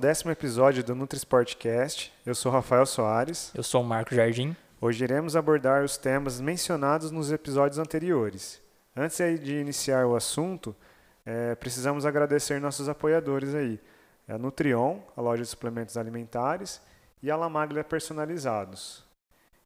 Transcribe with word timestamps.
décimo 0.00 0.30
episódio 0.30 0.82
do 0.82 0.94
NutriSportcast. 0.94 2.10
Eu 2.24 2.34
sou 2.34 2.50
Rafael 2.50 2.86
Soares. 2.86 3.52
Eu 3.54 3.62
sou 3.62 3.82
o 3.82 3.84
Marco 3.84 4.14
Jardim. 4.14 4.56
Hoje 4.80 5.04
iremos 5.04 5.36
abordar 5.36 5.84
os 5.84 5.98
temas 5.98 6.40
mencionados 6.40 7.10
nos 7.10 7.30
episódios 7.30 7.78
anteriores. 7.78 8.62
Antes 8.96 9.18
de 9.18 9.56
iniciar 9.56 10.06
o 10.06 10.16
assunto, 10.16 10.74
é, 11.26 11.54
precisamos 11.54 12.06
agradecer 12.06 12.58
nossos 12.62 12.88
apoiadores 12.88 13.54
aí. 13.54 13.78
É 14.26 14.32
a 14.32 14.38
Nutrion, 14.38 15.00
a 15.14 15.20
loja 15.20 15.42
de 15.42 15.48
suplementos 15.48 15.98
alimentares, 15.98 16.80
e 17.22 17.30
a 17.30 17.36
Lamaglia 17.36 17.84
Personalizados. 17.84 19.04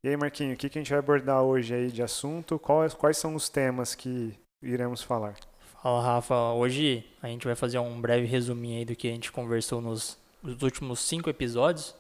E 0.02 0.08
aí, 0.08 0.16
Marquinho, 0.16 0.54
o 0.54 0.56
que, 0.56 0.68
que 0.68 0.76
a 0.76 0.80
gente 0.80 0.90
vai 0.90 0.98
abordar 0.98 1.42
hoje 1.42 1.72
aí 1.72 1.92
de 1.92 2.02
assunto? 2.02 2.58
Quais, 2.58 2.92
quais 2.92 3.16
são 3.18 3.36
os 3.36 3.48
temas 3.48 3.94
que 3.94 4.36
iremos 4.60 5.00
falar? 5.00 5.36
Fala, 5.80 6.02
Rafa. 6.02 6.34
Hoje 6.54 7.06
a 7.22 7.28
gente 7.28 7.46
vai 7.46 7.54
fazer 7.54 7.78
um 7.78 8.00
breve 8.00 8.26
resuminho 8.26 8.78
aí 8.78 8.84
do 8.84 8.96
que 8.96 9.06
a 9.06 9.12
gente 9.12 9.30
conversou 9.30 9.80
nos, 9.80 10.18
nos 10.44 10.62
últimos 10.62 11.00
cinco 11.00 11.30
episódios. 11.30 11.94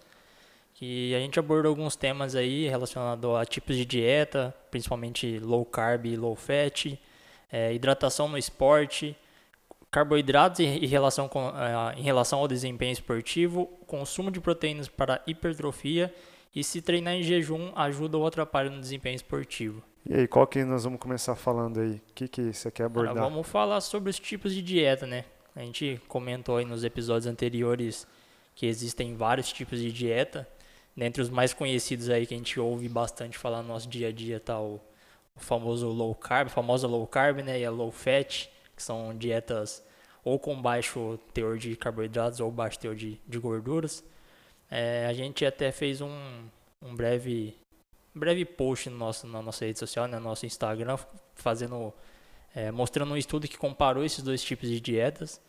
Que 0.74 1.14
a 1.14 1.18
gente 1.20 1.38
abordou 1.38 1.70
alguns 1.70 1.96
temas 1.96 2.34
aí 2.34 2.68
relacionados 2.68 3.36
a 3.36 3.44
tipos 3.44 3.76
de 3.76 3.84
dieta, 3.84 4.54
principalmente 4.70 5.38
low 5.38 5.64
carb 5.64 6.06
e 6.06 6.16
low 6.16 6.34
fat, 6.34 6.98
é, 7.50 7.72
hidratação 7.72 8.28
no 8.28 8.36
esporte, 8.36 9.16
carboidratos 9.94 10.58
em 10.58 10.86
relação, 10.86 11.28
com, 11.28 11.46
uh, 11.46 11.92
em 11.96 12.02
relação 12.02 12.40
ao 12.40 12.48
desempenho 12.48 12.92
esportivo, 12.92 13.66
consumo 13.86 14.28
de 14.28 14.40
proteínas 14.40 14.88
para 14.88 15.22
hipertrofia 15.24 16.12
e 16.52 16.64
se 16.64 16.82
treinar 16.82 17.14
em 17.14 17.22
jejum 17.22 17.70
ajuda 17.76 18.18
ou 18.18 18.26
atrapalha 18.26 18.68
no 18.68 18.80
desempenho 18.80 19.14
esportivo. 19.14 19.80
E 20.04 20.12
aí, 20.12 20.26
qual 20.26 20.48
que 20.48 20.64
nós 20.64 20.82
vamos 20.82 20.98
começar 20.98 21.36
falando 21.36 21.80
aí? 21.80 21.92
O 21.92 22.12
que, 22.12 22.26
que 22.26 22.52
você 22.52 22.72
quer 22.72 22.84
abordar? 22.84 23.12
Agora 23.12 23.30
vamos 23.30 23.46
falar 23.46 23.80
sobre 23.80 24.10
os 24.10 24.18
tipos 24.18 24.52
de 24.52 24.60
dieta, 24.60 25.06
né? 25.06 25.24
A 25.54 25.60
gente 25.60 26.00
comentou 26.08 26.56
aí 26.56 26.64
nos 26.64 26.82
episódios 26.82 27.26
anteriores 27.26 28.04
que 28.54 28.66
existem 28.66 29.16
vários 29.16 29.52
tipos 29.52 29.80
de 29.80 29.92
dieta. 29.92 30.48
Dentre 30.96 31.20
os 31.20 31.28
mais 31.28 31.52
conhecidos 31.52 32.08
aí 32.08 32.26
que 32.26 32.34
a 32.34 32.36
gente 32.36 32.58
ouve 32.60 32.88
bastante 32.88 33.36
falar 33.36 33.62
no 33.62 33.68
nosso 33.68 33.88
dia 33.88 34.08
a 34.08 34.12
dia 34.12 34.38
tá 34.38 34.60
o, 34.60 34.80
o 35.34 35.40
famoso 35.40 35.88
low 35.88 36.14
carb, 36.14 36.48
famosa 36.48 36.86
low 36.86 37.06
carb, 37.06 37.40
né? 37.40 37.58
E 37.60 37.64
a 37.64 37.70
low 37.70 37.90
fat, 37.90 38.48
que 38.76 38.82
são 38.82 39.16
dietas 39.16 39.84
ou 40.24 40.38
com 40.38 40.60
baixo 40.60 41.18
teor 41.32 41.58
de 41.58 41.76
carboidratos 41.76 42.40
ou 42.40 42.50
baixo 42.50 42.78
teor 42.78 42.94
de, 42.94 43.20
de 43.26 43.38
gorduras. 43.38 44.04
É, 44.70 45.06
a 45.06 45.12
gente 45.12 45.44
até 45.44 45.70
fez 45.70 46.00
um, 46.00 46.48
um 46.80 46.94
breve 46.94 47.56
breve 48.14 48.44
post 48.44 48.88
no 48.88 48.96
nosso, 48.96 49.26
na 49.26 49.42
nossa 49.42 49.64
rede 49.64 49.78
social, 49.78 50.06
né, 50.06 50.18
no 50.18 50.24
nosso 50.24 50.46
Instagram, 50.46 50.96
fazendo, 51.34 51.92
é, 52.54 52.70
mostrando 52.70 53.12
um 53.12 53.16
estudo 53.16 53.48
que 53.48 53.58
comparou 53.58 54.04
esses 54.04 54.22
dois 54.22 54.42
tipos 54.42 54.68
de 54.68 54.80
dietas. 54.80 55.40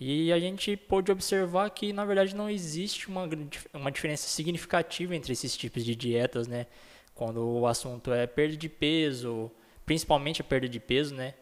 E 0.00 0.32
a 0.32 0.38
gente 0.38 0.76
pôde 0.76 1.10
observar 1.10 1.68
que, 1.70 1.92
na 1.92 2.04
verdade, 2.04 2.34
não 2.34 2.48
existe 2.48 3.08
uma, 3.08 3.28
uma 3.74 3.90
diferença 3.90 4.28
significativa 4.28 5.14
entre 5.14 5.32
esses 5.32 5.56
tipos 5.56 5.84
de 5.84 5.96
dietas, 5.96 6.46
né? 6.46 6.66
Quando 7.14 7.44
o 7.44 7.66
assunto 7.66 8.12
é 8.12 8.26
perda 8.26 8.56
de 8.56 8.68
peso, 8.68 9.50
principalmente 9.84 10.40
a 10.40 10.44
perda 10.44 10.68
de 10.68 10.78
peso, 10.78 11.14
né? 11.14 11.34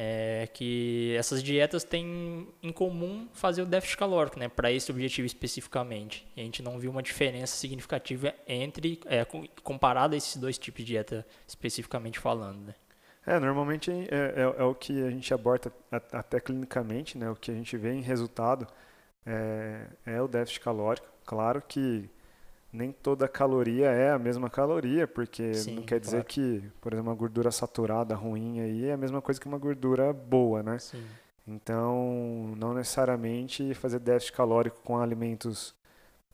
é 0.00 0.48
que 0.54 1.12
essas 1.18 1.42
dietas 1.42 1.82
têm 1.82 2.46
em 2.62 2.70
comum 2.70 3.28
fazer 3.32 3.62
o 3.62 3.66
déficit 3.66 3.96
calórico, 3.96 4.38
né, 4.38 4.48
para 4.48 4.70
esse 4.70 4.92
objetivo 4.92 5.26
especificamente. 5.26 6.24
E 6.36 6.40
a 6.40 6.44
gente 6.44 6.62
não 6.62 6.78
viu 6.78 6.92
uma 6.92 7.02
diferença 7.02 7.56
significativa 7.56 8.32
entre, 8.46 9.00
é, 9.06 9.26
comparado 9.64 10.14
a 10.14 10.16
esses 10.16 10.36
dois 10.36 10.56
tipos 10.56 10.84
de 10.84 10.92
dieta 10.92 11.26
especificamente 11.48 12.16
falando, 12.20 12.66
né. 12.66 12.74
É, 13.28 13.38
normalmente 13.38 13.90
é, 13.90 14.32
é, 14.36 14.54
é 14.58 14.64
o 14.64 14.74
que 14.74 15.04
a 15.04 15.10
gente 15.10 15.34
aborda 15.34 15.70
até 16.12 16.40
clinicamente, 16.40 17.18
né, 17.18 17.28
o 17.30 17.36
que 17.36 17.50
a 17.50 17.54
gente 17.54 17.76
vê 17.76 17.92
em 17.92 18.00
resultado 18.00 18.66
é, 19.26 19.82
é 20.06 20.22
o 20.22 20.26
déficit 20.26 20.60
calórico. 20.60 21.06
Claro 21.26 21.62
que 21.66 22.08
nem 22.72 22.90
toda 22.90 23.28
caloria 23.28 23.90
é 23.90 24.10
a 24.12 24.18
mesma 24.18 24.48
caloria, 24.48 25.06
porque 25.06 25.52
Sim, 25.54 25.76
não 25.76 25.82
quer 25.82 26.00
dizer 26.00 26.24
claro. 26.24 26.26
que, 26.26 26.62
por 26.80 26.92
exemplo, 26.92 27.10
uma 27.10 27.16
gordura 27.16 27.50
saturada 27.50 28.14
ruim 28.14 28.60
aí 28.60 28.86
é 28.86 28.92
a 28.92 28.96
mesma 28.96 29.20
coisa 29.20 29.38
que 29.38 29.46
uma 29.46 29.58
gordura 29.58 30.10
boa, 30.12 30.62
né? 30.62 30.78
Sim. 30.78 31.04
Então, 31.46 32.54
não 32.56 32.72
necessariamente 32.72 33.74
fazer 33.74 33.98
déficit 33.98 34.34
calórico 34.34 34.80
com 34.82 34.98
alimentos 34.98 35.74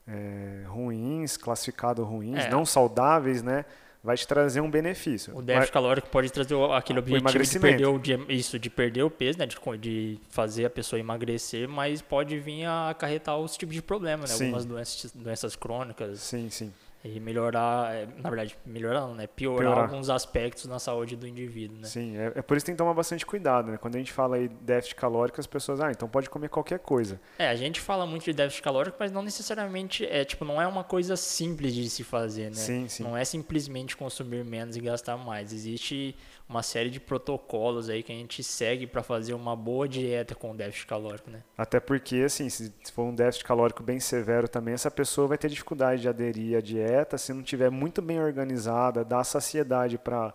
é, 0.07 0.63
ruins, 0.67 1.37
classificados 1.37 2.05
ruins, 2.05 2.45
é. 2.45 2.49
não 2.49 2.65
saudáveis, 2.65 3.41
né? 3.41 3.65
Vai 4.05 4.15
te 4.15 4.27
trazer 4.27 4.61
um 4.61 4.69
benefício. 4.69 5.35
O 5.35 5.41
déficit 5.41 5.73
calórico 5.73 6.07
pode 6.09 6.31
trazer 6.31 6.55
aquele 6.71 6.99
objetivo 6.99 7.43
de 7.43 7.59
perder 7.59 7.85
o, 7.87 7.97
de, 7.97 8.13
isso, 8.29 8.59
de 8.59 8.69
perder 8.69 9.03
o 9.03 9.09
peso, 9.09 9.39
né? 9.39 9.45
De, 9.47 9.57
de, 9.79 10.19
fazer 10.29 10.65
a 10.65 10.69
pessoa 10.69 10.99
emagrecer, 10.99 11.67
mas 11.67 12.01
pode 12.01 12.37
vir 12.39 12.65
a 12.65 12.91
acarretar 12.91 13.37
os 13.37 13.57
tipos 13.57 13.73
de 13.73 13.81
problemas, 13.81 14.29
né? 14.29 14.45
Algumas 14.45 14.65
doenças, 14.65 15.11
doenças 15.11 15.55
crônicas. 15.55 16.19
Sim, 16.19 16.49
sim 16.49 16.71
e 17.05 17.19
melhorar, 17.19 17.93
é, 17.93 18.07
na 18.17 18.29
verdade, 18.29 18.57
melhorar 18.65 19.01
não, 19.01 19.13
né? 19.13 19.27
Piorar, 19.27 19.59
Piorar, 19.59 19.83
alguns 19.83 20.09
aspectos 20.09 20.65
na 20.65 20.79
saúde 20.79 21.15
do 21.15 21.27
indivíduo, 21.27 21.77
né? 21.77 21.87
Sim, 21.87 22.17
é, 22.17 22.33
é, 22.35 22.41
por 22.41 22.57
isso 22.57 22.65
que 22.65 22.71
tem 22.71 22.75
que 22.75 22.79
tomar 22.79 22.95
bastante 22.95 23.23
cuidado, 23.25 23.71
né? 23.71 23.77
Quando 23.77 23.95
a 23.95 23.99
gente 23.99 24.11
fala 24.11 24.37
aí 24.37 24.47
déficit 24.47 24.95
calórico, 24.95 25.39
as 25.39 25.45
pessoas, 25.45 25.79
ah, 25.79 25.91
então 25.91 26.07
pode 26.07 26.29
comer 26.29 26.49
qualquer 26.49 26.79
coisa. 26.79 27.21
É, 27.37 27.47
a 27.47 27.55
gente 27.55 27.79
fala 27.79 28.07
muito 28.07 28.23
de 28.23 28.33
déficit 28.33 28.63
calórico, 28.63 28.97
mas 28.99 29.11
não 29.11 29.21
necessariamente, 29.21 30.03
é 30.03 30.25
tipo, 30.25 30.43
não 30.43 30.59
é 30.59 30.65
uma 30.65 30.83
coisa 30.83 31.15
simples 31.15 31.75
de 31.75 31.87
se 31.89 32.03
fazer, 32.03 32.45
né? 32.45 32.53
Sim, 32.53 32.87
sim. 32.87 33.03
Não 33.03 33.15
é 33.15 33.23
simplesmente 33.23 33.95
consumir 33.95 34.43
menos 34.43 34.75
e 34.75 34.81
gastar 34.81 35.15
mais. 35.15 35.53
Existe 35.53 36.15
uma 36.47 36.61
série 36.61 36.89
de 36.89 36.99
protocolos 36.99 37.89
aí 37.89 38.03
que 38.03 38.11
a 38.11 38.15
gente 38.15 38.43
segue 38.43 38.85
para 38.85 39.01
fazer 39.01 39.33
uma 39.33 39.55
boa 39.55 39.87
dieta 39.87 40.35
com 40.35 40.55
déficit 40.55 40.85
calórico, 40.85 41.29
né? 41.29 41.43
Até 41.57 41.79
porque, 41.79 42.17
assim, 42.17 42.49
se 42.49 42.71
for 42.93 43.03
um 43.03 43.15
déficit 43.15 43.43
calórico 43.43 43.81
bem 43.81 43.99
severo 43.99 44.47
também, 44.47 44.73
essa 44.73 44.91
pessoa 44.91 45.27
vai 45.27 45.37
ter 45.37 45.49
dificuldade 45.49 46.03
de 46.03 46.09
aderir 46.09 46.57
à 46.57 46.61
dieta 46.61 47.17
se 47.17 47.33
não 47.33 47.41
tiver 47.41 47.71
muito 47.71 48.01
bem 48.01 48.21
organizada, 48.21 49.03
dar 49.03 49.23
saciedade 49.23 49.97
para 49.97 50.33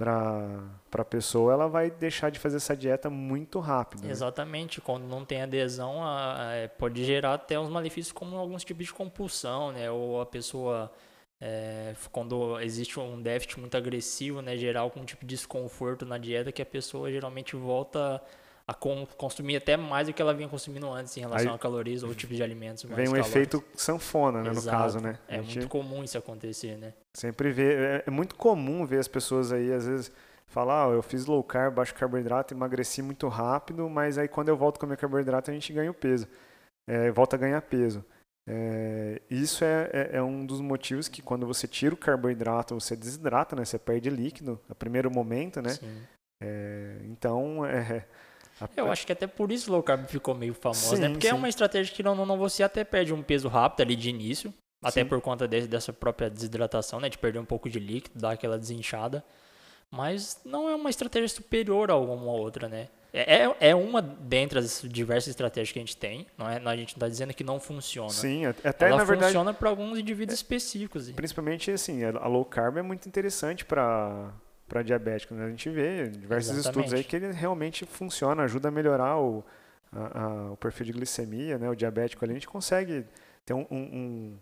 para 0.00 1.02
a 1.02 1.04
pessoa, 1.04 1.52
ela 1.52 1.68
vai 1.68 1.90
deixar 1.90 2.30
de 2.30 2.38
fazer 2.38 2.56
essa 2.56 2.74
dieta 2.74 3.10
muito 3.10 3.58
rápido. 3.58 4.04
Né? 4.04 4.10
Exatamente, 4.10 4.80
quando 4.80 5.04
não 5.04 5.26
tem 5.26 5.42
adesão, 5.42 6.02
a, 6.02 6.48
a, 6.48 6.54
é, 6.54 6.68
pode 6.68 7.04
gerar 7.04 7.34
até 7.34 7.60
uns 7.60 7.68
malefícios 7.68 8.10
como 8.10 8.34
alguns 8.36 8.64
tipos 8.64 8.86
de 8.86 8.94
compulsão, 8.94 9.72
né? 9.72 9.90
Ou 9.90 10.22
a 10.22 10.24
pessoa 10.24 10.90
é, 11.40 11.94
quando 12.12 12.60
existe 12.60 13.00
um 13.00 13.20
déficit 13.20 13.58
muito 13.58 13.76
agressivo, 13.76 14.42
né, 14.42 14.56
gerar 14.56 14.80
algum 14.80 15.04
tipo 15.04 15.24
de 15.24 15.34
desconforto 15.34 16.04
na 16.04 16.18
dieta 16.18 16.52
que 16.52 16.60
a 16.60 16.66
pessoa 16.66 17.10
geralmente 17.10 17.56
volta 17.56 18.22
a 18.66 18.74
consumir 18.74 19.56
até 19.56 19.76
mais 19.76 20.06
do 20.06 20.12
que 20.12 20.22
ela 20.22 20.32
vinha 20.32 20.48
consumindo 20.48 20.88
antes 20.92 21.16
em 21.16 21.20
relação 21.20 21.48
Aí, 21.48 21.56
a 21.56 21.58
calorias 21.58 22.04
ou 22.04 22.14
tipo 22.14 22.32
de 22.32 22.42
alimentos. 22.42 22.84
vem 22.84 23.08
um 23.08 23.16
efeito 23.16 23.64
sanfona, 23.74 24.42
né, 24.42 24.52
no 24.52 24.62
caso, 24.62 25.00
né? 25.00 25.18
É 25.26 25.40
muito 25.40 25.66
comum 25.66 26.04
isso 26.04 26.16
acontecer, 26.16 26.76
né? 26.76 26.92
Sempre 27.12 27.50
vê, 27.50 27.72
é, 27.72 28.04
é, 28.06 28.10
muito 28.10 28.36
comum 28.36 28.86
ver 28.86 29.00
as 29.00 29.08
pessoas 29.08 29.50
aí, 29.50 29.72
às 29.72 29.86
vezes, 29.86 30.12
falar, 30.46 30.88
oh, 30.88 30.92
eu 30.92 31.02
fiz 31.02 31.26
low 31.26 31.42
carb, 31.42 31.74
baixo 31.74 31.94
carboidrato, 31.94 32.54
emagreci 32.54 33.02
muito 33.02 33.26
rápido, 33.26 33.88
mas 33.88 34.18
aí 34.18 34.28
quando 34.28 34.50
eu 34.50 34.56
volto 34.56 34.76
a 34.76 34.80
comer 34.80 34.96
carboidrato 34.96 35.50
a 35.50 35.54
gente 35.54 35.72
ganha 35.72 35.90
o 35.90 35.94
peso, 35.94 36.28
é, 36.86 37.10
volta 37.10 37.34
a 37.34 37.38
ganhar 37.38 37.60
peso. 37.62 38.04
É, 38.48 39.20
isso 39.30 39.64
é, 39.64 39.90
é, 39.92 40.10
é, 40.16 40.22
um 40.22 40.44
dos 40.44 40.60
motivos 40.60 41.08
que 41.08 41.22
quando 41.22 41.46
você 41.46 41.68
tira 41.68 41.94
o 41.94 41.98
carboidrato, 41.98 42.74
você 42.74 42.96
desidrata, 42.96 43.54
né? 43.54 43.64
Você 43.64 43.78
perde 43.78 44.10
líquido 44.10 44.60
no 44.68 44.74
primeiro 44.74 45.10
momento, 45.10 45.60
né? 45.62 45.78
É, 46.42 47.00
então, 47.04 47.64
é... 47.64 48.06
A... 48.60 48.68
Eu 48.76 48.90
acho 48.90 49.06
que 49.06 49.12
até 49.12 49.26
por 49.26 49.50
isso 49.50 49.70
o 49.70 49.74
low 49.74 49.82
carb 49.82 50.06
ficou 50.06 50.34
meio 50.34 50.52
famoso, 50.52 50.90
né? 50.90 50.96
sim, 50.96 51.02
né? 51.02 51.08
Porque 51.10 51.26
é 51.26 51.30
sim. 51.30 51.36
é 51.36 51.38
uma 51.38 51.48
estratégia 51.48 51.94
que 51.94 52.02
não, 52.02 52.14
não, 52.14 52.36
você 52.36 52.62
até 52.62 52.84
perde 52.84 53.12
um 53.12 53.22
peso 53.22 53.48
rápido 53.48 53.82
ali 53.82 53.96
de 53.96 54.10
início, 54.10 54.52
até 54.82 55.02
sim. 55.02 55.08
por 55.08 55.20
conta 55.20 55.48
desse, 55.48 55.68
dessa 55.68 55.92
própria 55.92 56.28
desidratação, 56.28 57.00
né? 57.00 57.08
De 57.08 57.18
perder 57.18 57.38
um 57.38 57.44
pouco 57.44 57.70
de 57.70 57.78
líquido, 57.78 58.18
dar 58.18 58.32
aquela 58.32 58.58
desinchada. 58.58 59.24
Mas 59.90 60.40
não 60.44 60.68
é 60.68 60.74
uma 60.74 60.90
estratégia 60.90 61.28
superior 61.28 61.90
a 61.90 61.94
alguma 61.94 62.32
outra, 62.32 62.68
né? 62.68 62.88
É, 63.12 63.44
é, 63.44 63.56
é 63.70 63.74
uma 63.74 64.00
dentre 64.00 64.58
as 64.58 64.82
diversas 64.86 65.28
estratégias 65.28 65.72
que 65.72 65.78
a 65.78 65.82
gente 65.82 65.96
tem, 65.96 66.26
não 66.38 66.48
é? 66.48 66.56
A 66.64 66.76
gente 66.76 66.94
não 66.94 66.96
está 66.96 67.08
dizendo 67.08 67.34
que 67.34 67.42
não 67.42 67.58
funciona. 67.58 68.10
Sim, 68.10 68.46
até 68.46 68.86
Ela 68.86 68.98
na 68.98 69.04
verdade. 69.04 69.32
funciona 69.32 69.52
para 69.52 69.68
alguns 69.68 69.98
indivíduos 69.98 70.34
é, 70.34 70.36
específicos. 70.36 71.10
Principalmente 71.10 71.70
assim, 71.70 72.04
a 72.04 72.26
low 72.28 72.44
carb 72.44 72.78
é 72.78 72.82
muito 72.82 73.08
interessante 73.08 73.64
para 73.64 74.32
para 74.70 74.82
diabético. 74.82 75.34
Né? 75.34 75.46
A 75.46 75.50
gente 75.50 75.68
vê 75.68 76.08
diversos 76.08 76.56
Exatamente. 76.56 76.86
estudos 76.86 76.92
aí 76.94 77.02
que 77.02 77.16
ele 77.16 77.32
realmente 77.32 77.84
funciona, 77.84 78.44
ajuda 78.44 78.68
a 78.68 78.70
melhorar 78.70 79.18
o, 79.18 79.44
a, 79.92 80.22
a, 80.22 80.52
o 80.52 80.56
perfil 80.56 80.86
de 80.86 80.92
glicemia, 80.92 81.58
né? 81.58 81.68
O 81.68 81.74
diabético 81.74 82.24
ali, 82.24 82.32
a 82.32 82.34
gente 82.34 82.46
consegue 82.46 83.04
ter 83.44 83.52
um, 83.52 83.66
um, 83.68 84.38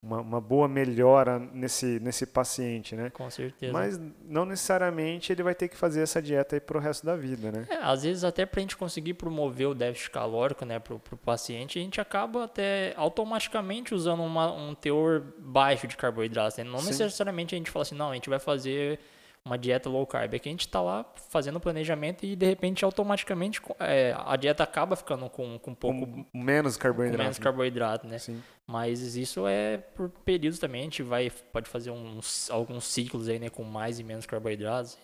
uma, 0.00 0.20
uma, 0.20 0.40
boa 0.40 0.68
melhora 0.68 1.38
nesse, 1.38 1.98
nesse 2.00 2.24
paciente, 2.24 2.94
né? 2.94 3.10
Com 3.10 3.28
certeza. 3.28 3.72
Mas 3.72 4.00
não 4.24 4.44
necessariamente 4.44 5.32
ele 5.32 5.42
vai 5.42 5.54
ter 5.54 5.68
que 5.68 5.76
fazer 5.76 6.02
essa 6.02 6.22
dieta 6.22 6.54
aí 6.54 6.60
pro 6.60 6.78
resto 6.78 7.04
da 7.04 7.16
vida, 7.16 7.50
né? 7.50 7.66
É, 7.68 7.76
às 7.76 8.04
vezes 8.04 8.22
até 8.22 8.46
para 8.46 8.60
a 8.60 8.62
gente 8.62 8.76
conseguir 8.76 9.14
promover 9.14 9.66
o 9.66 9.74
déficit 9.74 10.10
calórico, 10.10 10.64
né, 10.64 10.78
pro, 10.78 11.00
paciente, 11.24 11.78
a 11.78 11.82
gente 11.82 12.00
acaba 12.00 12.44
até 12.44 12.94
automaticamente 12.96 13.92
usando 13.92 14.22
uma, 14.22 14.52
um 14.52 14.74
teor 14.74 15.22
baixo 15.38 15.88
de 15.88 15.96
carboidratos, 15.96 16.56
né? 16.58 16.64
Não 16.64 16.78
Sim. 16.78 16.86
necessariamente 16.86 17.54
a 17.54 17.58
gente 17.58 17.70
fala 17.70 17.82
assim, 17.82 17.96
não, 17.96 18.10
a 18.10 18.14
gente 18.14 18.30
vai 18.30 18.38
fazer 18.38 19.00
uma 19.48 19.58
dieta 19.58 19.88
low 19.88 20.06
carb? 20.06 20.34
É 20.34 20.38
que 20.38 20.48
a 20.48 20.52
gente 20.52 20.66
está 20.66 20.80
lá 20.80 21.04
fazendo 21.30 21.56
o 21.56 21.60
planejamento 21.60 22.24
e 22.24 22.36
de 22.36 22.46
repente 22.46 22.84
automaticamente 22.84 23.60
é, 23.80 24.14
a 24.16 24.36
dieta 24.36 24.62
acaba 24.62 24.94
ficando 24.94 25.28
com, 25.28 25.58
com 25.58 25.70
um 25.72 25.74
pouco 25.74 26.06
Com 26.06 26.26
menos 26.32 26.76
carboidrato. 26.76 27.16
com 27.16 27.22
menos 27.22 27.38
carboidrato, 27.38 28.06
né? 28.06 28.18
Sim. 28.18 28.42
Mas 28.66 29.16
isso 29.16 29.46
é 29.46 29.78
por 29.78 30.10
períodos 30.10 30.58
também, 30.58 30.82
a 30.82 30.84
gente 30.84 31.02
vai, 31.02 31.30
pode 31.52 31.68
fazer 31.68 31.90
uns, 31.90 32.50
alguns 32.50 32.84
ciclos 32.84 33.28
aí, 33.28 33.38
né, 33.38 33.48
com 33.48 33.64
mais 33.64 33.98
e 33.98 34.04
menos 34.04 34.26
carboidratos. 34.26 34.98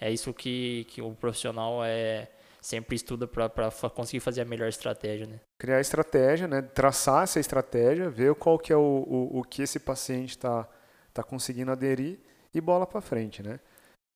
É 0.00 0.10
isso 0.10 0.34
que, 0.34 0.84
que 0.90 1.00
o 1.00 1.12
profissional 1.12 1.82
é, 1.84 2.28
sempre 2.60 2.96
estuda 2.96 3.26
para 3.28 3.70
conseguir 3.94 4.20
fazer 4.20 4.40
a 4.40 4.44
melhor 4.44 4.68
estratégia, 4.68 5.26
né? 5.26 5.40
Criar 5.56 5.80
estratégia, 5.80 6.48
né? 6.48 6.60
Traçar 6.60 7.22
essa 7.22 7.38
estratégia, 7.38 8.10
ver 8.10 8.34
qual 8.34 8.58
que 8.58 8.72
é 8.72 8.76
o, 8.76 8.80
o, 8.80 9.38
o 9.38 9.42
que 9.44 9.62
esse 9.62 9.78
paciente 9.78 10.30
está 10.30 10.68
tá 11.14 11.22
conseguindo 11.22 11.70
aderir 11.70 12.18
e 12.52 12.60
bola 12.60 12.86
para 12.86 13.00
frente, 13.00 13.42
né? 13.42 13.60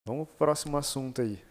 Vamos 0.07 0.29
pro 0.29 0.37
próximo 0.37 0.77
assunto 0.77 1.21
aí. 1.21 1.43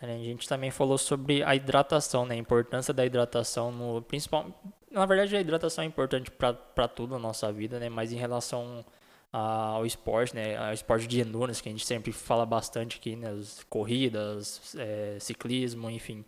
A 0.00 0.06
gente 0.06 0.48
também 0.48 0.70
falou 0.70 0.96
sobre 0.96 1.42
a 1.42 1.56
hidratação, 1.56 2.24
né? 2.24 2.34
A 2.34 2.38
importância 2.38 2.94
da 2.94 3.04
hidratação 3.04 3.72
no 3.72 4.00
principal. 4.02 4.46
Na 4.90 5.04
verdade, 5.04 5.36
a 5.36 5.40
hidratação 5.40 5.82
é 5.82 5.86
importante 5.86 6.30
para 6.30 6.88
tudo 6.88 7.14
na 7.14 7.18
nossa 7.18 7.52
vida, 7.52 7.80
né? 7.80 7.88
Mas 7.88 8.12
em 8.12 8.16
relação 8.16 8.84
ao 9.32 9.84
esporte, 9.84 10.34
né? 10.34 10.56
Ao 10.56 10.72
esporte 10.72 11.06
de 11.06 11.20
endurance 11.20 11.62
que 11.62 11.68
a 11.68 11.72
gente 11.72 11.84
sempre 11.84 12.12
fala 12.12 12.46
bastante 12.46 12.98
aqui, 12.98 13.16
né? 13.16 13.30
As 13.30 13.64
corridas, 13.64 14.74
é, 14.76 15.18
ciclismo, 15.18 15.90
enfim. 15.90 16.24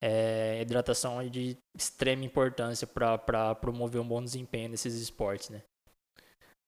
É, 0.00 0.60
hidratação 0.60 1.20
é 1.20 1.28
de 1.28 1.56
extrema 1.78 2.24
importância 2.24 2.88
para 2.88 3.54
promover 3.54 4.00
um 4.00 4.08
bom 4.08 4.22
desempenho 4.22 4.68
nesses 4.68 5.00
esportes, 5.00 5.48
né? 5.48 5.62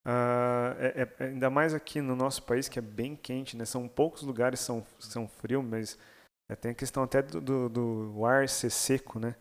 Ah, 0.04 0.74
é, 0.78 1.08
é, 1.18 1.24
ainda 1.24 1.48
mais 1.48 1.72
aqui 1.72 2.00
no 2.00 2.14
nosso 2.14 2.42
país 2.42 2.68
que 2.68 2.78
é 2.78 2.82
bem 2.82 3.16
quente, 3.16 3.56
né? 3.56 3.64
São 3.64 3.88
poucos 3.88 4.22
lugares 4.22 4.60
que 4.60 4.66
são, 4.66 4.84
são 4.98 5.26
frios, 5.26 5.64
mas 5.64 5.98
é, 6.48 6.54
tem 6.54 6.72
a 6.72 6.74
questão 6.74 7.02
até 7.02 7.22
do, 7.22 7.40
do, 7.40 7.68
do, 7.68 8.26
ar 8.26 8.48
ser 8.48 8.70
seco, 8.70 9.18
né? 9.18 9.34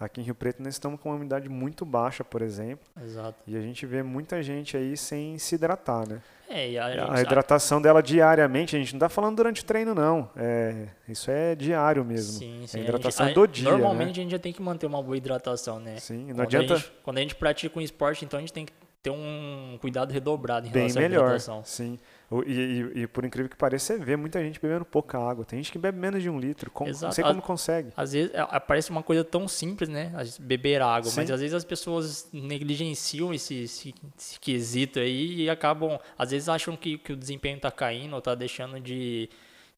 Aqui 0.00 0.20
em 0.20 0.24
Rio 0.24 0.34
Preto 0.34 0.62
nós 0.62 0.74
estamos 0.74 1.00
com 1.00 1.08
uma 1.08 1.16
umidade 1.16 1.48
muito 1.48 1.84
baixa, 1.84 2.22
por 2.24 2.40
exemplo. 2.40 2.86
Exato. 3.02 3.36
E 3.46 3.56
a 3.56 3.60
gente 3.60 3.84
vê 3.84 4.00
muita 4.02 4.40
gente 4.42 4.76
aí 4.76 4.96
sem 4.96 5.36
se 5.38 5.56
hidratar, 5.56 6.08
né? 6.08 6.20
É, 6.48 6.70
e 6.70 6.78
a, 6.78 7.12
A, 7.12 7.20
hidratação 7.20 7.82
dela 7.82 8.02
diariamente, 8.02 8.74
a 8.74 8.78
gente 8.78 8.92
não 8.94 8.98
está 8.98 9.08
falando 9.08 9.36
durante 9.36 9.60
o 9.60 9.64
treino, 9.64 9.94
não. 9.94 10.30
É, 10.34 10.86
isso 11.08 11.30
é 11.30 11.54
diário 11.54 12.04
mesmo. 12.04 12.38
Sim, 12.38 12.64
sim. 12.66 12.78
É 12.78 12.80
a 12.80 12.84
hidratação 12.84 13.26
gente- 13.26 13.34
do 13.34 13.42
a- 13.42 13.46
dia, 13.46 13.70
Normalmente 13.70 14.06
né? 14.06 14.12
a 14.12 14.22
gente 14.22 14.30
já 14.30 14.38
tem 14.38 14.52
que 14.52 14.62
manter 14.62 14.86
uma 14.86 15.02
boa 15.02 15.16
hidratação, 15.16 15.78
né? 15.78 15.98
Sim, 15.98 16.26
não 16.28 16.36
Quando 16.36 16.40
adianta 16.42 16.74
A 16.74 16.76
gente, 16.76 16.92
quando 17.02 17.18
a 17.18 17.20
gente 17.20 17.34
pratica 17.34 17.78
um 17.78 17.82
esporte, 17.82 18.24
então 18.24 18.38
a 18.38 18.40
gente 18.40 18.52
tem 18.52 18.64
que 18.64 18.72
ter 19.02 19.10
um 19.10 19.78
cuidado 19.80 20.12
redobrado 20.12 20.66
em 20.66 20.70
bem 20.70 20.82
relação 20.82 21.00
à 21.02 21.08
melhor. 21.08 21.24
hidratação. 21.26 21.62
Sim. 21.64 21.98
E, 22.46 22.52
e- 22.52 23.00
e 23.02 23.06
por 23.06 23.24
incrível 23.24 23.48
que 23.48 23.56
pareça, 23.56 23.94
você 23.96 24.04
vê 24.04 24.16
muita 24.16 24.42
gente 24.42 24.60
bebendo 24.60 24.84
pouca 24.84 25.18
água. 25.18 25.44
Tem 25.44 25.58
gente 25.58 25.72
que 25.72 25.78
bebe 25.78 25.98
menos 25.98 26.22
de 26.22 26.28
um 26.28 26.38
litro. 26.38 26.70
Não 27.00 27.12
sei 27.12 27.24
A- 27.24 27.28
como 27.28 27.40
consegue. 27.40 27.90
Às 27.96 28.12
vezes 28.12 28.34
é, 28.34 28.60
parece 28.60 28.90
uma 28.90 29.02
coisa 29.02 29.24
tão 29.24 29.46
simples, 29.48 29.88
né? 29.88 30.12
Beber 30.40 30.82
água, 30.82 31.10
mas 31.16 31.26
Sim. 31.28 31.32
às 31.32 31.40
vezes 31.40 31.54
as 31.54 31.64
pessoas 31.64 32.28
negligenciam 32.32 33.32
esse, 33.32 33.62
esse, 33.62 33.94
esse 34.18 34.38
quesito 34.40 34.98
aí 34.98 35.42
e 35.42 35.50
acabam, 35.50 35.98
às 36.18 36.30
vezes 36.32 36.48
acham 36.48 36.76
que, 36.76 36.98
que 36.98 37.12
o 37.12 37.16
desempenho 37.16 37.58
tá 37.58 37.70
caindo 37.70 38.14
ou 38.14 38.20
tá 38.20 38.34
deixando 38.34 38.78
de, 38.80 39.30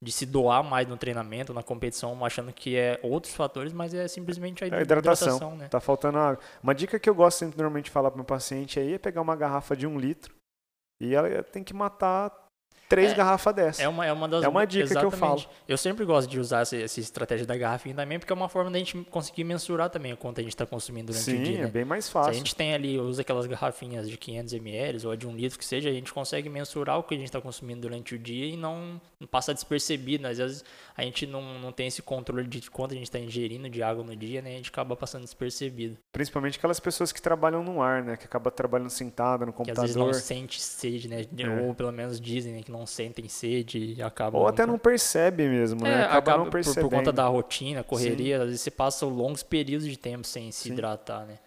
de 0.02 0.10
se 0.10 0.24
doar 0.24 0.62
mais 0.64 0.88
no 0.88 0.96
treinamento, 0.96 1.52
na 1.52 1.62
competição, 1.62 2.24
achando 2.24 2.52
que 2.52 2.74
é 2.76 2.98
outros 3.02 3.34
fatores, 3.34 3.72
mas 3.72 3.92
é 3.92 4.08
simplesmente 4.08 4.64
a 4.64 4.68
É 4.68 4.78
a 4.78 4.80
hidratação. 4.82 5.56
né? 5.56 5.68
Tá 5.68 5.78
faltando 5.80 6.16
água. 6.18 6.42
Uma 6.62 6.74
dica 6.74 6.98
que 6.98 7.08
eu 7.08 7.14
gosto 7.14 7.38
sempre 7.38 7.58
normalmente 7.58 7.86
de 7.86 7.90
falar 7.90 8.10
para 8.10 8.16
meu 8.16 8.24
paciente 8.24 8.80
aí 8.80 8.94
é 8.94 8.98
pegar 8.98 9.20
uma 9.20 9.36
garrafa 9.36 9.76
de 9.76 9.86
um 9.86 9.98
litro 9.98 10.34
e 11.00 11.14
ela 11.14 11.42
tem 11.42 11.62
que 11.62 11.74
matar 11.74 12.30
três 12.90 13.12
É, 13.12 13.14
garrafas 13.14 13.54
dessa. 13.54 13.82
É 13.82 13.88
uma, 13.88 14.04
é 14.04 14.12
uma 14.12 14.28
das 14.28 14.44
É 14.44 14.48
uma 14.48 14.66
dica 14.66 14.84
que 14.86 14.92
eu 14.92 15.08
exatamente. 15.08 15.18
falo. 15.44 15.44
Eu 15.66 15.78
sempre 15.78 16.04
gosto 16.04 16.28
de 16.28 16.38
usar 16.38 16.60
essa, 16.60 16.76
essa 16.76 17.00
estratégia 17.00 17.46
da 17.46 17.56
garrafinha 17.56 17.94
também, 17.94 18.18
porque 18.18 18.30
é 18.32 18.36
uma 18.36 18.48
forma 18.50 18.70
da 18.70 18.78
gente 18.78 18.98
conseguir 19.10 19.44
mensurar 19.44 19.88
também 19.88 20.12
o 20.12 20.16
quanto 20.16 20.40
a 20.40 20.42
gente 20.42 20.52
está 20.52 20.66
consumindo 20.66 21.06
durante 21.12 21.24
Sim, 21.24 21.40
o 21.40 21.44
dia. 21.44 21.58
é 21.58 21.62
né? 21.62 21.66
bem 21.68 21.84
mais 21.86 22.04
Se 22.04 22.10
fácil. 22.10 22.30
a 22.32 22.34
gente 22.34 22.54
tem 22.54 22.74
ali, 22.74 22.98
usa 22.98 23.22
aquelas 23.22 23.46
garrafinhas 23.46 24.10
de 24.10 24.18
500 24.18 24.52
ml 24.54 25.06
ou 25.06 25.16
de 25.16 25.26
um 25.26 25.34
litro 25.34 25.58
que 25.58 25.64
seja, 25.64 25.88
a 25.88 25.92
gente 25.92 26.12
consegue 26.12 26.48
mensurar 26.50 26.98
o 26.98 27.02
que 27.04 27.14
a 27.14 27.16
gente 27.16 27.28
está 27.28 27.40
consumindo 27.40 27.80
durante 27.82 28.14
o 28.14 28.18
dia 28.18 28.46
e 28.46 28.56
não, 28.56 29.00
não 29.18 29.26
passa 29.26 29.54
despercebido. 29.54 30.24
né? 30.24 30.30
Às 30.30 30.38
vezes 30.38 30.64
a 30.96 31.02
gente 31.02 31.26
não, 31.26 31.60
não 31.60 31.70
tem 31.72 31.86
esse 31.86 32.02
controle 32.02 32.46
de 32.46 32.68
quanto 32.70 32.90
a 32.92 32.94
gente 32.94 33.04
está 33.04 33.18
ingerindo 33.18 33.70
de 33.70 33.82
água 33.82 34.02
no 34.04 34.16
dia, 34.16 34.42
né? 34.42 34.50
A 34.50 34.56
gente 34.56 34.68
acaba 34.70 34.96
passando 34.96 35.22
despercebido. 35.22 35.96
Principalmente 36.12 36.58
aquelas 36.58 36.80
pessoas 36.80 37.12
que 37.12 37.22
trabalham 37.22 37.62
no 37.62 37.80
ar, 37.80 38.02
né? 38.02 38.16
Que 38.16 38.24
acabam 38.24 38.52
trabalhando 38.52 38.90
sentada 38.90 39.46
no 39.46 39.52
Que 39.52 39.62
às 39.70 39.78
vezes 39.78 39.94
computador. 39.94 40.06
não 40.06 40.12
sente 40.20 40.60
sede, 40.60 41.08
né? 41.08 41.24
É. 41.38 41.66
Ou 41.66 41.72
pelo 41.74 41.92
menos 41.92 42.20
dizem 42.20 42.52
né, 42.54 42.62
que 42.62 42.70
não 42.72 42.79
sentem 42.86 43.28
sede 43.28 43.94
e 43.96 44.02
acabam. 44.02 44.40
Ou 44.40 44.48
até 44.48 44.66
não 44.66 44.78
percebe 44.78 45.48
mesmo, 45.48 45.82
né? 45.82 45.90
É, 45.90 46.02
Acaba, 46.02 46.18
acaba 46.18 46.38
não 46.38 46.44
por, 46.44 46.52
percebendo. 46.52 46.88
por 46.88 46.96
conta 46.96 47.12
da 47.12 47.26
rotina, 47.26 47.82
correria, 47.82 48.38
às 48.38 48.44
vezes 48.46 48.60
você 48.60 48.70
passa 48.70 49.06
longos 49.06 49.42
períodos 49.42 49.86
de 49.86 49.96
tempo 49.96 50.26
sem 50.26 50.50
se 50.52 50.64
Sim. 50.68 50.72
hidratar, 50.72 51.26
né? 51.26 51.38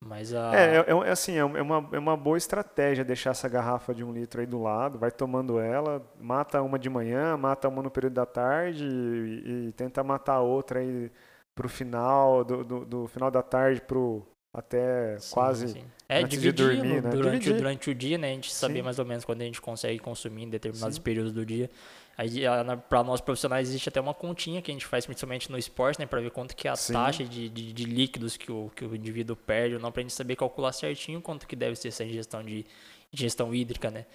Mas 0.00 0.32
a. 0.32 0.54
É, 0.54 0.76
é, 0.76 1.08
é 1.08 1.10
assim, 1.10 1.36
é 1.36 1.44
uma, 1.44 1.88
é 1.92 1.98
uma 1.98 2.16
boa 2.16 2.38
estratégia 2.38 3.04
deixar 3.04 3.30
essa 3.30 3.48
garrafa 3.48 3.94
de 3.94 4.04
um 4.04 4.12
litro 4.12 4.40
aí 4.40 4.46
do 4.46 4.62
lado, 4.62 4.98
vai 4.98 5.10
tomando 5.10 5.58
ela, 5.58 6.04
mata 6.20 6.62
uma 6.62 6.78
de 6.78 6.88
manhã, 6.88 7.36
mata 7.36 7.68
uma 7.68 7.82
no 7.82 7.90
período 7.90 8.14
da 8.14 8.26
tarde 8.26 8.84
e, 8.84 9.68
e 9.68 9.72
tenta 9.72 10.04
matar 10.04 10.34
a 10.34 10.40
outra 10.40 10.78
aí 10.80 11.10
pro 11.54 11.68
final, 11.68 12.44
do, 12.44 12.64
do, 12.64 12.84
do 12.84 13.06
final 13.08 13.30
da 13.30 13.42
tarde 13.42 13.80
pro 13.80 14.24
até 14.52 15.18
Sim, 15.18 15.34
quase 15.34 15.68
sim. 15.68 15.84
É, 16.08 16.22
antes 16.22 16.40
de 16.40 16.52
dormir, 16.52 17.02
né? 17.02 17.10
durante, 17.10 17.42
Dividir. 17.42 17.56
durante 17.56 17.90
o 17.90 17.94
dia, 17.94 18.16
né? 18.16 18.30
A 18.30 18.34
gente 18.34 18.52
saber 18.52 18.76
Sim. 18.76 18.82
mais 18.82 18.98
ou 18.98 19.04
menos 19.04 19.24
quando 19.24 19.42
a 19.42 19.44
gente 19.44 19.60
consegue 19.60 19.98
consumir 19.98 20.44
em 20.44 20.48
determinados 20.48 20.98
períodos 20.98 21.32
do 21.32 21.44
dia. 21.44 21.70
Aí, 22.16 22.42
para 22.88 23.04
nós 23.04 23.20
profissionais, 23.20 23.68
existe 23.68 23.88
até 23.88 24.00
uma 24.00 24.14
continha 24.14 24.60
que 24.60 24.70
a 24.70 24.74
gente 24.74 24.86
faz, 24.86 25.06
principalmente 25.06 25.52
no 25.52 25.58
esporte, 25.58 26.00
né? 26.00 26.06
Para 26.06 26.20
ver 26.20 26.30
quanto 26.30 26.56
que 26.56 26.66
é 26.66 26.70
a 26.70 26.74
taxa 26.74 27.24
de, 27.24 27.48
de, 27.48 27.72
de 27.72 27.84
líquidos 27.84 28.36
que 28.36 28.50
o, 28.50 28.72
que 28.74 28.84
o 28.84 28.96
indivíduo 28.96 29.36
perde 29.36 29.76
ou 29.76 29.80
não, 29.80 29.92
para 29.92 30.00
a 30.00 30.02
gente 30.02 30.14
saber 30.14 30.34
calcular 30.34 30.72
certinho 30.72 31.20
quanto 31.20 31.46
que 31.46 31.54
deve 31.54 31.76
ser 31.76 31.88
essa 31.88 32.02
ingestão 32.02 32.42
de 32.42 32.66
ingestão 33.12 33.54
hídrica, 33.54 33.90
né? 33.90 34.06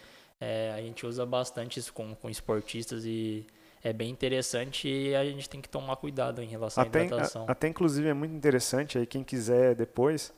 É, 0.42 0.74
a 0.76 0.82
gente 0.82 1.06
usa 1.06 1.26
bastante 1.26 1.80
isso 1.80 1.94
com, 1.94 2.14
com 2.16 2.30
esportistas 2.30 3.06
e 3.06 3.46
é 3.84 3.92
bem 3.92 4.10
interessante 4.10 4.88
e 4.88 5.14
a 5.16 5.24
gente 5.26 5.50
tem 5.50 5.62
que 5.62 5.68
tomar 5.70 5.96
cuidado 5.98 6.42
em 6.42 6.48
relação 6.48 6.84
Até, 6.84 7.02
à 7.02 7.06
hidratação. 7.06 7.46
a- 7.48 7.52
até 7.52 7.68
inclusive 7.68 8.08
é 8.08 8.14
muito 8.14 8.34
interessante 8.34 8.98
aí, 8.98 9.06
quem 9.06 9.24
quiser 9.24 9.76
depois, 9.76 10.34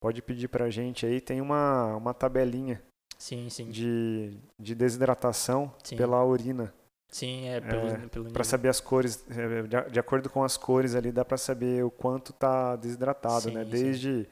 pode 0.00 0.22
pedir 0.22 0.48
pra 0.48 0.70
gente 0.70 1.04
aí, 1.04 1.20
tem 1.20 1.40
uma, 1.40 1.96
uma 1.96 2.14
tabelinha 2.14 2.80
Sim, 3.18 3.48
sim. 3.50 3.70
de, 3.70 4.38
de 4.58 4.74
desidratação 4.74 5.72
Sim. 5.82 5.96
pela 5.96 6.24
urina. 6.24 6.72
Sim, 7.08 7.46
é 7.48 7.60
pelo, 7.60 7.86
É, 7.86 8.08
pelo 8.08 8.24
nível. 8.26 8.44
saber 8.44 8.68
as 8.68 8.80
cores, 8.80 9.24
eh, 9.30 9.62
de, 9.62 9.90
de 9.92 9.98
acordo 9.98 10.28
com 10.28 10.42
as 10.44 10.56
cores 10.56 10.94
ali, 10.94 11.10
dá 11.12 11.24
pra 11.24 11.36
saber 11.38 11.84
o 11.84 11.90
quanto 11.90 12.32
tá 12.32 12.76
desidratado, 12.76 13.48
Sim, 13.48 13.52
né? 13.52 13.64
sim. 13.64 13.70
Desde 13.70 14.28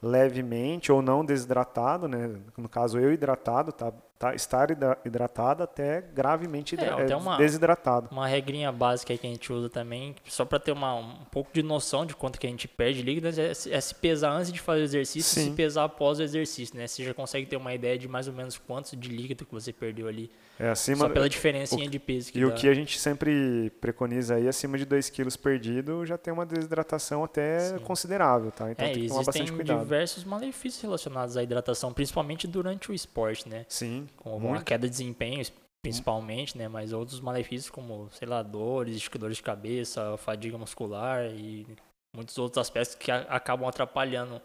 levemente 0.00 0.92
ou 0.92 1.02
não 1.02 1.24
desidratado, 1.24 2.06
né? 2.06 2.40
No 2.56 2.68
caso, 2.68 2.98
eu 2.98 3.12
hidratado, 3.12 3.72
tá, 3.72 3.92
tá, 4.18 4.34
estar 4.34 4.70
hidra- 4.70 4.98
hidratado 5.04 5.62
até 5.62 6.00
gravemente 6.14 6.74
É, 6.78 6.88
até 6.88 7.12
eh, 7.12 7.16
uma- 7.16 7.36
desidratado. 7.36 8.08
Uma 8.10 8.26
regrinha 8.26 8.72
básica 8.72 9.16
que 9.16 9.26
a 9.26 9.30
gente 9.30 9.52
usa 9.52 9.68
também, 9.70 10.14
só 10.26 10.44
para 10.44 10.58
ter 10.58 10.72
uma, 10.72 10.94
um 10.96 11.14
pouco 11.30 11.50
de 11.52 11.62
noção 11.62 12.04
de 12.04 12.14
quanto 12.16 12.38
que 12.38 12.46
a 12.46 12.50
gente 12.50 12.66
perde 12.66 13.02
líquido, 13.02 13.28
é, 13.28 13.54
se- 13.54 13.72
é 13.72 13.80
se 13.80 13.94
pesar 13.94 14.30
antes 14.32 14.52
de 14.52 14.60
fazer 14.60 14.80
o 14.80 14.84
exercício 14.84 15.20
e 15.40 15.44
Sim. 15.44 15.50
se 15.50 15.56
pesar 15.56 15.84
após 15.84 16.18
o 16.18 16.22
exercício, 16.22 16.76
né? 16.76 16.86
Você 16.86 17.04
já 17.04 17.14
consegue 17.14 17.46
ter 17.46 17.56
uma 17.56 17.72
ideia 17.72 17.96
de 17.98 18.08
mais 18.08 18.26
ou 18.26 18.34
menos 18.34 18.58
quanto 18.58 18.96
de 18.96 19.08
líquido 19.08 19.46
que 19.46 19.52
você 19.52 19.72
perdeu 19.72 20.08
ali, 20.08 20.30
É 20.58 20.68
acima, 20.70 21.06
só 21.06 21.08
pela 21.08 21.28
diferencinha 21.28 21.88
de 21.88 21.98
peso 22.00 22.32
que 22.32 22.40
E 22.40 22.44
o 22.44 22.48
dá. 22.50 22.54
que 22.56 22.68
a 22.68 22.74
gente 22.74 22.98
sempre 22.98 23.70
preconiza 23.80 24.34
aí, 24.34 24.48
acima 24.48 24.76
de 24.76 24.84
2 24.84 25.08
quilos 25.08 25.36
perdido, 25.36 26.04
já 26.04 26.18
tem 26.18 26.32
uma 26.32 26.44
desidratação 26.44 27.22
até 27.22 27.60
Sim. 27.60 27.78
considerável, 27.78 28.50
tá? 28.50 28.68
Então 28.70 28.84
é, 28.84 28.90
tem 28.90 29.02
que 29.02 29.08
tomar 29.08 29.20
existem 29.20 29.42
bastante 29.42 29.52
cuidado. 29.56 29.78
diversos 29.80 30.24
malefícios 30.24 30.82
relacionados 30.82 31.36
à 31.36 31.42
hidratação, 31.42 31.92
principalmente 31.92 32.48
durante 32.48 32.90
o 32.90 32.94
esporte, 32.94 33.48
né? 33.48 33.64
Sim, 33.68 34.07
Com 34.16 34.36
a 34.36 34.38
muito. 34.38 34.64
queda 34.64 34.86
de 34.86 34.90
desempenho, 34.90 35.42
principalmente, 35.82 36.56
né? 36.56 36.68
Mas 36.68 36.92
outros 36.92 37.20
malefícios 37.20 37.70
como, 37.70 38.08
sei 38.10 38.26
lá, 38.28 38.42
dores, 38.42 39.08
dores 39.18 39.36
de 39.36 39.42
cabeça, 39.42 40.16
fadiga 40.16 40.58
muscular 40.58 41.24
e 41.26 41.66
muitos 42.14 42.36
outros 42.38 42.58
aspectos 42.60 42.94
que 42.94 43.10
a- 43.10 43.22
acabam 43.28 43.68
atrapalhando 43.68 44.40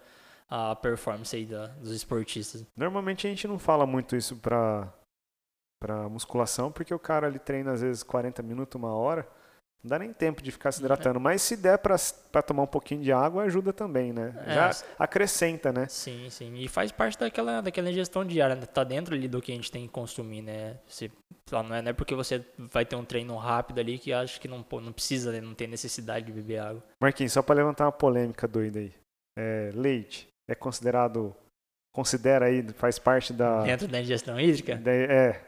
a 0.50 0.75
performance 0.75 1.36
aí 1.36 1.46
da, 1.46 1.67
dos 1.67 1.91
esportistas. 1.91 2.65
Normalmente 2.77 3.25
a 3.25 3.29
gente 3.29 3.48
não 3.48 3.58
fala 3.58 3.86
muito 3.86 4.15
isso 4.15 4.36
pra, 4.38 4.93
pra 5.82 6.08
musculação, 6.10 6.72
porque 6.72 6.93
o 6.93 7.00
cara 7.00 7.27
ali 7.27 7.39
treina 7.39 7.72
às 7.72 7.82
vezes 7.82 8.03
40 8.03 8.43
minutos, 8.43 8.75
uma 8.79 8.93
hora, 8.93 9.27
não 9.83 9.89
dá 9.89 9.99
nem 9.99 10.13
tempo 10.13 10.41
de 10.41 10.49
ficar 10.51 10.71
se 10.71 10.79
hidratando. 10.79 11.19
Mas 11.19 11.41
se 11.41 11.57
der 11.57 11.77
pra, 11.77 11.95
pra 12.31 12.41
tomar 12.41 12.63
um 12.63 12.67
pouquinho 12.67 13.01
de 13.01 13.11
água, 13.11 13.43
ajuda 13.43 13.73
também, 13.73 14.13
né? 14.13 14.33
É, 14.47 14.53
Já 14.53 14.71
acrescenta, 14.97 15.73
né? 15.73 15.87
Sim, 15.89 16.29
sim. 16.29 16.55
E 16.55 16.67
faz 16.69 16.91
parte 16.91 17.19
daquela, 17.19 17.59
daquela 17.61 17.89
ingestão 17.89 18.23
diária, 18.23 18.55
né? 18.55 18.65
Tá 18.65 18.83
dentro 18.83 19.13
ali 19.13 19.27
do 19.27 19.41
que 19.41 19.51
a 19.51 19.55
gente 19.55 19.69
tem 19.71 19.83
que 19.85 19.89
consumir, 19.91 20.41
né? 20.41 20.77
Você, 20.87 21.11
não, 21.51 21.75
é, 21.75 21.81
não 21.81 21.89
é 21.89 21.93
porque 21.93 22.15
você 22.15 22.45
vai 22.71 22.85
ter 22.85 22.95
um 22.95 23.03
treino 23.03 23.35
rápido 23.35 23.79
ali 23.79 23.99
que 23.99 24.13
acha 24.13 24.39
que 24.39 24.47
não, 24.47 24.65
não 24.81 24.93
precisa, 24.93 25.31
né? 25.31 25.41
Não 25.41 25.53
tem 25.53 25.67
necessidade 25.67 26.25
de 26.25 26.31
beber 26.31 26.59
água. 26.59 26.83
Marquinhos, 27.01 27.33
só 27.33 27.41
pra 27.41 27.53
levantar 27.55 27.85
uma 27.85 27.91
polêmica 27.91 28.47
doida 28.47 28.79
aí. 28.79 28.93
É, 29.37 29.69
leite 29.73 30.27
é 30.49 30.55
considerado, 30.55 31.35
considera 31.93 32.45
aí, 32.45 32.65
faz 32.73 32.99
parte 32.99 33.33
da... 33.33 33.63
Dentro 33.63 33.87
da 33.87 33.99
ingestão 34.01 34.39
hídrica? 34.39 34.75
da- 34.75 34.91
é, 34.91 35.41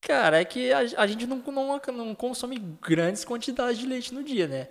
Cara, 0.00 0.40
é 0.40 0.44
que 0.44 0.72
a, 0.72 0.78
a 0.98 1.06
gente 1.06 1.26
não, 1.26 1.36
não, 1.46 1.80
não 1.94 2.14
consome 2.14 2.58
grandes 2.80 3.24
quantidades 3.24 3.78
de 3.78 3.86
leite 3.86 4.12
no 4.14 4.22
dia, 4.22 4.46
né? 4.46 4.68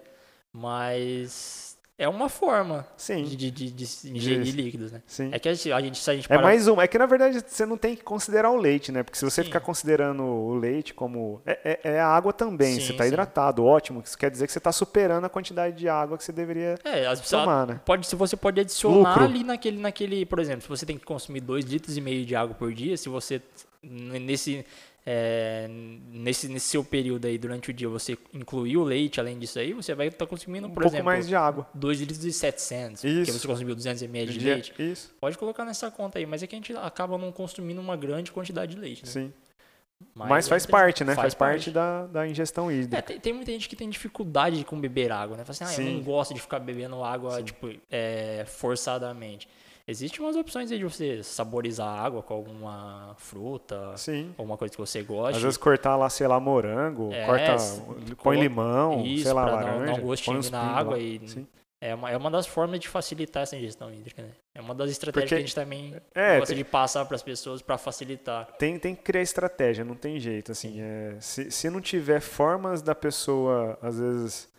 Mas 0.54 1.78
é 1.98 2.08
uma 2.10 2.28
forma 2.28 2.86
Sim. 2.98 3.24
de, 3.24 3.36
de, 3.52 3.72
de, 3.72 3.84
ingerir 4.10 4.54
líquidos, 4.54 4.92
né? 4.92 5.02
Sim. 5.06 5.30
É 5.32 5.40
que 5.40 5.48
a 5.48 5.54
gente, 5.54 5.72
a 5.72 5.80
gente, 5.82 5.98
se 5.98 6.10
a 6.10 6.14
gente 6.16 6.26
É 6.26 6.28
parar- 6.30 6.42
mais 6.44 6.68
um. 6.68 6.82
É 6.82 6.88
que 6.88 6.98
na 6.98 7.06
verdade 7.06 7.42
você 7.46 7.66
não 7.66 7.78
tem 7.78 7.96
que 7.96 8.04
considerar 8.04 8.52
o 8.52 8.58
leite, 8.58 8.92
né? 8.92 9.02
Porque 9.04 9.18
se 9.18 9.24
você 9.24 9.42
Sim. 9.42 9.46
ficar 9.48 9.60
considerando 9.62 10.24
o 10.24 10.56
leite 10.56 10.94
como. 10.94 11.42
É, 11.46 11.80
é- 11.84 11.92
é 11.96 12.00
a 12.00 12.08
água 12.08 12.34
também. 12.34 12.76
Sim, 12.76 12.82
você 12.82 12.92
está 12.94 13.08
hidratado, 13.08 13.64
ótimo. 13.64 14.02
Isso 14.06 14.18
quer 14.18 14.30
dizer 14.32 14.46
que 14.46 14.52
você 14.54 14.58
está 14.58 14.72
superando 14.72 15.26
a 15.26 15.30
quantidade 15.30 15.78
de 15.78 15.88
água 15.88 16.18
que 16.18 16.24
você 16.24 16.32
deveria 16.34 16.76
É, 16.84 17.06
as 17.08 17.20
tomar, 17.30 17.68
né? 17.68 17.82
pode, 17.86 18.08
se 18.08 18.16
você 18.16 18.36
pode 18.36 18.60
adicionar 18.60 19.10
Lucro. 19.12 19.24
ali 19.24 19.44
naquele, 19.44 19.78
naquele, 19.80 20.26
por 20.26 20.40
exemplo, 20.40 20.62
se 20.64 20.68
você 20.70 20.86
tem 20.86 20.98
que 20.98 21.06
consumir 21.06 21.40
2 21.42 21.64
litros 21.66 21.96
e 21.98 22.02
meio 22.02 22.26
de 22.26 22.36
água 22.36 22.56
por 22.56 22.74
dia, 22.74 22.98
se 22.98 23.08
você 23.08 23.42
nesse 23.84 24.66
é, 25.06 25.68
nesse 25.70 26.48
nesse 26.48 26.68
seu 26.70 26.84
período 26.84 27.26
aí 27.28 27.38
durante 27.38 27.70
o 27.70 27.74
dia 27.74 27.88
você 27.88 28.18
incluir 28.34 28.78
o 28.78 28.84
leite 28.84 29.20
além 29.20 29.38
disso 29.38 29.60
aí, 29.60 29.72
você 29.74 29.94
vai 29.94 30.08
estar 30.08 30.26
consumindo, 30.26 30.68
Um 30.68 30.72
por 30.72 30.82
pouco 30.82 30.96
exemplo, 30.96 31.06
mais 31.06 31.28
de 31.28 31.36
água. 31.36 31.68
2 31.76 32.00
litros 32.00 32.26
e 32.26 32.34
700, 32.34 33.02
porque 33.02 33.22
Isso. 33.22 33.40
você 33.40 33.48
consumiu 33.48 33.76
200 33.76 34.02
ml 34.02 34.34
de 34.34 34.40
Dia- 34.40 34.54
leite. 34.54 34.74
Isso, 34.80 35.14
Pode 35.22 35.38
colocar 35.38 35.64
nessa 35.66 35.92
conta 35.92 36.18
aí, 36.18 36.26
mas 36.26 36.42
é 36.42 36.48
que 36.48 36.56
a 36.56 36.58
gente 36.58 36.74
acaba 36.76 37.18
não 37.18 37.32
consumindo 37.32 37.80
uma 37.80 37.96
grande 37.96 38.32
quantidade 38.32 38.74
de 38.76 38.82
leite, 38.82 39.06
né? 39.06 39.12
sim. 39.12 39.34
Mas, 40.14 40.28
Mas, 40.30 40.46
é 40.46 40.50
faz 40.50 40.64
interessante. 40.64 40.72
parte, 40.72 41.04
né? 41.06 41.16
Faz, 41.16 41.34
parte, 41.34 41.72
da, 41.72 42.06
da 42.08 42.28
ingestão 42.28 42.70
É, 42.70 42.74
hídrica. 42.76 43.02
tem, 43.02 43.18
tem 43.20 43.32
muita 43.34 43.52
gente 43.52 43.70
que 43.70 43.78
tem 43.78 43.90
dificuldade 43.90 44.62
com 44.66 44.78
beber 44.80 45.10
água, 45.12 45.38
né? 45.38 45.46
Fala 45.46 45.52
assim, 45.72 45.82
ah, 45.82 45.86
eu 45.88 45.94
não 45.94 46.02
gosto 46.04 46.34
de 46.34 46.42
ficar 46.42 46.60
bebendo 46.60 47.02
água, 47.02 47.38
Sim. 47.38 47.44
tipo, 47.46 47.70
é, 47.90 48.44
forçadamente. 48.46 49.48
Existem 49.88 50.20
umas 50.26 50.36
opções 50.36 50.72
aí 50.72 50.80
de 50.80 50.84
você 50.84 51.22
saborizar 51.22 51.88
a 51.88 52.02
água 52.02 52.24
com 52.24 52.34
alguma 52.34 53.14
fruta, 53.20 53.96
Sim. 53.98 54.34
alguma 54.36 54.58
coisa 54.58 54.72
que 54.74 54.80
você 54.80 55.04
goste. 55.04 55.38
Às 55.38 55.44
vezes 55.44 55.58
cortar 55.58 55.96
lá, 55.96 56.10
sei 56.10 56.28
lá, 56.28 56.40
morango, 56.40 57.14
É, 57.14 57.24
corta, 57.26 57.56
põe 58.24 58.40
limão, 58.40 59.06
Isso, 59.06 59.26
sei 59.26 59.34
lá, 59.34 59.44
pra 59.44 59.52
dar 59.52 59.60
um- 59.60 59.64
dar 59.64 59.76
um 59.76 59.80
laranja. 59.82 60.02
gostinho 60.02 60.42
na 60.52 60.60
água 60.62 60.94
lá. 60.94 61.00
e- 61.00 61.22
Sim. 61.28 61.48
É 61.80 61.94
uma, 61.94 62.10
é 62.10 62.18
uma 62.18 62.32
das 62.32 62.48
formas 62.48 62.80
de 62.80 62.88
facilitar 62.88 63.44
essa 63.44 63.56
ingestão 63.56 63.94
hídrica, 63.94 64.24
né? 64.24 64.30
É 64.56 64.62
uma 64.62 64.74
das 64.74 64.90
estratégias 64.90 65.30
Porque- 65.30 65.36
que 65.36 65.44
a 65.44 65.46
gente 65.46 65.54
também 65.54 65.94
É, 66.16 66.40
gosta 66.40 66.56
tem- 66.56 66.64
de 66.64 66.68
passar 66.68 67.06
para 67.06 67.14
as 67.16 67.22
pessoas 67.22 67.62
para 67.62 67.78
facilitar. 67.78 68.48
Tem, 68.58 68.80
tem 68.80 68.96
que 68.96 69.04
criar 69.04 69.22
estratégia, 69.22 69.86
não 69.86 69.94
tem 69.94 70.20
jeito. 70.20 70.52
Assim, 70.52 70.82
é, 70.82 71.16
se, 71.20 71.52
se 71.52 71.70
não 71.70 71.80
tiver 71.80 72.22
formas 72.22 72.82
da 72.82 72.96
pessoa, 72.96 73.78
às 73.84 74.00
vezes, 74.00 74.50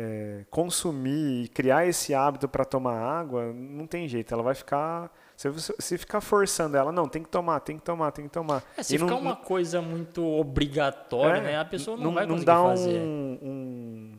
é, 0.00 0.44
consumir 0.48 1.44
e 1.44 1.48
criar 1.48 1.84
esse 1.86 2.14
hábito 2.14 2.48
para 2.48 2.64
tomar 2.64 2.94
água, 2.96 3.52
não 3.52 3.84
tem 3.86 4.06
jeito. 4.06 4.32
Ela 4.32 4.42
vai 4.44 4.54
ficar. 4.54 5.10
Se, 5.36 5.48
você- 5.48 5.74
se 5.80 5.98
ficar 5.98 6.20
forçando 6.20 6.76
ela, 6.76 6.92
não, 6.92 7.08
tem 7.08 7.22
que 7.22 7.28
tomar, 7.28 7.58
tem 7.60 7.76
que 7.78 7.82
tomar, 7.84 8.12
tem 8.12 8.24
que 8.26 8.30
tomar. 8.30 8.62
É, 8.76 8.82
se 8.84 8.94
E 8.94 8.98
ficar 8.98 9.10
não- 9.10 9.20
uma 9.20 9.34
coisa 9.36 9.82
muito 9.82 10.24
obrigatória, 10.24 11.38
É, 11.38 11.42
né? 11.42 11.58
A 11.58 11.64
pessoa 11.64 11.96
não, 11.96 12.04
não, 12.04 12.14
vai 12.14 12.24
não 12.26 12.34
conseguir 12.36 12.46
dá 12.46 12.62
fazer. 12.62 12.98
um, 13.00 13.38
um- 13.42 14.18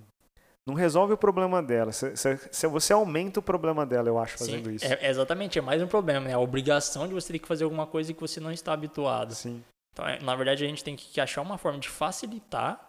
Não 0.67 0.74
resolve 0.75 1.13
o 1.13 1.17
problema 1.17 1.63
dela. 1.63 1.91
Se, 1.91 2.15
se- 2.15 2.39
se 2.51 2.67
você 2.67 2.93
aumenta 2.93 3.39
o 3.39 3.43
problema 3.43 3.86
dela, 3.86 4.07
eu 4.07 4.19
acho, 4.19 4.38
fazendo 4.38 4.69
Sim, 4.69 4.75
isso. 4.75 4.86
É, 4.86 5.09
exatamente, 5.09 5.57
é 5.57 5.62
mais 5.62 5.81
um 5.81 5.88
problema, 5.88 6.27
né? 6.27 6.33
A 6.33 6.39
obrigação 6.39 7.07
de 7.07 7.13
você 7.13 7.33
ter 7.33 7.39
que 7.39 7.48
fazer 7.48 7.63
alguma 7.63 7.88
coisa 7.88 8.13
que 8.13 8.19
você 8.21 8.39
não 8.39 8.51
está 8.51 8.71
habituado. 8.74 9.33
Sim, 9.33 9.63
Então, 9.93 10.07
é, 10.07 10.19
na 10.19 10.36
verdade, 10.36 10.63
a 10.63 10.67
gente 10.67 10.83
tem 10.83 10.95
que 10.95 11.19
achar 11.19 11.41
uma 11.41 11.57
forma 11.57 11.79
de 11.79 11.89
facilitar 11.89 12.88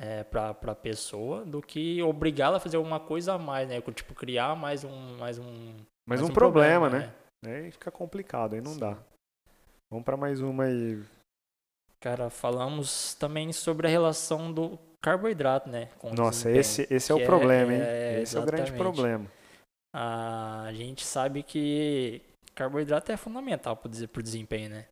é, 0.00 0.24
para 0.24 0.50
a 0.50 0.74
pessoa 0.74 1.44
do 1.44 1.60
que 1.60 2.02
obrigá-la 2.02 2.56
a 2.56 2.60
fazer 2.60 2.78
alguma 2.78 2.98
coisa 2.98 3.34
a 3.34 3.38
mais, 3.38 3.68
né? 3.68 3.78
Tipo, 3.82 4.14
criar 4.14 4.56
mais 4.56 4.82
um. 4.82 5.18
Mais 5.18 5.38
um, 5.38 5.74
mas 6.08 6.20
mais 6.20 6.22
um, 6.22 6.32
problema, 6.32 6.88
né? 6.88 7.12
né? 7.44 7.56
Aí 7.56 7.70
fica 7.70 7.90
complicado, 7.90 8.54
aí 8.54 8.62
não 8.62 8.72
Sim. 8.72 8.80
dá. 8.80 8.96
Vamos 9.90 10.04
para 10.06 10.16
mais 10.16 10.40
uma 10.40 10.64
aí. 10.64 11.02
Cara, 12.00 12.30
falamos 12.30 13.12
também 13.14 13.52
sobre 13.52 13.86
a 13.86 13.90
relação 13.90 14.50
do 14.50 14.78
carboidrato, 15.02 15.68
né? 15.68 15.90
Nossa, 16.16 16.50
esse, 16.50 16.86
esse 16.90 17.12
é 17.12 17.14
o 17.14 17.26
problema, 17.26 17.74
hein? 17.74 17.80
é, 17.82 18.22
esse 18.22 18.38
é 18.38 18.40
o 18.40 18.46
grande 18.46 18.72
problema. 18.72 19.30
A 19.94 20.70
gente 20.72 21.04
sabe 21.04 21.42
que 21.42 22.22
carboidrato 22.54 23.12
é 23.12 23.18
fundamental 23.18 23.76
para 23.76 23.88
o 23.88 24.22
desempenho, 24.22 24.70
né? 24.70 24.86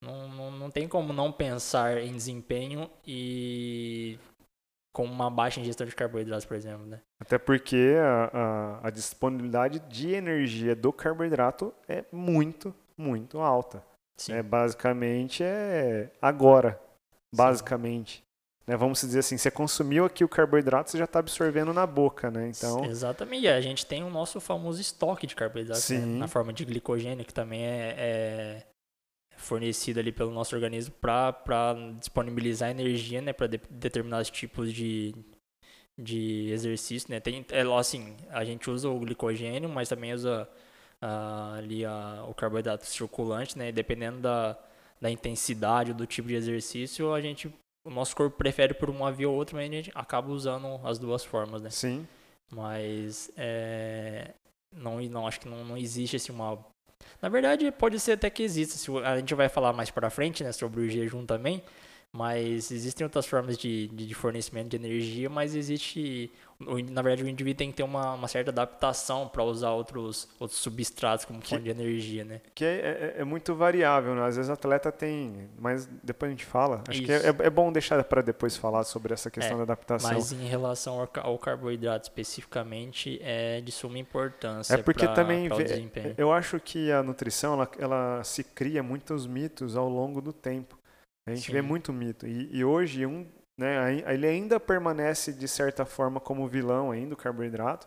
Não, 0.00 0.28
não, 0.28 0.50
não 0.50 0.70
tem 0.70 0.86
como 0.86 1.12
não 1.12 1.32
pensar 1.32 1.98
em 1.98 2.12
desempenho 2.12 2.90
e 3.06 4.18
com 4.92 5.04
uma 5.04 5.30
baixa 5.30 5.60
ingestão 5.60 5.86
de 5.86 5.94
carboidratos, 5.94 6.44
por 6.44 6.56
exemplo, 6.56 6.86
né? 6.86 7.00
Até 7.18 7.38
porque 7.38 7.94
a, 7.98 8.30
a, 8.32 8.88
a 8.88 8.90
disponibilidade 8.90 9.80
de 9.80 10.10
energia 10.12 10.76
do 10.76 10.92
carboidrato 10.92 11.72
é 11.88 12.04
muito, 12.12 12.74
muito 12.96 13.38
alta. 13.40 13.82
Sim. 14.16 14.34
É, 14.34 14.42
basicamente 14.42 15.42
é 15.42 16.10
agora, 16.20 16.78
basicamente. 17.34 18.22
Né, 18.64 18.76
vamos 18.76 19.00
dizer 19.00 19.18
assim, 19.18 19.36
você 19.36 19.50
consumiu 19.50 20.04
aqui 20.04 20.22
o 20.22 20.28
carboidrato, 20.28 20.90
você 20.90 20.98
já 20.98 21.04
está 21.04 21.18
absorvendo 21.18 21.72
na 21.72 21.84
boca, 21.84 22.30
né? 22.30 22.48
Então, 22.48 22.84
Exatamente. 22.84 23.48
A 23.48 23.60
gente 23.60 23.84
tem 23.84 24.04
o 24.04 24.10
nosso 24.10 24.40
famoso 24.40 24.80
estoque 24.80 25.26
de 25.26 25.34
carboidratos 25.34 25.88
né? 25.90 26.00
Sim. 26.00 26.18
na 26.18 26.28
forma 26.28 26.52
de 26.52 26.64
glicogênio, 26.64 27.24
que 27.24 27.34
também 27.34 27.64
é, 27.64 27.94
é 27.98 28.66
fornecido 29.42 30.00
ali 30.00 30.12
pelo 30.12 30.30
nosso 30.30 30.54
organismo 30.54 30.94
para 31.00 31.74
disponibilizar 31.98 32.70
energia 32.70 33.20
né, 33.20 33.32
para 33.32 33.46
determinados 33.46 34.30
tipos 34.30 34.72
de, 34.72 35.14
de 36.00 36.50
exercício. 36.50 37.10
Né? 37.10 37.20
Tem, 37.20 37.44
é, 37.50 37.62
assim, 37.78 38.16
a 38.30 38.44
gente 38.44 38.70
usa 38.70 38.88
o 38.88 38.98
glicogênio, 38.98 39.68
mas 39.68 39.88
também 39.88 40.12
usa 40.12 40.48
ali 41.00 41.84
a, 41.84 42.24
o 42.28 42.34
carboidrato 42.34 42.86
circulante, 42.86 43.58
né? 43.58 43.68
E 43.68 43.72
dependendo 43.72 44.20
da, 44.20 44.56
da 45.00 45.10
intensidade 45.10 45.92
do 45.92 46.06
tipo 46.06 46.28
de 46.28 46.34
exercício, 46.34 47.12
a 47.12 47.20
gente 47.20 47.52
o 47.84 47.90
nosso 47.90 48.14
corpo 48.14 48.36
prefere 48.36 48.72
por 48.74 48.88
uma 48.88 49.10
via 49.10 49.28
ou 49.28 49.34
outra, 49.34 49.56
mas 49.56 49.68
a 49.68 49.74
gente 49.74 49.90
acaba 49.92 50.30
usando 50.30 50.80
as 50.86 51.00
duas 51.00 51.24
formas, 51.24 51.60
né? 51.60 51.70
sim. 51.70 52.06
Mas 52.48 53.32
é, 53.36 54.34
não, 54.72 55.00
não 55.00 55.26
acho 55.26 55.40
que 55.40 55.48
não, 55.48 55.64
não 55.64 55.76
existe 55.76 56.16
assim 56.16 56.30
uma. 56.30 56.64
Na 57.20 57.28
verdade, 57.28 57.70
pode 57.70 57.98
ser 58.00 58.12
até 58.12 58.28
que 58.30 58.42
exista. 58.42 58.76
A 59.04 59.18
gente 59.18 59.34
vai 59.34 59.48
falar 59.48 59.72
mais 59.72 59.90
para 59.90 60.10
frente, 60.10 60.42
né, 60.42 60.52
sobre 60.52 60.80
o 60.80 60.88
jejum 60.88 61.24
também. 61.24 61.62
Mas 62.14 62.70
existem 62.70 63.04
outras 63.06 63.24
formas 63.24 63.56
de, 63.56 63.88
de, 63.88 64.12
fornecimento 64.14 64.68
de 64.68 64.76
energia, 64.76 65.30
mas 65.30 65.54
existe. 65.54 66.30
Na 66.90 67.00
verdade, 67.00 67.24
o 67.24 67.28
indivíduo 67.28 67.56
tem 67.58 67.70
que 67.70 67.78
ter 67.78 67.82
uma, 67.82 68.12
uma 68.12 68.28
certa 68.28 68.50
adaptação 68.50 69.26
para 69.26 69.42
usar 69.42 69.70
outros, 69.70 70.28
outros 70.38 70.60
substratos 70.60 71.24
como 71.24 71.40
fonte 71.40 71.62
de 71.62 71.70
energia, 71.70 72.22
né? 72.22 72.42
Que 72.54 72.66
é, 72.66 73.14
é- 73.16 73.20
é 73.22 73.24
muito 73.24 73.54
variável, 73.54 74.14
né? 74.14 74.26
Às 74.26 74.36
vezes 74.36 74.50
o 74.50 74.52
atleta 74.52 74.92
tem, 74.92 75.48
mas 75.58 75.88
depois 76.02 76.28
a 76.28 76.32
gente 76.32 76.44
fala. 76.44 76.84
Acho 76.86 77.02
que 77.02 77.10
é, 77.10 77.16
Isso. 77.16 77.42
é 77.42 77.50
bom 77.50 77.72
deixar 77.72 78.04
para 78.04 78.20
depois 78.20 78.58
falar 78.58 78.84
sobre 78.84 79.14
essa 79.14 79.30
questão 79.30 79.54
É, 79.54 79.56
da 79.56 79.62
adaptação. 79.62 80.12
Mas 80.12 80.32
em 80.32 80.44
relação 80.46 81.00
ao, 81.00 81.08
ao 81.22 81.38
carboidrato 81.38 82.04
especificamente, 82.10 83.18
é 83.22 83.62
de 83.62 83.72
suma 83.72 83.98
importância. 83.98 84.74
É 84.74 84.76
porque 84.76 85.06
pra- 85.06 85.14
também 85.14 85.46
pra 85.48 85.54
o 85.54 85.58
vê- 85.58 85.64
desempenho. 85.64 86.14
eu 86.18 86.30
acho 86.30 86.60
que 86.60 86.92
a 86.92 87.02
nutrição 87.02 87.54
ela, 87.54 87.70
ela 87.78 88.22
se 88.22 88.44
cria 88.44 88.82
muitos 88.82 89.26
mitos 89.26 89.76
ao 89.76 89.88
longo 89.88 90.20
do 90.20 90.32
tempo. 90.32 90.78
A 91.26 91.34
gente 91.34 91.46
Sim. 91.46 91.52
vê 91.52 91.62
muito 91.62 91.92
mito 91.92 92.26
e, 92.26 92.48
e 92.56 92.64
hoje 92.64 93.06
um, 93.06 93.26
né, 93.58 94.02
ele 94.12 94.26
ainda 94.26 94.58
permanece 94.58 95.32
de 95.32 95.46
certa 95.46 95.84
forma 95.84 96.18
como 96.18 96.48
vilão 96.48 96.90
ainda 96.90 97.14
o 97.14 97.16
carboidrato, 97.16 97.86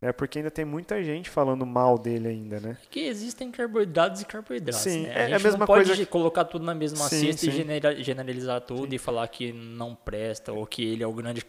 né, 0.00 0.12
porque 0.12 0.38
ainda 0.38 0.50
tem 0.50 0.64
muita 0.64 1.02
gente 1.02 1.28
falando 1.28 1.66
mal 1.66 1.98
dele 1.98 2.28
ainda, 2.28 2.60
né? 2.60 2.76
que 2.88 3.00
existem 3.00 3.50
carboidratos 3.50 4.20
e 4.22 4.24
carboidratos. 4.24 4.80
Sim, 4.82 5.02
né? 5.02 5.08
é- 5.08 5.12
é 5.12 5.22
a 5.22 5.24
a 5.24 5.28
gente 5.30 5.42
mesma 5.42 5.58
não 5.58 5.66
pode 5.66 5.86
coisa 5.88 5.96
que- 6.04 6.06
colocar 6.10 6.44
tudo 6.44 6.64
na 6.64 6.74
mesma 6.74 7.08
Sim, 7.08 7.32
cesta 7.32 7.46
e 7.46 7.50
sim. 7.50 7.56
genera- 7.56 8.00
generalizar 8.00 8.60
tudo 8.60 8.94
e 8.94 8.98
falar 8.98 9.26
que 9.26 9.52
não 9.52 9.94
presta 9.96 10.52
ou 10.52 10.64
que 10.64 10.84
ele 10.84 11.02
é 11.02 11.06
o 11.06 11.12
grande 11.12 11.44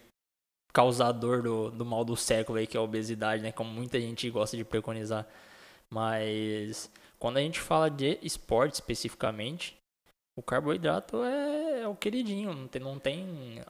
causador 0.74 1.42
do, 1.44 1.70
do 1.72 1.86
mal 1.86 2.04
do 2.04 2.16
século 2.16 2.58
aí, 2.58 2.66
que 2.68 2.76
é 2.78 2.80
a 2.80 2.84
obesidade, 2.84 3.42
né? 3.44 3.52
Como 3.52 3.70
muita 3.72 4.00
gente 4.00 4.30
gosta 4.32 4.56
de 4.58 4.64
preconizar. 4.64 5.28
Mas 5.90 6.90
quando 7.18 7.38
a 7.38 7.42
gente 7.42 7.60
fala 7.60 7.90
de 7.90 8.18
esporte 8.22 8.76
especificamente, 8.76 9.79
o 10.40 10.42
carboidrato 10.42 11.24
é, 11.24 11.82
é 11.82 11.88
o 11.88 11.96
queridinho, 11.96 12.54
não 12.54 12.68
tem, 12.68 12.82
não 12.82 13.00
tem 13.00 13.62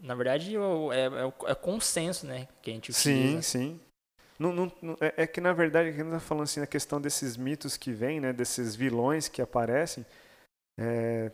na 0.00 0.14
verdade 0.14 0.56
é, 0.56 0.58
é, 0.58 1.50
é 1.52 1.54
consenso, 1.54 2.26
né, 2.26 2.48
que 2.60 2.70
a 2.70 2.74
gente 2.74 2.92
Sim, 2.92 3.28
utiliza. 3.28 3.42
sim. 3.42 3.80
Não, 4.38 4.52
não- 4.52 4.72
não- 4.82 4.96
é, 5.00 5.22
é 5.22 5.26
que 5.26 5.40
na 5.40 5.52
verdade 5.52 5.88
a 5.88 5.92
gente 5.92 6.04
está 6.04 6.20
falando 6.20 6.44
assim 6.44 6.60
a 6.60 6.66
questão 6.66 7.00
desses 7.00 7.36
mitos 7.36 7.76
que 7.76 7.92
vêm, 7.92 8.20
né, 8.20 8.32
desses 8.32 8.74
vilões 8.74 9.28
que 9.28 9.40
aparecem. 9.40 10.04
é, 10.78 11.32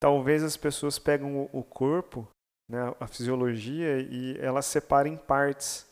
talvez 0.00 0.44
as 0.44 0.56
pessoas 0.56 0.98
pegam 0.98 1.36
o, 1.36 1.50
o 1.60 1.64
corpo, 1.64 2.28
né, 2.70 2.94
a 3.00 3.06
fisiologia 3.08 3.98
e 4.00 4.38
elas 4.38 4.66
separam 4.66 5.10
em 5.10 5.16
partes. 5.16 5.84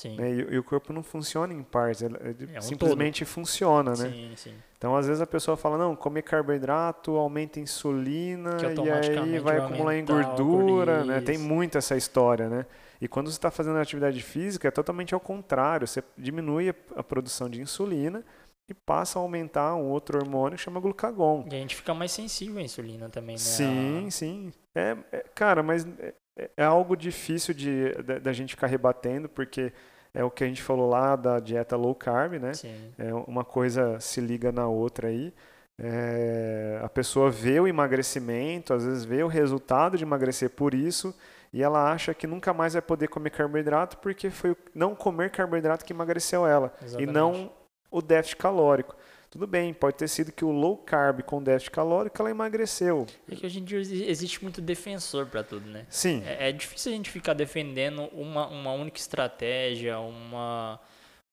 Sim, 0.00 0.16
né, 0.16 0.30
e, 0.30 0.54
e 0.54 0.58
o 0.58 0.64
corpo 0.64 0.92
não 0.92 1.02
funciona 1.02 1.52
em 1.52 1.62
partes, 1.62 2.02
ele- 2.02 2.16
É 2.54 2.58
um 2.58 2.62
simplesmente 2.62 3.24
funciona, 3.24 3.90
né? 3.90 4.10
sim, 4.10 4.34
sim. 4.36 4.54
Então 4.78 4.96
às 4.96 5.08
vezes 5.08 5.20
a 5.20 5.26
pessoa 5.26 5.56
fala 5.56 5.76
não, 5.76 5.96
comer 5.96 6.22
carboidrato 6.22 7.16
aumenta 7.16 7.58
a 7.58 7.62
insulina 7.62 8.56
e 8.62 8.90
aí 8.90 9.38
vai 9.40 9.40
vai 9.40 9.58
acumular 9.58 9.96
em 9.96 10.04
gordura, 10.04 11.04
né? 11.04 11.20
Tem 11.20 11.36
muito 11.36 11.76
essa 11.76 11.96
história, 11.96 12.48
né? 12.48 12.64
E 13.00 13.08
quando 13.08 13.26
você 13.26 13.36
está 13.36 13.50
fazendo 13.50 13.76
atividade 13.78 14.22
física 14.22 14.68
é 14.68 14.70
totalmente 14.70 15.12
ao 15.12 15.20
contrário, 15.20 15.86
você 15.86 16.02
diminui 16.16 16.70
a, 16.70 16.74
a 16.96 17.02
produção 17.02 17.50
de 17.50 17.60
insulina 17.60 18.24
e 18.68 18.74
passa 18.74 19.18
a 19.18 19.22
aumentar 19.22 19.74
um 19.74 19.88
outro 19.88 20.18
hormônio 20.18 20.56
que 20.56 20.62
chama 20.62 20.78
glucagon. 20.78 21.44
E 21.50 21.54
a 21.54 21.58
gente 21.58 21.74
fica 21.74 21.92
mais 21.92 22.12
sensível 22.12 22.58
à 22.58 22.62
insulina 22.62 23.08
também, 23.08 23.34
né? 23.34 23.40
Sim, 23.40 24.06
a... 24.06 24.10
sim. 24.10 24.52
É, 24.76 24.96
é, 25.10 25.24
cara, 25.34 25.62
mas 25.62 25.86
é, 25.98 26.50
é 26.56 26.64
algo 26.64 26.96
difícil 26.96 27.52
de 27.52 27.92
da 28.22 28.32
gente 28.32 28.50
ficar 28.50 28.68
rebatendo, 28.68 29.28
porque 29.28 29.72
é 30.14 30.24
o 30.24 30.30
que 30.30 30.44
a 30.44 30.46
gente 30.46 30.62
falou 30.62 30.88
lá 30.88 31.16
da 31.16 31.38
dieta 31.40 31.76
low 31.76 31.94
carb, 31.94 32.34
né? 32.34 32.54
Sim. 32.54 32.92
É, 32.98 33.12
uma 33.14 33.44
coisa 33.44 33.98
se 34.00 34.20
liga 34.20 34.50
na 34.50 34.66
outra 34.66 35.08
aí. 35.08 35.32
É, 35.80 36.80
a 36.82 36.88
pessoa 36.88 37.30
vê 37.30 37.60
o 37.60 37.68
emagrecimento, 37.68 38.74
às 38.74 38.84
vezes 38.84 39.04
vê 39.04 39.22
o 39.22 39.28
resultado 39.28 39.96
de 39.96 40.02
emagrecer 40.02 40.50
por 40.50 40.74
isso, 40.74 41.14
e 41.52 41.62
ela 41.62 41.92
acha 41.92 42.12
que 42.12 42.26
nunca 42.26 42.52
mais 42.52 42.72
vai 42.72 42.82
poder 42.82 43.08
comer 43.08 43.30
carboidrato 43.30 43.96
porque 43.98 44.28
foi 44.28 44.56
não 44.74 44.94
comer 44.94 45.30
carboidrato 45.30 45.84
que 45.84 45.92
emagreceu 45.92 46.46
ela, 46.46 46.72
Exatamente. 46.82 47.08
e 47.08 47.12
não 47.12 47.50
o 47.90 48.02
déficit 48.02 48.36
calórico. 48.36 48.96
Tudo 49.30 49.46
bem, 49.46 49.74
pode 49.74 49.96
ter 49.96 50.08
sido 50.08 50.32
que 50.32 50.44
o 50.44 50.50
low 50.50 50.76
carb 50.76 51.22
com 51.22 51.42
déficit 51.42 51.70
calórico 51.70 52.20
ela 52.20 52.30
emagreceu. 52.30 53.06
É 53.30 53.34
que 53.34 53.44
hoje 53.44 53.60
em 53.60 53.64
dia 53.64 53.78
existe 53.78 54.42
muito 54.42 54.60
defensor 54.62 55.26
para 55.26 55.42
tudo, 55.42 55.68
né? 55.68 55.84
Sim. 55.90 56.22
É, 56.24 56.48
é, 56.48 56.52
difícil 56.52 56.92
a 56.92 56.94
gente 56.94 57.10
ficar 57.10 57.34
defendendo 57.34 58.04
uma, 58.12 58.46
uma 58.48 58.72
única 58.72 58.98
estratégia, 58.98 59.98
uma 59.98 60.80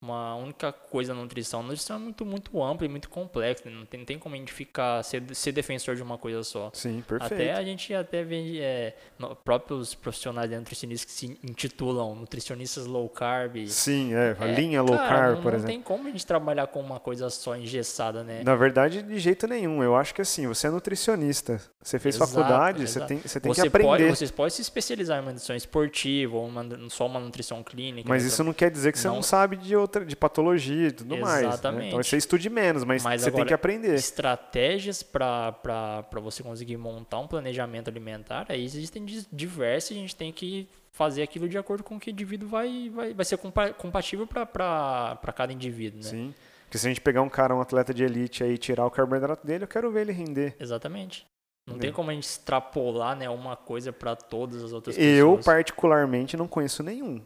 uma 0.02 0.36
única 0.36 0.72
coisa 0.72 1.14
na 1.14 1.22
nutrição. 1.22 1.62
A 1.62 1.64
nutrição 1.64 1.96
é 1.96 2.00
muito, 2.00 2.26
muito 2.26 2.62
ampla 2.62 2.86
e 2.86 2.90
muito 2.90 3.10
complexa. 3.10 3.64
Né? 3.70 3.76
Não 3.76 3.86
tem, 3.86 4.00
não 4.00 4.06
tem 4.06 4.20
como 4.20 4.36
a 4.36 4.38
gente 4.38 4.54
ficar, 4.54 5.04
ser, 5.04 5.24
ser 5.34 5.52
defensor 5.52 5.96
de 5.96 6.04
uma 6.04 6.18
coisa 6.18 6.44
só. 6.44 6.70
Sim, 6.74 7.04
perfeito. 7.08 7.34
Até 7.34 7.54
a 7.54 7.64
gente 7.64 7.94
até 7.94 8.24
vê 8.24 8.60
é, 8.60 8.96
no, 9.18 9.36
próprios 9.36 9.96
profissionais 9.96 10.50
de 10.50 10.58
nutricionistas 10.58 11.06
que 11.06 11.12
se 11.12 11.40
intitulam 11.44 12.16
nutricionistas 12.16 12.86
low 12.86 13.10
carb. 13.10 13.68
Sim, 13.68 14.14
é, 14.14 14.36
a 14.40 14.48
é, 14.48 14.54
linha 14.54 14.82
low 14.82 14.98
cara, 14.98 15.10
carb, 15.10 15.36
não, 15.36 15.42
por 15.42 15.52
não 15.52 15.60
exemplo. 15.60 15.74
Não 15.74 15.82
tem 15.82 15.82
como 15.82 16.08
a 16.08 16.12
gente 16.12 16.26
trabalhar 16.26 16.68
com 16.68 16.80
uma 16.80 17.00
coisa 17.00 17.30
só 17.30 17.56
engessada, 17.56 18.24
né? 18.24 18.42
Na 18.44 18.56
verdade, 18.56 19.02
de 19.02 19.20
jeito 19.20 19.48
nenhum. 19.48 19.84
Eu 19.84 19.96
acho 19.96 20.14
que 20.14 20.22
assim, 20.22 20.48
você 20.48 20.68
é 20.68 20.70
nutricionista. 20.70 21.62
Você 21.82 22.00
fez 22.00 22.16
exato, 22.16 22.32
faculdade, 22.32 22.84
exato. 22.84 23.08
você 23.08 23.14
tem, 23.14 23.18
você 23.20 23.40
tem 23.40 23.54
você 23.54 23.62
que 23.62 23.68
aprender. 23.68 23.88
Pode, 23.88 24.04
vocês 24.06 24.32
podem 24.32 24.50
se 24.50 24.62
especializar 24.62 25.18
em 25.18 25.22
uma 25.22 25.32
nutrição 25.32 25.56
esportiva 25.56 26.36
ou 26.36 26.48
uma, 26.48 26.66
só 26.90 27.06
uma 27.06 27.20
nutrição 27.20 27.64
clínica. 27.64 28.10
Mas 28.10 28.24
isso 28.24 28.44
não 28.44 28.54
quer 28.54 28.72
dizer 28.72 28.92
que 28.92 28.98
você 28.98 29.08
não, 29.08 29.16
não 29.16 29.22
sabe 29.22 29.56
de 29.56 29.76
outra 29.86 30.06
de 30.06 30.16
patologia 30.16 30.88
e 30.88 30.92
tudo 30.92 31.16
Exatamente. 31.16 31.62
mais. 31.62 31.76
Né? 31.76 31.88
Então 31.88 32.04
você 32.04 32.18
estude 32.18 32.50
menos, 32.50 32.84
mas, 32.84 33.04
mas 33.04 33.22
você 33.22 33.30
agora, 33.30 33.44
tem 33.44 33.48
que 33.48 33.54
aprender. 33.54 33.96
Estratégias 33.96 35.02
para 35.02 36.06
você 36.22 36.44
conseguir 36.44 36.78
montar 36.78 37.20
um 37.20 37.28
planejamento 37.28 37.90
alimentar, 37.90 38.46
aí 38.50 38.64
existem 38.64 39.06
diversas, 39.32 39.92
a 39.92 40.00
gente 40.00 40.16
tem 40.16 40.32
que 40.32 40.68
fazer 40.92 41.24
aquilo 41.24 41.48
de 41.50 41.58
acordo 41.58 41.84
com 41.84 41.98
o 41.98 42.00
que 42.00 42.10
o 42.10 42.12
indivíduo 42.12 42.48
vai, 42.48 42.90
vai, 42.90 43.14
vai 43.14 43.26
ser 43.26 43.38
compatível 43.78 44.26
para 44.26 45.34
cada 45.36 45.52
indivíduo. 45.52 46.02
Né? 46.02 46.10
Sim. 46.10 46.34
Porque 46.64 46.78
se 46.78 46.88
a 46.88 46.90
gente 46.90 47.02
pegar 47.02 47.22
um 47.22 47.30
cara, 47.30 47.56
um 47.56 47.62
atleta 47.62 47.94
de 47.94 48.04
elite 48.04 48.44
aí 48.44 48.54
e 48.54 48.58
tirar 48.58 48.86
o 48.86 48.92
carboidrato 48.92 49.46
dele, 49.46 49.66
eu 49.66 49.68
quero 49.68 49.92
ver 49.92 50.02
ele 50.02 50.12
render. 50.12 50.56
Exatamente. 50.60 51.26
Não 51.68 51.80
tem 51.80 51.92
como 51.92 52.12
a 52.12 52.14
gente 52.14 52.26
extrapolar 52.26 53.16
né, 53.16 53.28
uma 53.28 53.56
coisa 53.56 53.92
para 53.92 54.16
todas 54.16 54.64
as 54.64 54.72
outras 54.72 54.96
pessoas. 54.96 55.18
Eu, 55.18 55.40
particularmente, 55.44 56.38
não 56.38 56.48
conheço 56.48 56.84
nenhum. 56.84 57.22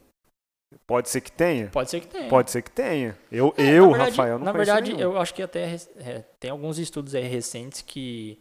Pode 0.85 1.09
ser 1.09 1.21
que 1.21 1.31
tenha? 1.31 1.69
Pode 1.69 1.89
ser 1.89 1.99
que 1.99 2.07
tenha. 2.07 2.29
Pode 2.29 2.51
ser 2.51 2.61
que 2.61 2.71
tenha. 2.71 3.17
Eu, 3.31 3.53
é, 3.57 3.69
eu 3.73 3.89
verdade, 3.89 4.11
Rafael, 4.11 4.37
não 4.37 4.45
Na 4.45 4.51
verdade, 4.51 4.93
nenhum. 4.93 4.99
eu 4.99 5.17
acho 5.17 5.33
que 5.33 5.41
até 5.41 5.75
é, 5.97 6.23
tem 6.39 6.51
alguns 6.51 6.77
estudos 6.77 7.15
aí 7.15 7.27
recentes 7.27 7.81
que, 7.81 8.39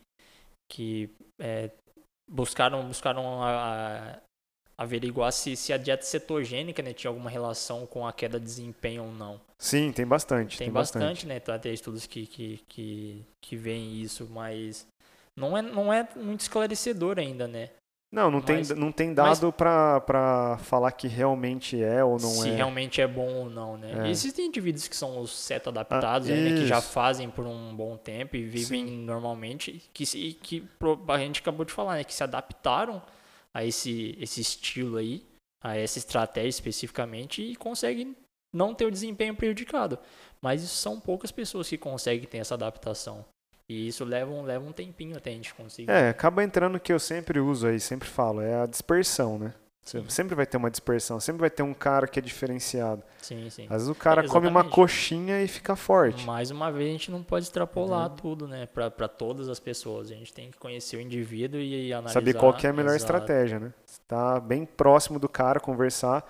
que 0.70 1.10
é, 1.38 1.70
buscaram, 2.30 2.86
buscaram 2.86 3.42
a, 3.42 4.16
a, 4.16 4.18
averiguar 4.76 5.32
se, 5.32 5.56
se 5.56 5.72
a 5.72 5.78
dieta 5.78 6.04
cetogênica 6.04 6.82
né, 6.82 6.92
tinha 6.92 7.10
alguma 7.10 7.30
relação 7.30 7.86
com 7.86 8.06
a 8.06 8.12
queda 8.12 8.38
de 8.38 8.44
desempenho 8.44 9.04
ou 9.04 9.12
não. 9.12 9.40
Sim, 9.58 9.90
tem 9.90 10.06
bastante. 10.06 10.58
Tem, 10.58 10.66
tem 10.66 10.72
bastante, 10.72 11.02
bastante, 11.02 11.26
né? 11.26 11.36
Então, 11.36 11.58
tem 11.58 11.72
estudos 11.72 12.06
que, 12.06 12.26
que, 12.26 12.60
que, 12.68 13.24
que 13.42 13.56
veem 13.56 14.00
isso, 14.00 14.28
mas 14.30 14.86
não 15.36 15.56
é, 15.56 15.62
não 15.62 15.92
é 15.92 16.06
muito 16.14 16.40
esclarecedor 16.40 17.18
ainda, 17.18 17.48
né? 17.48 17.70
Não, 18.10 18.30
não, 18.30 18.42
mas, 18.46 18.68
tem, 18.68 18.76
não 18.76 18.90
tem 18.90 19.12
dado 19.12 19.52
para 19.52 20.58
falar 20.62 20.92
que 20.92 21.06
realmente 21.06 21.82
é 21.82 22.02
ou 22.02 22.12
não 22.12 22.30
se 22.30 22.40
é. 22.40 22.42
Se 22.42 22.50
realmente 22.50 23.00
é 23.02 23.06
bom 23.06 23.30
ou 23.34 23.50
não, 23.50 23.76
né? 23.76 24.06
É. 24.06 24.10
Existem 24.10 24.46
indivíduos 24.46 24.88
que 24.88 24.96
são 24.96 25.20
os 25.20 25.30
seto 25.30 25.68
adaptados, 25.68 26.30
ah, 26.30 26.34
né, 26.34 26.56
que 26.58 26.66
já 26.66 26.80
fazem 26.80 27.28
por 27.28 27.44
um 27.46 27.76
bom 27.76 27.98
tempo 27.98 28.34
e 28.34 28.44
vivem 28.44 28.86
Sim. 28.86 29.04
normalmente, 29.04 29.82
que, 29.92 30.06
que 30.34 30.66
a 31.06 31.18
gente 31.18 31.40
acabou 31.42 31.66
de 31.66 31.72
falar, 31.72 31.96
né, 31.96 32.04
que 32.04 32.14
se 32.14 32.24
adaptaram 32.24 33.02
a 33.52 33.62
esse, 33.62 34.16
esse 34.18 34.40
estilo 34.40 34.96
aí, 34.96 35.22
a 35.62 35.76
essa 35.76 35.98
estratégia 35.98 36.48
especificamente 36.48 37.42
e 37.42 37.56
conseguem 37.56 38.16
não 38.54 38.74
ter 38.74 38.86
o 38.86 38.90
desempenho 38.90 39.36
prejudicado. 39.36 39.98
Mas 40.40 40.62
isso 40.62 40.76
são 40.76 40.98
poucas 40.98 41.30
pessoas 41.30 41.68
que 41.68 41.76
conseguem 41.76 42.26
ter 42.26 42.38
essa 42.38 42.54
adaptação. 42.54 43.24
E 43.68 43.88
isso 43.88 44.04
leva 44.04 44.30
um, 44.30 44.42
leva 44.42 44.66
um 44.66 44.72
tempinho 44.72 45.16
até 45.16 45.30
a 45.30 45.34
gente 45.34 45.52
conseguir. 45.54 45.90
É, 45.90 46.08
acaba 46.08 46.42
entrando 46.42 46.76
o 46.76 46.80
que 46.80 46.92
eu 46.92 46.98
sempre 46.98 47.38
uso 47.38 47.66
aí, 47.66 47.78
sempre 47.78 48.08
falo, 48.08 48.40
é 48.40 48.62
a 48.62 48.66
dispersão, 48.66 49.38
né? 49.38 49.52
Sim. 49.88 50.04
Sempre 50.06 50.34
vai 50.34 50.44
ter 50.44 50.58
uma 50.58 50.70
dispersão, 50.70 51.18
sempre 51.18 51.40
vai 51.40 51.48
ter 51.48 51.62
um 51.62 51.72
cara 51.72 52.06
que 52.06 52.18
é 52.18 52.22
diferenciado. 52.22 53.02
Sim, 53.22 53.48
sim. 53.48 53.64
Às 53.64 53.76
vezes 53.76 53.88
o 53.88 53.94
cara 53.94 54.22
é, 54.22 54.28
come 54.28 54.46
uma 54.46 54.62
coxinha 54.62 55.42
e 55.42 55.48
fica 55.48 55.74
forte. 55.74 56.26
Mais 56.26 56.50
uma 56.50 56.70
vez, 56.70 56.88
a 56.88 56.92
gente 56.92 57.10
não 57.10 57.22
pode 57.22 57.46
extrapolar 57.46 58.10
uhum. 58.10 58.16
tudo, 58.16 58.46
né? 58.46 58.66
Para 58.66 59.08
todas 59.08 59.48
as 59.48 59.58
pessoas. 59.58 60.10
A 60.10 60.14
gente 60.14 60.30
tem 60.30 60.50
que 60.50 60.58
conhecer 60.58 60.98
o 60.98 61.00
indivíduo 61.00 61.58
e, 61.58 61.88
e 61.88 61.92
analisar. 61.94 62.12
Saber 62.12 62.34
qual 62.34 62.52
que 62.52 62.66
é 62.66 62.70
a 62.70 62.72
melhor 62.74 62.94
Exato. 62.94 63.14
estratégia, 63.14 63.58
né? 63.58 63.72
Tá 64.06 64.38
bem 64.38 64.66
próximo 64.66 65.18
do 65.18 65.28
cara, 65.28 65.58
conversar. 65.58 66.22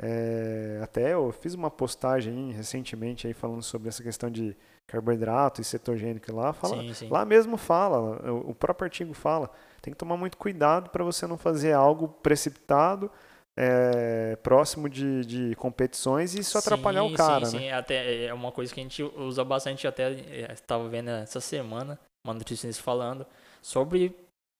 É, 0.00 0.78
até 0.80 1.12
eu 1.12 1.32
fiz 1.32 1.54
uma 1.54 1.70
postagem 1.70 2.52
recentemente 2.52 3.26
aí 3.26 3.34
falando 3.34 3.62
sobre 3.62 3.88
essa 3.88 4.04
questão 4.04 4.30
de 4.30 4.56
carboidrato 4.90 5.60
e 5.60 5.64
cetogênico 5.64 6.34
lá, 6.34 6.52
fala, 6.52 6.76
sim, 6.76 6.92
sim. 6.92 7.08
lá 7.08 7.24
mesmo 7.24 7.56
fala, 7.56 8.20
o 8.32 8.54
próprio 8.54 8.86
artigo 8.86 9.14
fala, 9.14 9.48
tem 9.80 9.92
que 9.92 9.98
tomar 9.98 10.16
muito 10.16 10.36
cuidado 10.36 10.90
para 10.90 11.04
você 11.04 11.26
não 11.26 11.38
fazer 11.38 11.72
algo 11.72 12.08
precipitado, 12.08 13.10
é, 13.56 14.36
próximo 14.42 14.88
de, 14.88 15.24
de 15.24 15.54
competições 15.56 16.34
e 16.34 16.40
isso 16.40 16.56
atrapalhar 16.56 17.04
o 17.04 17.12
cara, 17.12 17.46
sim, 17.46 17.56
né? 17.56 17.62
Sim, 17.62 17.70
até 17.70 18.24
é 18.24 18.34
uma 18.34 18.50
coisa 18.50 18.72
que 18.72 18.80
a 18.80 18.82
gente 18.82 19.02
usa 19.02 19.44
bastante, 19.44 19.86
até 19.86 20.10
estava 20.52 20.88
vendo 20.88 21.10
essa 21.10 21.40
semana, 21.40 21.98
uma 22.26 22.34
nutricionista 22.34 22.82
falando 22.82 23.26
sobre 23.60 24.16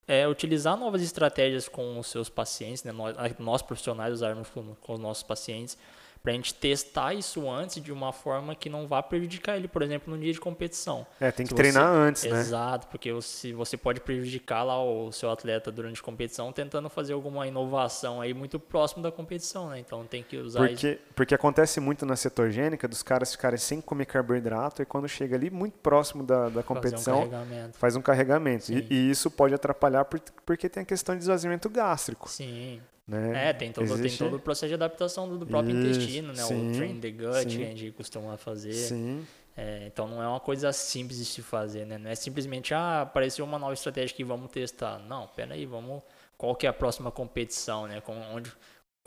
é, 0.06 0.28
utilizar 0.28 0.76
novas 0.76 1.02
estratégias 1.02 1.68
com 1.68 1.98
os 1.98 2.08
seus 2.08 2.28
pacientes, 2.28 2.84
né? 2.84 2.92
nós, 2.92 3.16
nós 3.38 3.62
profissionais 3.62 4.12
usarmos 4.12 4.48
com, 4.50 4.74
com 4.76 4.94
os 4.94 5.00
nossos 5.00 5.22
pacientes, 5.22 5.78
para 6.22 6.32
a 6.32 6.34
gente 6.34 6.52
testar 6.54 7.14
isso 7.14 7.48
antes 7.48 7.82
de 7.82 7.90
uma 7.90 8.12
forma 8.12 8.54
que 8.54 8.68
não 8.68 8.86
vá 8.86 9.02
prejudicar 9.02 9.56
ele, 9.56 9.68
por 9.68 9.82
exemplo, 9.82 10.14
no 10.14 10.20
dia 10.20 10.32
de 10.32 10.40
competição. 10.40 11.06
É, 11.18 11.30
tem 11.30 11.46
que 11.46 11.50
se 11.50 11.56
treinar 11.56 11.90
você... 11.90 11.98
antes, 11.98 12.24
né? 12.24 12.40
Exato, 12.40 12.86
porque 12.88 13.10
se 13.22 13.52
você 13.52 13.76
pode 13.76 14.00
prejudicar 14.00 14.62
lá 14.62 14.82
o 14.82 15.10
seu 15.12 15.30
atleta 15.30 15.72
durante 15.72 16.00
a 16.00 16.04
competição 16.04 16.52
tentando 16.52 16.90
fazer 16.90 17.14
alguma 17.14 17.46
inovação 17.46 18.20
aí 18.20 18.34
muito 18.34 18.58
próximo 18.58 19.02
da 19.02 19.10
competição, 19.10 19.70
né? 19.70 19.78
Então 19.78 20.04
tem 20.04 20.22
que 20.22 20.36
usar 20.36 20.60
porque, 20.60 20.88
isso. 20.88 20.98
Porque 21.14 21.34
acontece 21.34 21.80
muito 21.80 22.04
na 22.04 22.16
cetogênica 22.16 22.86
dos 22.86 23.02
caras 23.02 23.32
ficarem 23.32 23.58
sem 23.58 23.80
comer 23.80 24.06
carboidrato 24.06 24.82
e 24.82 24.84
quando 24.84 25.08
chega 25.08 25.36
ali 25.36 25.50
muito 25.50 25.78
próximo 25.78 26.22
da, 26.22 26.48
da 26.48 26.62
competição 26.62 27.24
um 27.24 27.72
faz 27.72 27.96
um 27.96 28.02
carregamento. 28.02 28.72
E, 28.72 28.86
e, 28.90 29.10
isso 29.10 29.30
pode 29.30 29.54
atrapalhar 29.54 30.06
porque 30.44 30.68
tem 30.68 30.82
a 30.82 30.86
questão 30.86 31.14
de 31.14 31.22
esvaziamento 31.22 31.68
gástrico. 31.70 32.28
Sim. 32.28 32.80
Né? 33.10 33.48
É, 33.48 33.52
tem 33.52 33.72
todo, 33.72 33.84
Existe... 33.86 34.18
tem 34.18 34.28
todo 34.28 34.36
o 34.36 34.40
processo 34.40 34.68
de 34.68 34.74
adaptação 34.74 35.28
do, 35.28 35.36
do 35.36 35.44
próprio 35.44 35.76
Isso, 35.76 35.98
intestino, 35.98 36.28
né? 36.28 36.44
Sim, 36.44 36.70
o 36.70 36.74
train 36.76 37.00
the 37.00 37.10
gut 37.10 37.50
sim. 37.50 37.58
que 37.58 37.64
a 37.64 37.66
gente 37.66 37.90
costuma 37.90 38.36
fazer. 38.36 38.72
Sim. 38.72 39.26
É, 39.56 39.84
então 39.88 40.06
não 40.06 40.22
é 40.22 40.28
uma 40.28 40.38
coisa 40.38 40.72
simples 40.72 41.18
de 41.18 41.24
se 41.24 41.42
fazer, 41.42 41.84
né? 41.86 41.98
Não 41.98 42.08
é 42.08 42.14
simplesmente, 42.14 42.72
ah, 42.72 43.02
apareceu 43.02 43.44
uma 43.44 43.58
nova 43.58 43.74
estratégia 43.74 44.14
que 44.14 44.22
vamos 44.22 44.48
testar. 44.52 45.00
Não, 45.00 45.26
peraí, 45.26 45.66
vamos. 45.66 46.04
Qual 46.38 46.54
que 46.54 46.66
é 46.66 46.70
a 46.70 46.72
próxima 46.72 47.10
competição, 47.10 47.88
né? 47.88 48.00
Com, 48.00 48.16
onde, 48.32 48.52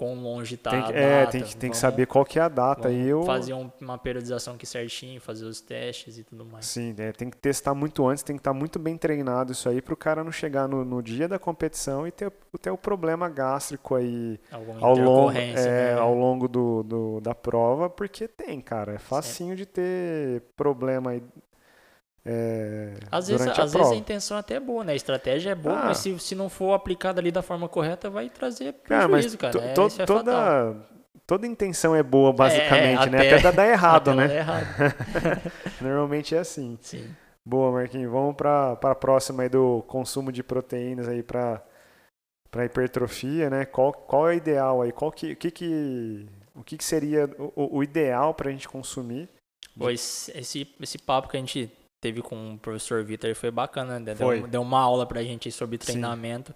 quão 0.04 0.16
longe 0.16 0.56
está 0.56 0.72
a 0.72 0.82
data. 0.82 0.94
É, 0.94 1.26
tem 1.28 1.42
que, 1.42 1.56
tem 1.56 1.72
que 1.72 1.78
saber 1.78 2.06
qual 2.08 2.26
que 2.26 2.38
é 2.38 2.42
a 2.42 2.50
data. 2.50 2.92
e 2.92 3.08
eu... 3.08 3.24
Fazer 3.24 3.54
um, 3.54 3.72
uma 3.80 3.98
periodização 3.98 4.56
aqui 4.56 4.66
certinho, 4.66 5.22
fazer 5.22 5.46
os 5.46 5.62
testes 5.62 6.18
e 6.18 6.24
tudo 6.24 6.46
mais. 6.46 6.66
Sim, 6.66 6.94
é, 6.98 7.14
tem 7.14 7.30
que 7.30 7.38
testar 7.38 7.74
muito 7.74 8.06
antes, 8.06 8.22
tem 8.22 8.36
que 8.36 8.42
estar 8.42 8.54
muito 8.54 8.78
bem 8.78 8.98
treinado 8.98 9.54
isso 9.54 9.70
aí 9.70 9.82
para 9.82 9.94
o 9.94 9.98
cara 9.98 10.24
não 10.24 10.32
chegar 10.32 10.68
no, 10.68 10.84
no, 10.84 11.02
dia 11.02 11.28
da 11.28 11.40
competição 11.40 12.06
e 12.06 12.12
ter, 12.12 12.32
ter 12.62 12.72
o 12.72 12.78
problema 12.78 13.30
gástrico 13.30 13.96
aí 13.96 14.40
ao 14.82 14.96
longo, 14.96 15.32
é, 15.32 15.54
né? 15.54 15.94
ao 15.94 16.14
longo 16.14 16.48
do, 16.48 16.84
do, 16.84 17.22
da 17.22 17.34
prova, 17.34 17.90
porque 17.90 18.28
tem, 18.28 18.60
cara, 18.60 18.94
é 18.94 18.98
facinho 18.98 19.52
Sim. 19.52 19.56
de 19.56 19.66
ter 19.66 20.44
problema 20.58 21.12
aí 21.12 21.24
é, 22.26 22.94
às 23.12 23.28
vezes, 23.28 23.48
às 23.48 23.74
vezes 23.74 23.92
a 23.92 23.96
intenção 23.96 24.38
até 24.38 24.56
é 24.56 24.60
boa, 24.60 24.84
né? 24.84 24.94
A 24.94 24.96
estratégia 24.96 25.52
é 25.52 25.56
boa, 25.56 25.78
ah. 25.78 25.86
mas 25.88 25.98
se, 25.98 26.18
se 26.20 26.36
não 26.36 26.48
for 26.48 26.74
aplicada 26.74 27.20
ali 27.20 27.32
da 27.32 27.42
forma 27.42 27.68
correta, 27.68 28.10
vai 28.10 28.30
trazer 28.30 28.74
prejuízo, 28.74 29.38
cara. 29.38 29.54
cara. 29.54 29.66
É, 29.66 29.74
to, 29.74 29.88
é 30.00 30.06
toda, 30.06 30.76
toda 31.28 31.46
intenção 31.46 31.94
é 31.94 32.02
boa, 32.02 32.32
basicamente, 32.32 33.08
é, 33.08 33.10
né? 33.10 33.18
Até, 33.18 33.36
até 33.36 33.52
dar 33.52 33.68
errado, 33.68 34.12
até 34.12 34.28
né? 34.28 34.38
Errado. 34.38 34.66
Normalmente 35.82 36.34
é 36.34 36.40
assim. 36.40 36.78
Sim. 36.82 37.14
Boa, 37.46 37.74
Marquinhos. 37.74 38.10
Vamos 38.10 38.36
para 38.38 38.72
a 38.72 38.96
próxima 38.96 39.44
aí 39.44 39.50
do 39.50 39.84
consumo 39.86 40.32
de 40.32 40.42
proteínas 40.42 41.10
aí 41.10 41.22
para 41.22 41.62
para 42.50 42.66
hipertrofia, 42.66 43.50
né? 43.50 43.66
Qual, 43.66 43.92
qual 43.92 44.30
é 44.30 44.36
o 44.36 44.38
ideal 44.38 44.82
aí? 44.84 44.92
Qual 44.92 45.12
que, 45.12 45.32
o 45.32 45.36
que, 45.36 45.50
que, 45.50 46.28
o 46.54 46.64
que, 46.64 46.78
que 46.78 46.84
seria 46.84 47.28
o, 47.56 47.80
o 47.80 47.84
ideal 47.84 48.32
para 48.36 48.50
a 48.50 48.52
gente 48.52 48.70
consumir 48.70 49.28
Pois 49.76 50.30
esse, 50.36 50.68
esse 50.80 51.00
papo 51.00 51.28
que 51.28 51.36
a 51.36 51.40
gente 51.40 51.72
teve 52.04 52.22
com 52.22 52.56
o 52.56 52.58
professor 52.58 53.02
Vitor 53.02 53.34
foi 53.34 53.50
bacana, 53.50 53.98
né? 53.98 54.14
Foi. 54.14 54.40
Deu, 54.40 54.48
deu 54.48 54.62
uma 54.62 54.82
aula 54.82 55.06
pra 55.06 55.24
gente 55.24 55.50
sobre 55.50 55.78
treinamento. 55.78 56.54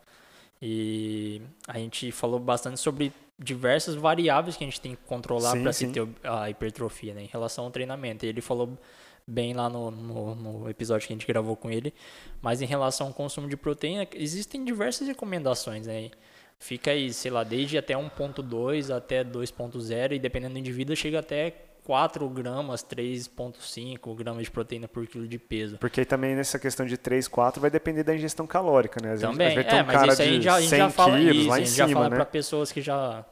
E 0.62 1.42
a 1.66 1.78
gente 1.78 2.12
falou 2.12 2.38
bastante 2.38 2.82
sobre 2.82 3.14
diversas 3.40 3.96
variáveis 3.96 4.58
que 4.58 4.64
a 4.66 4.68
gente 4.68 4.82
tem 4.82 4.92
que 4.92 5.02
controlar 5.06 5.52
Sim, 5.52 5.64
para 5.64 5.72
se 5.72 5.86
sim. 5.86 5.92
ter 5.94 6.06
a 6.24 6.50
hipertrofia, 6.50 7.14
né? 7.14 7.24
Em 7.24 7.28
relação 7.28 7.64
ao 7.64 7.72
treinamento. 7.72 8.26
E 8.26 8.30
ele 8.30 8.42
falou 8.42 8.78
bem 9.26 9.54
lá 9.54 9.70
no, 9.70 9.90
no, 9.90 10.36
no 10.36 10.70
episódio 10.70 11.08
que 11.08 11.14
a 11.14 11.16
gente 11.16 11.28
gravou 11.28 11.56
com 11.56 11.72
ele. 11.72 11.94
Mas 12.42 12.62
em 12.62 12.66
relação 12.66 13.08
ao 13.08 13.14
consumo 13.14 13.48
de 13.48 13.56
proteína, 13.56 14.06
existem 14.16 14.66
diversas 14.66 15.08
recomendações, 15.08 15.88
né? 15.88 16.12
Fica 16.60 16.92
aí, 16.92 17.14
sei 17.14 17.32
lá, 17.32 17.44
desde 17.44 17.78
até 17.78 17.94
1.2 17.94 18.94
até 18.94 19.24
2.0 19.24 20.14
e 20.14 20.20
dependendo 20.20 20.56
do 20.56 20.60
indivíduo 20.60 20.96
chega 20.96 21.20
até 21.20 21.54
4 21.88 22.28
gramas, 22.28 22.84
3.5 22.84 24.14
gramas 24.14 24.44
de 24.44 24.52
proteína 24.52 24.90
por 24.90 25.08
quilo 25.08 25.26
de 25.26 25.40
peso. 25.40 25.78
Porque 25.78 26.02
aí 26.02 26.06
também 26.06 26.36
nessa 26.36 26.60
questão 26.60 26.86
de 26.86 26.98
3, 26.98 27.30
4 27.30 27.62
vai 27.62 27.70
depender 27.72 28.04
da 28.04 28.14
ingestão 28.14 28.46
calórica, 28.46 29.00
né? 29.02 29.14
Às 29.14 29.22
vezes 29.22 29.38
Também, 29.38 29.56
ter 29.56 29.74
é, 29.74 29.84
um 29.84 29.86
mas 29.86 30.12
isso 30.12 30.22
aí 30.22 30.28
a 30.28 30.32
gente 30.34 30.44
já, 30.44 30.56
a 30.56 30.60
gente 30.60 30.70
100 30.70 30.80
já 30.80 30.90
fala 30.90 31.18
quilos 31.18 31.38
isso, 31.38 31.48
lá 31.48 31.56
a 31.56 31.60
gente 31.60 31.72
já 31.72 31.88
fala 31.88 32.10
né? 32.10 32.16
para 32.18 32.26
pessoas 32.26 32.74
que 32.74 32.82
já 32.82 33.26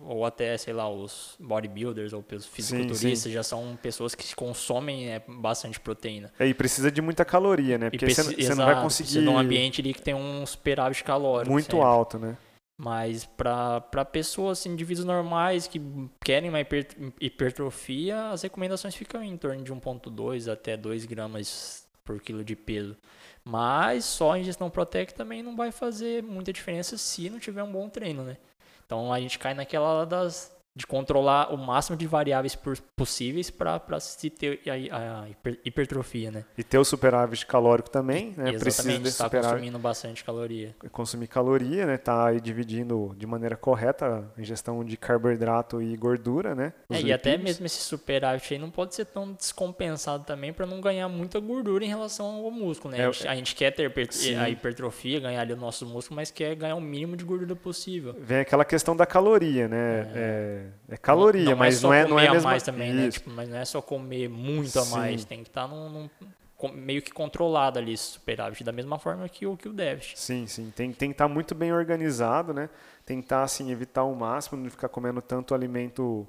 ou 0.00 0.26
até, 0.26 0.54
sei 0.58 0.74
lá, 0.74 0.86
os 0.88 1.34
bodybuilders 1.40 2.12
ou 2.12 2.22
os 2.30 2.44
fisiculturistas 2.46 3.32
já 3.32 3.42
são 3.42 3.76
pessoas 3.82 4.14
que 4.14 4.34
consomem 4.34 5.06
né, 5.06 5.22
bastante 5.26 5.80
proteína. 5.80 6.30
É, 6.38 6.46
E 6.46 6.52
precisa 6.52 6.92
de 6.92 7.00
muita 7.00 7.24
caloria, 7.24 7.78
né? 7.78 7.88
Porque 7.88 8.14
você, 8.14 8.54
não 8.54 8.66
vai 8.66 8.82
conseguir 8.82 9.08
precisa 9.08 9.22
de 9.22 9.28
um 9.28 9.38
ambiente 9.38 9.80
ali 9.80 9.94
que 9.94 10.02
tem 10.02 10.14
um 10.14 10.44
superávit 10.44 11.02
calórico. 11.02 11.50
muito 11.50 11.64
sempre. 11.64 11.80
alto, 11.80 12.18
né? 12.18 12.36
Mas 12.76 13.24
para 13.24 14.04
pessoas, 14.04 14.58
assim, 14.58 14.70
indivíduos 14.70 15.06
normais 15.06 15.68
que 15.68 15.80
querem 16.24 16.50
uma 16.50 16.60
hiper- 16.60 16.88
hipertrofia, 17.20 18.30
as 18.30 18.42
recomendações 18.42 18.96
ficam 18.96 19.22
em 19.22 19.36
torno 19.36 19.62
de 19.62 19.72
1,2 19.72 20.48
até 20.48 20.76
2 20.76 21.04
gramas 21.04 21.86
por 22.04 22.20
quilo 22.20 22.44
de 22.44 22.56
peso. 22.56 22.96
Mas 23.44 24.04
só 24.04 24.32
a 24.32 24.38
ingestão 24.38 24.68
proteica 24.70 25.12
também 25.12 25.42
não 25.42 25.54
vai 25.54 25.70
fazer 25.70 26.22
muita 26.22 26.52
diferença 26.52 26.98
se 26.98 27.30
não 27.30 27.38
tiver 27.38 27.62
um 27.62 27.70
bom 27.70 27.88
treino, 27.88 28.24
né? 28.24 28.36
Então 28.84 29.12
a 29.12 29.20
gente 29.20 29.38
cai 29.38 29.54
naquela 29.54 30.04
das 30.04 30.53
de 30.76 30.86
controlar 30.86 31.54
o 31.54 31.56
máximo 31.56 31.96
de 31.96 32.06
variáveis 32.06 32.58
possíveis 32.96 33.48
para 33.48 34.00
se 34.00 34.28
ter 34.28 34.60
a, 34.90 35.22
a 35.22 35.28
hiper- 35.28 35.60
hipertrofia, 35.64 36.32
né? 36.32 36.44
E 36.58 36.64
ter 36.64 36.78
o 36.78 36.84
superávit 36.84 37.46
calórico 37.46 37.88
também, 37.88 38.34
né? 38.36 38.52
Precisa 38.58 38.88
desse 38.98 39.08
está 39.10 39.24
superávit. 39.24 39.52
consumindo 39.52 39.78
bastante 39.78 40.24
caloria. 40.24 40.74
consumir 40.90 41.28
caloria, 41.28 41.86
né? 41.86 41.96
Tá 41.96 42.26
aí 42.26 42.40
dividindo 42.40 43.14
de 43.16 43.24
maneira 43.24 43.56
correta 43.56 44.28
a 44.36 44.40
ingestão 44.40 44.84
de 44.84 44.96
carboidrato 44.96 45.80
e 45.80 45.96
gordura, 45.96 46.54
né? 46.56 46.72
É, 46.90 47.00
e 47.00 47.12
até 47.12 47.38
mesmo 47.38 47.64
esse 47.66 47.80
superávit 47.80 48.54
aí 48.54 48.58
não 48.58 48.70
pode 48.70 48.96
ser 48.96 49.04
tão 49.04 49.32
descompensado 49.32 50.24
também 50.24 50.52
para 50.52 50.66
não 50.66 50.80
ganhar 50.80 51.08
muita 51.08 51.38
gordura 51.38 51.84
em 51.84 51.88
relação 51.88 52.26
ao 52.26 52.50
músculo, 52.50 52.92
né? 52.92 53.00
É, 53.00 53.06
a, 53.06 53.12
gente, 53.12 53.28
a 53.28 53.34
gente 53.36 53.54
quer 53.54 53.70
ter 53.70 53.92
sim. 54.10 54.34
a 54.36 54.48
hipertrofia, 54.50 55.20
ganhar 55.20 55.40
ali 55.40 55.52
o 55.52 55.56
nosso 55.56 55.86
músculo, 55.86 56.16
mas 56.16 56.32
quer 56.32 56.56
ganhar 56.56 56.74
o 56.74 56.80
mínimo 56.80 57.16
de 57.16 57.24
gordura 57.24 57.54
possível. 57.54 58.16
Vem 58.18 58.40
aquela 58.40 58.64
questão 58.64 58.96
da 58.96 59.06
caloria, 59.06 59.68
né? 59.68 60.10
É, 60.14 60.63
é 60.88 60.96
caloria, 60.96 61.44
não, 61.50 61.56
mas 61.56 61.78
é 61.78 61.86
não 61.86 61.94
é, 61.94 62.08
não 62.08 62.18
é 62.18 62.30
mesma... 62.30 62.50
mais 62.50 62.62
também, 62.62 62.92
né? 62.92 63.10
Tipo, 63.10 63.30
mas 63.30 63.48
não 63.48 63.56
é 63.56 63.64
só 63.64 63.80
comer 63.82 64.28
muito 64.28 64.78
a 64.78 64.82
Sim. 64.82 64.90
mais, 64.92 65.24
tem 65.24 65.42
que 65.42 65.48
estar 65.48 65.66
num, 65.68 65.88
num- 65.88 66.10
com- 66.56 66.68
meio 66.72 67.02
que 67.02 67.10
controlado 67.10 67.78
ali 67.78 67.92
esse 67.92 68.04
superávit, 68.12 68.64
da 68.64 68.72
mesma 68.72 68.98
forma 68.98 69.28
que 69.28 69.46
o, 69.46 69.56
que 69.56 69.68
o 69.68 69.72
déficit. 69.72 70.18
Sim, 70.18 70.46
sim. 70.46 70.72
Tem, 70.74 70.92
tem 70.92 71.10
que 71.10 71.14
estar 71.14 71.28
muito 71.28 71.54
bem 71.54 71.72
organizado, 71.72 72.52
né? 72.54 72.68
Tentar, 73.04 73.42
assim, 73.42 73.70
evitar 73.70 74.02
ao 74.02 74.14
máximo, 74.14 74.62
não 74.62 74.70
ficar 74.70 74.88
comendo 74.88 75.20
tanto 75.20 75.54
alimento 75.54 76.26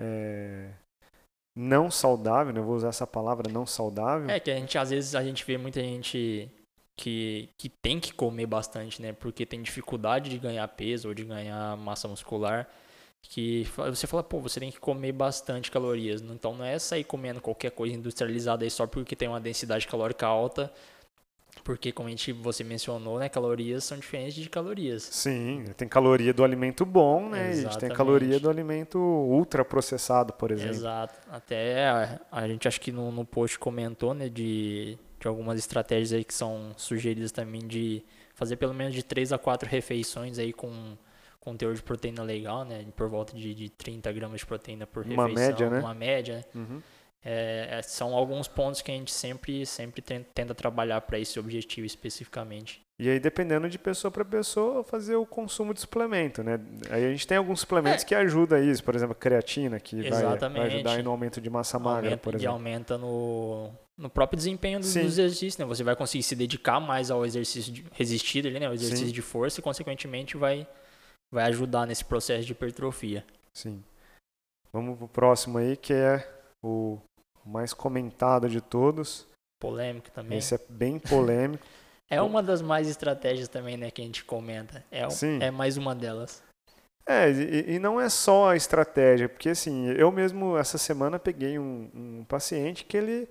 é, 0.00 0.70
não 1.56 1.90
saudável, 1.90 2.52
né? 2.52 2.60
Eu 2.60 2.64
vou 2.64 2.76
usar 2.76 2.88
essa 2.88 3.06
palavra, 3.06 3.50
não 3.50 3.66
saudável. 3.66 4.28
É 4.28 4.40
que 4.40 4.50
a 4.50 4.56
gente, 4.56 4.76
às 4.78 4.90
vezes, 4.90 5.14
a 5.14 5.22
gente 5.22 5.44
vê 5.44 5.56
muita 5.56 5.80
gente 5.80 6.50
que, 6.96 7.48
que 7.58 7.68
tem 7.68 8.00
que 8.00 8.12
comer 8.12 8.46
bastante, 8.46 9.00
né? 9.00 9.12
Porque 9.12 9.44
tem 9.46 9.62
dificuldade 9.62 10.30
de 10.30 10.38
ganhar 10.38 10.66
peso 10.68 11.08
ou 11.08 11.14
de 11.14 11.24
ganhar 11.24 11.76
massa 11.76 12.08
muscular. 12.08 12.68
Que 13.26 13.66
você 13.76 14.06
fala, 14.06 14.22
pô, 14.22 14.38
você 14.38 14.60
tem 14.60 14.70
que 14.70 14.78
comer 14.78 15.12
bastante 15.12 15.70
calorias. 15.70 16.20
Então 16.20 16.54
não 16.54 16.64
é 16.64 16.78
sair 16.78 17.04
comendo 17.04 17.40
qualquer 17.40 17.70
coisa 17.70 17.94
industrializada 17.94 18.64
aí 18.64 18.70
só 18.70 18.86
porque 18.86 19.16
tem 19.16 19.28
uma 19.28 19.40
densidade 19.40 19.86
calórica 19.86 20.26
alta. 20.26 20.72
Porque, 21.62 21.92
como 21.92 22.08
a 22.08 22.10
gente, 22.10 22.32
você 22.32 22.64
mencionou, 22.64 23.18
né? 23.18 23.28
Calorias 23.28 23.84
são 23.84 23.96
diferentes 23.96 24.34
de 24.34 24.50
calorias. 24.50 25.02
Sim, 25.04 25.64
tem 25.76 25.88
caloria 25.88 26.34
do 26.34 26.44
alimento 26.44 26.84
bom, 26.84 27.28
né? 27.28 27.38
E 27.38 27.40
a 27.40 27.44
gente 27.44 27.54
tem 27.54 27.68
Exatamente. 27.68 27.96
caloria 27.96 28.40
do 28.40 28.50
alimento 28.50 28.98
ultraprocessado, 28.98 30.32
por 30.32 30.50
exemplo. 30.50 30.74
Exato. 30.74 31.14
Até 31.30 31.86
a, 31.86 32.20
a 32.30 32.48
gente 32.48 32.66
acho 32.66 32.80
que 32.80 32.90
no, 32.92 33.10
no 33.12 33.24
post 33.24 33.58
comentou, 33.58 34.12
né, 34.12 34.28
de, 34.28 34.98
de 35.18 35.28
algumas 35.28 35.58
estratégias 35.58 36.12
aí 36.12 36.24
que 36.24 36.34
são 36.34 36.72
sugeridas 36.76 37.32
também 37.32 37.66
de 37.66 38.04
fazer 38.34 38.56
pelo 38.56 38.74
menos 38.74 38.94
de 38.94 39.02
3 39.02 39.32
a 39.32 39.38
4 39.38 39.68
refeições 39.68 40.38
aí 40.38 40.52
com, 40.52 40.96
com 41.44 41.56
teor 41.56 41.74
de 41.74 41.82
proteína 41.82 42.22
legal, 42.22 42.64
né, 42.64 42.84
por 42.96 43.08
volta 43.08 43.36
de, 43.36 43.54
de 43.54 43.68
30 43.68 44.10
gramas 44.12 44.40
de 44.40 44.46
proteína 44.46 44.86
por 44.86 45.04
Uma 45.04 45.26
refeição. 45.26 45.50
média, 45.52 45.70
né? 45.70 45.78
Uma 45.80 45.94
média, 45.94 46.36
né? 46.36 46.44
Uhum. 46.54 46.82
É, 47.26 47.68
é, 47.78 47.82
são 47.82 48.14
alguns 48.14 48.46
pontos 48.46 48.82
que 48.82 48.90
a 48.90 48.94
gente 48.94 49.10
sempre, 49.10 49.64
sempre 49.64 50.02
ten- 50.02 50.26
tenta 50.34 50.54
trabalhar 50.54 51.00
para 51.00 51.18
esse 51.18 51.38
objetivo 51.40 51.86
especificamente. 51.86 52.82
E 52.98 53.08
aí, 53.08 53.18
dependendo 53.18 53.66
de 53.68 53.78
pessoa 53.78 54.10
para 54.10 54.24
pessoa, 54.24 54.84
fazer 54.84 55.16
o 55.16 55.24
consumo 55.26 55.72
de 55.72 55.80
suplemento, 55.80 56.42
né? 56.44 56.60
Aí 56.90 57.04
a 57.06 57.10
gente 57.10 57.26
tem 57.26 57.38
alguns 57.38 57.60
suplementos 57.60 58.04
É. 58.04 58.06
que 58.06 58.14
ajudam 58.14 58.62
isso, 58.62 58.84
por 58.84 58.94
exemplo, 58.94 59.12
a 59.12 59.14
creatina, 59.18 59.80
que 59.80 60.02
vai, 60.08 60.22
ajudar 60.66 61.02
no 61.02 61.10
aumento 61.10 61.40
de 61.40 61.48
massa 61.50 61.78
magra, 61.78 62.08
aumenta, 62.10 62.22
por 62.22 62.34
e 62.34 62.36
exemplo. 62.36 62.54
aumenta 62.54 62.98
no, 62.98 63.70
no 63.96 64.10
próprio 64.10 64.36
desempenho 64.36 64.78
dos, 64.78 64.92
dos 64.92 65.02
exercícios, 65.18 65.56
né? 65.58 65.64
Você 65.64 65.82
vai 65.82 65.96
conseguir 65.96 66.22
se 66.22 66.36
dedicar 66.36 66.78
mais 66.78 67.10
ao 67.10 67.24
exercício 67.24 67.72
resistido 67.92 68.50
né? 68.50 68.68
O 68.68 68.74
exercício 68.74 69.06
Sim. 69.06 69.12
de 69.12 69.22
força 69.22 69.58
e, 69.60 69.62
consequentemente, 69.62 70.36
vai, 70.36 70.66
vai 71.32 71.44
ajudar 71.44 71.86
nesse 71.86 72.04
processo 72.04 72.44
de 72.44 72.52
hipertrofia. 72.52 73.24
Sim. 73.52 73.82
Vamos 74.72 74.98
pro 74.98 75.08
próximo 75.08 75.58
aí, 75.58 75.76
que 75.76 75.92
é 75.92 76.28
o 76.62 76.98
mais 77.44 77.72
comentado 77.72 78.48
de 78.48 78.60
todos. 78.60 79.26
Polêmico 79.60 80.10
também. 80.10 80.38
Esse 80.38 80.54
é 80.54 80.60
bem 80.68 80.98
polêmico. 80.98 81.64
É 82.10 82.20
uma 82.20 82.42
das 82.42 82.60
mais 82.60 82.86
estratégias 82.86 83.48
também, 83.48 83.78
né? 83.78 83.90
Que 83.90 84.02
a 84.02 84.04
gente 84.04 84.24
comenta. 84.24 84.84
É, 84.90 85.08
Sim. 85.08 85.38
é 85.40 85.50
mais 85.50 85.78
uma 85.78 85.94
delas. 85.94 86.42
É, 87.06 87.30
e, 87.30 87.74
e 87.74 87.78
não 87.78 88.00
é 88.00 88.08
só 88.08 88.50
a 88.50 88.56
estratégia, 88.56 89.28
porque 89.28 89.50
assim, 89.50 89.88
eu 89.88 90.10
mesmo 90.10 90.56
essa 90.56 90.78
semana 90.78 91.18
peguei 91.18 91.58
um, 91.58 91.90
um 91.94 92.24
paciente 92.24 92.84
que 92.84 92.96
ele, 92.96 93.28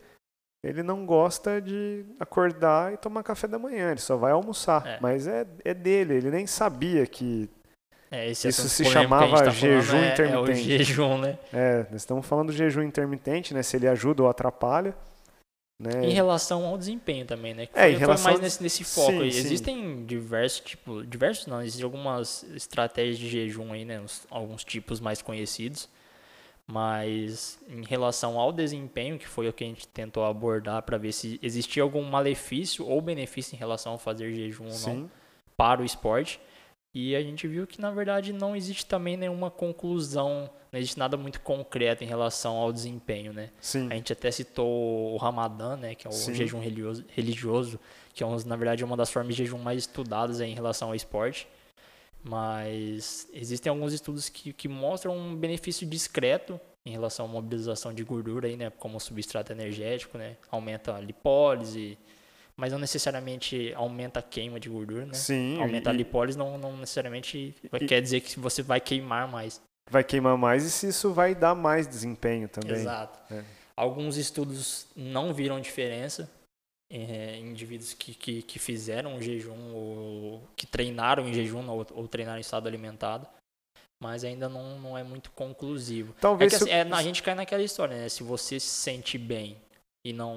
ele 0.63 0.83
não 0.83 1.05
gosta 1.05 1.59
de 1.59 2.05
acordar 2.19 2.93
e 2.93 2.97
tomar 2.97 3.23
café 3.23 3.47
da 3.47 3.57
manhã, 3.57 3.89
ele 3.89 3.99
só 3.99 4.15
vai 4.15 4.31
almoçar. 4.31 4.85
É. 4.85 4.99
Mas 5.01 5.27
é, 5.27 5.47
é 5.65 5.73
dele, 5.73 6.15
ele 6.15 6.29
nem 6.29 6.45
sabia 6.45 7.05
que. 7.07 7.49
É, 8.15 8.29
Isso 8.29 8.51
se 8.51 8.85
chamava 8.85 9.43
tá 9.43 9.49
jejum 9.49 9.97
é- 9.97 10.09
É 10.09 10.13
intermitente. 10.13 10.61
jejum, 10.83 11.17
né? 11.17 11.39
É, 11.51 11.79
nós 11.91 12.01
estamos 12.01 12.25
falando 12.27 12.47
do 12.47 12.53
jejum 12.53 12.83
intermitente, 12.83 13.53
né? 13.55 13.63
Se 13.63 13.75
ele 13.75 13.87
ajuda 13.87 14.21
ou 14.21 14.29
atrapalha. 14.29 14.95
Né? 15.79 16.05
Em 16.05 16.11
relação 16.11 16.63
ao 16.65 16.77
desempenho 16.77 17.25
também, 17.25 17.55
né? 17.55 17.65
Que 17.65 17.77
É, 17.77 17.81
foi, 17.85 17.91
em 17.93 17.97
relação 17.97 18.25
mais 18.31 18.39
nesse, 18.39 18.61
nesse 18.61 18.83
foco. 18.83 19.11
Sim, 19.11 19.21
aí. 19.23 19.31
sim. 19.31 19.39
Existem 19.39 20.05
diversos 20.05 20.59
tipos, 20.59 21.09
diversos 21.09 21.47
não, 21.47 21.59
existem 21.61 21.83
algumas 21.83 22.43
estratégias 22.55 23.17
de 23.17 23.27
jejum 23.27 23.73
aí, 23.73 23.83
né? 23.83 23.99
Uns- 23.99 24.27
alguns 24.29 24.63
tipos 24.63 24.99
mais 24.99 25.21
conhecidos. 25.21 25.89
Mas 26.65 27.59
em 27.67 27.83
relação 27.83 28.39
ao 28.39 28.51
desempenho, 28.53 29.17
que 29.19 29.27
foi 29.27 29.49
o 29.49 29.53
que 29.53 29.63
a 29.63 29.67
gente 29.67 29.87
tentou 29.87 30.23
abordar 30.23 30.81
para 30.83 30.97
ver 30.97 31.11
se 31.11 31.37
existia 31.43 31.83
algum 31.83 32.03
malefício 32.03 32.87
ou 32.87 33.01
benefício 33.01 33.55
em 33.55 33.57
relação 33.59 33.95
a 33.95 33.97
fazer 33.97 34.31
jejum 34.31 34.65
ou 34.65 34.69
não 34.69 34.75
Sim, 34.77 35.09
para 35.57 35.81
o 35.81 35.85
esporte. 35.85 36.39
E 36.93 37.15
a 37.15 37.21
gente 37.21 37.47
viu 37.47 37.65
que 37.65 37.81
na 37.81 37.89
verdade 37.89 38.31
não 38.31 38.55
existe 38.55 38.85
também 38.85 39.17
nenhuma 39.17 39.49
conclusão, 39.49 40.47
não 40.71 40.79
existe 40.79 40.99
nada 40.99 41.17
muito 41.17 41.41
concreto 41.41 42.03
em 42.03 42.07
relação 42.07 42.55
ao 42.57 42.71
desempenho, 42.71 43.33
né? 43.33 43.49
sim. 43.59 43.87
A 43.89 43.95
gente 43.95 44.13
até 44.13 44.29
citou 44.29 45.13
o 45.13 45.17
Ramadã, 45.17 45.75
né, 45.75 45.95
que 45.95 46.05
é 46.05 46.09
o 46.09 46.13
Sim. 46.13 46.35
jejum 46.35 46.59
religioso, 46.59 47.03
religioso, 47.09 47.79
que 48.13 48.23
é 48.23 48.27
na 48.45 48.55
verdade 48.55 48.83
uma 48.83 48.95
das 48.95 49.09
formas 49.09 49.35
de 49.35 49.43
jejum 49.43 49.57
mais 49.57 49.79
estudadas 49.79 50.39
aí 50.39 50.51
em 50.51 50.53
relação 50.53 50.89
ao 50.89 50.95
esporte. 50.95 51.47
Mas 52.23 53.27
existem 53.33 53.69
alguns 53.69 53.91
estudos 53.91 54.29
que, 54.29 54.53
que 54.53 54.67
mostram 54.67 55.17
um 55.17 55.35
benefício 55.35 55.85
discreto 55.85 56.59
em 56.85 56.91
relação 56.91 57.25
à 57.25 57.27
mobilização 57.27 57.93
de 57.93 58.03
gordura 58.03 58.47
aí, 58.47 58.55
né, 58.55 58.69
como 58.69 58.99
substrato 58.99 59.51
energético, 59.51 60.17
né, 60.17 60.37
aumenta 60.51 60.95
a 60.95 61.01
lipólise, 61.01 61.97
mas 62.55 62.71
não 62.71 62.79
necessariamente 62.79 63.73
aumenta 63.75 64.19
a 64.19 64.23
queima 64.23 64.59
de 64.59 64.69
gordura, 64.69 65.05
né? 65.05 65.13
Sim, 65.13 65.59
Aumentar 65.61 65.91
a 65.91 65.93
e- 65.93 65.97
lipólise 65.97 66.37
não, 66.37 66.57
não 66.57 66.77
necessariamente 66.77 67.55
E- 67.73 67.85
quer 67.87 68.01
dizer 68.01 68.21
que 68.21 68.39
você 68.39 68.61
vai 68.61 68.79
queimar 68.79 69.27
mais. 69.27 69.59
vai 69.89 70.03
queimar 70.03 70.37
mais 70.37 70.63
e 70.63 70.71
se 70.71 70.87
isso 70.87 71.11
vai 71.13 71.33
dar 71.35 71.55
mais 71.55 71.87
desempenho 71.87 72.47
também. 72.47 72.71
Exato. 72.75 73.19
É. 73.33 73.43
Alguns 73.75 74.17
estudos 74.17 74.85
não 74.95 75.33
viram 75.33 75.59
diferença 75.59 76.29
eh, 76.91 77.37
em 77.37 77.49
indivíduos 77.49 77.93
que, 77.93 78.13
que, 78.13 78.41
que 78.43 78.59
fizeram 78.59 79.15
um 79.15 79.21
jejum 79.21 79.73
ou 79.73 80.47
que 80.55 80.67
treinaram 80.67 81.27
em 81.27 81.33
jejum 81.33 81.67
ou, 81.67 81.85
ou 81.91 82.07
treinaram 82.07 82.37
em 82.37 82.41
estado 82.41 82.67
alimentado. 82.67 83.27
mas 84.01 84.23
ainda 84.23 84.47
não, 84.49 84.77
não 84.79 84.97
é 84.97 85.03
muito 85.03 85.31
conclusivo. 85.31 86.13
Talvez 86.19 86.53
é 86.53 86.57
que, 86.57 86.63
assim, 86.63 86.71
eu- 86.71 86.77
é, 86.77 86.81
a 86.99 87.01
gente 87.01 87.23
cai 87.23 87.33
naquela 87.33 87.63
história, 87.63 87.95
né? 87.97 88.09
Se 88.09 88.21
você 88.21 88.59
se 88.59 88.67
sente 88.67 89.17
bem 89.17 89.57
e 90.05 90.11
não 90.13 90.35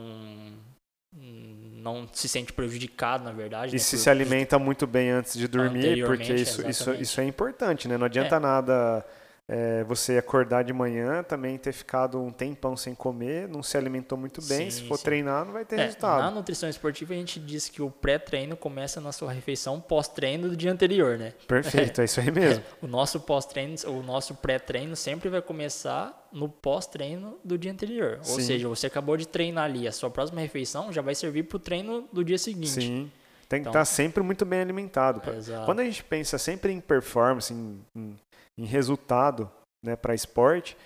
não 1.19 2.09
se 2.13 2.29
sente 2.29 2.53
prejudicado, 2.53 3.25
na 3.25 3.33
verdade. 3.33 3.71
E 3.73 3.75
né, 3.75 3.79
se 3.79 3.97
por- 3.97 4.03
se 4.03 4.11
alimenta 4.11 4.59
muito 4.59 4.87
bem 4.87 5.11
antes 5.11 5.35
de 5.39 5.47
dormir, 5.49 6.05
porque 6.07 6.35
isso, 6.35 6.69
isso, 6.69 6.93
isso 6.95 7.21
é 7.21 7.25
importante, 7.25 7.87
né? 7.89 7.97
Não 7.97 8.07
adianta 8.07 8.39
nada 8.41 9.05
é, 9.49 9.85
você 9.85 10.19
acordar 10.19 10.65
de 10.65 10.73
manhã, 10.73 11.23
também 11.23 11.57
ter 11.57 11.73
ficado 11.73 12.21
um 12.21 12.33
tempão 12.33 12.77
sem 12.77 12.95
comer, 12.97 13.47
não 13.49 13.63
se 13.63 13.77
alimentou 13.77 14.19
muito 14.19 14.43
bem, 14.43 14.69
Sim, 14.71 14.83
se 14.83 14.89
for 14.89 14.97
sim. 14.99 15.05
treinar, 15.05 15.45
não 15.45 15.53
vai 15.53 15.65
ter 15.65 15.79
É, 15.79 15.85
resultado. 15.85 16.21
na 16.21 16.31
nutrição 16.33 16.69
esportiva 16.69 17.15
a 17.15 17.17
gente 17.17 17.39
diz 17.39 17.69
que 17.69 17.81
o 17.81 17.89
pré-treino 17.89 18.57
começa 18.57 19.01
na 19.01 19.13
sua 19.13 19.31
refeição 19.33 19.81
pós-treino 19.81 20.49
do 20.49 20.57
dia 20.57 20.73
anterior, 20.73 21.17
né? 21.17 21.33
Perfeito, 21.47 22.01
é 22.03 22.05
isso 22.05 22.19
aí 22.19 22.31
mesmo. 22.31 22.65
O 22.83 22.89
nosso 22.89 23.21
pós-treino, 23.21 23.77
o 23.87 24.03
nosso 24.03 24.35
pré-treino 24.35 24.97
sempre 24.97 25.29
vai 25.29 25.41
começar 25.41 26.29
no 26.33 26.49
pós-treino 26.49 27.39
do 27.45 27.57
dia 27.57 27.71
anterior. 27.71 28.19
Ou 28.19 28.25
Sim. 28.25 28.43
seja, 28.43 28.69
você 28.69 28.89
acabou 28.89 29.17
de 29.17 29.29
treinar 29.29 29.65
ali, 29.65 29.87
a 29.87 29.93
sua 29.93 30.11
próxima 30.11 30.41
refeição 30.41 30.93
já 30.93 31.01
vai 31.01 31.15
servir 31.15 31.45
para 31.45 31.57
o 31.57 31.61
treino 31.61 32.09
do 32.13 32.25
dia 32.25 32.37
seguinte. 32.37 32.69
Sim. 32.69 33.11
Tem 33.49 33.63
que 33.63 33.69
Então- 33.69 33.81
estar 33.81 33.85
sempre 33.85 34.23
muito 34.23 34.45
bem 34.45 34.61
alimentado. 34.61 35.23
Exato. 35.31 35.65
Quando 35.67 35.81
a 35.81 35.85
gente 35.85 36.03
pensa 36.03 36.37
sempre 36.39 36.73
em 36.73 36.81
performance, 36.81 37.53
em, 37.55 37.81
em- 37.97 38.17
em 38.59 38.65
resultado 38.65 39.51
né, 39.85 39.95
para 39.95 40.15
esporte, 40.15 40.77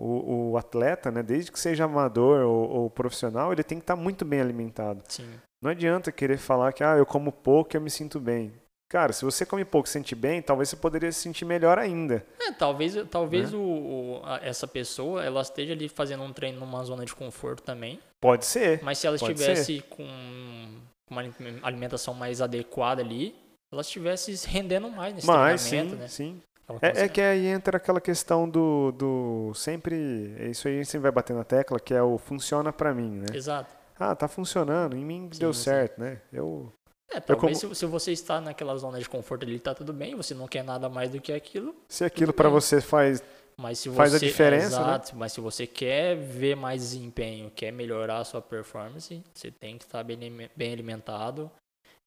o, 0.00 0.50
o 0.52 0.56
atleta, 0.58 1.10
né, 1.10 1.22
desde 1.22 1.50
que 1.50 1.58
seja 1.58 1.84
amador 1.84 2.44
ou, 2.46 2.68
ou 2.70 2.90
profissional, 2.90 3.52
ele 3.52 3.62
tem 3.64 3.78
que 3.78 3.82
estar 3.82 3.96
muito 3.96 4.24
bem 4.24 4.40
alimentado. 4.40 5.02
Sim. 5.08 5.28
Não 5.62 5.70
adianta 5.70 6.12
querer 6.12 6.36
falar 6.38 6.72
que 6.72 6.84
ah, 6.84 6.96
eu 6.96 7.06
como 7.06 7.32
pouco 7.32 7.74
e 7.74 7.76
eu 7.76 7.80
me 7.80 7.90
sinto 7.90 8.20
bem. 8.20 8.52
Cara, 8.90 9.12
se 9.12 9.24
você 9.24 9.44
come 9.46 9.64
pouco 9.64 9.86
e 9.86 9.88
se 9.88 9.94
sente 9.94 10.14
bem, 10.14 10.40
talvez 10.42 10.68
você 10.68 10.76
poderia 10.76 11.10
se 11.10 11.20
sentir 11.20 11.44
melhor 11.44 11.78
ainda. 11.78 12.24
É, 12.40 12.52
talvez 12.52 12.94
talvez 13.10 13.50
Né? 13.50 13.58
o, 13.58 13.60
o- 13.60 14.20
a- 14.24 14.38
essa 14.42 14.68
pessoa 14.68 15.24
ela 15.24 15.40
esteja 15.40 15.72
ali 15.72 15.88
fazendo 15.88 16.22
um 16.22 16.32
treino 16.32 16.60
numa 16.60 16.84
zona 16.84 17.04
de 17.04 17.14
conforto 17.14 17.62
também, 17.62 17.98
Pode 18.20 18.44
ser. 18.44 18.80
mas 18.84 18.98
se 18.98 19.06
ela 19.06 19.16
estivesse 19.16 19.80
com 19.88 20.06
uma 21.10 21.22
alimentação 21.62 22.14
mais 22.14 22.40
adequada 22.40 23.02
ali, 23.02 23.34
ela 23.72 23.82
estivesse 23.82 24.32
rendendo 24.46 24.90
mais 24.90 25.14
nesse 25.14 25.26
Mas 25.26 25.60
sim, 25.60 25.68
treinamento, 25.70 25.96
né? 25.96 26.08
sim. 26.08 26.40
É, 26.80 27.02
é 27.04 27.08
que 27.08 27.20
aí 27.20 27.46
entra 27.46 27.76
aquela 27.76 28.00
questão 28.00 28.48
do, 28.48 28.90
do 28.92 29.52
sempre. 29.54 30.34
é 30.38 30.48
Isso 30.48 30.66
aí 30.66 30.82
sempre 30.84 31.02
vai 31.02 31.12
bater 31.12 31.34
na 31.36 31.44
tecla, 31.44 31.78
que 31.78 31.92
é 31.92 32.02
o 32.02 32.16
funciona 32.16 32.72
pra 32.72 32.94
mim, 32.94 33.18
né? 33.18 33.26
Exato. 33.34 33.74
Ah, 33.98 34.14
tá 34.16 34.26
funcionando, 34.26 34.96
em 34.96 35.04
mim 35.04 35.28
Sim, 35.30 35.38
deu 35.40 35.52
sim. 35.52 35.64
certo, 35.64 36.00
né? 36.00 36.20
Eu. 36.32 36.72
É, 37.12 37.20
talvez 37.20 37.60
como- 37.60 37.74
se, 37.74 37.80
se 37.80 37.86
você 37.86 38.12
está 38.12 38.40
naquela 38.40 38.74
zona 38.76 38.98
de 38.98 39.06
conforto 39.08 39.44
ali, 39.44 39.58
tá 39.58 39.74
tudo 39.74 39.92
bem, 39.92 40.16
você 40.16 40.34
não 40.34 40.48
quer 40.48 40.64
nada 40.64 40.88
mais 40.88 41.10
do 41.10 41.20
que 41.20 41.32
aquilo, 41.34 41.76
Se 41.88 42.02
aquilo 42.02 42.32
bem. 42.32 42.50
você 42.50 42.80
faz. 42.80 43.22
Mas 43.56 43.78
se 43.78 43.88
você 43.88 43.96
Faz 43.96 44.14
a 44.14 44.18
diferença, 44.18 44.80
né? 44.80 44.86
exato, 44.94 45.16
mas 45.16 45.32
se 45.32 45.40
você 45.40 45.66
quer 45.66 46.16
ver 46.16 46.56
mais 46.56 46.80
desempenho, 46.82 47.50
quer 47.50 47.72
melhorar 47.72 48.18
a 48.18 48.24
sua 48.24 48.42
performance, 48.42 49.22
você 49.32 49.50
tem 49.50 49.78
que 49.78 49.84
estar 49.84 50.02
bem, 50.02 50.18
bem 50.56 50.72
alimentado 50.72 51.50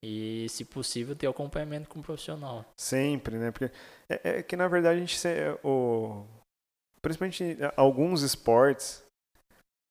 e, 0.04 0.48
se 0.50 0.64
possível, 0.66 1.16
ter 1.16 1.28
acompanhamento 1.28 1.90
com 1.90 2.00
um 2.00 2.04
profissional. 2.04 2.66
Sempre, 2.80 3.38
né? 3.38 3.52
Porque 3.52 3.72
é, 4.10 4.40
é 4.40 4.44
que 4.44 4.56
na 4.56 4.68
verdade 4.68 4.98
a 4.98 5.00
gente. 5.00 5.18
se- 5.18 5.58
O, 5.64 6.26
principalmente 7.02 7.44
é, 7.62 7.74
alguns 7.78 8.22
esportes, 8.22 9.04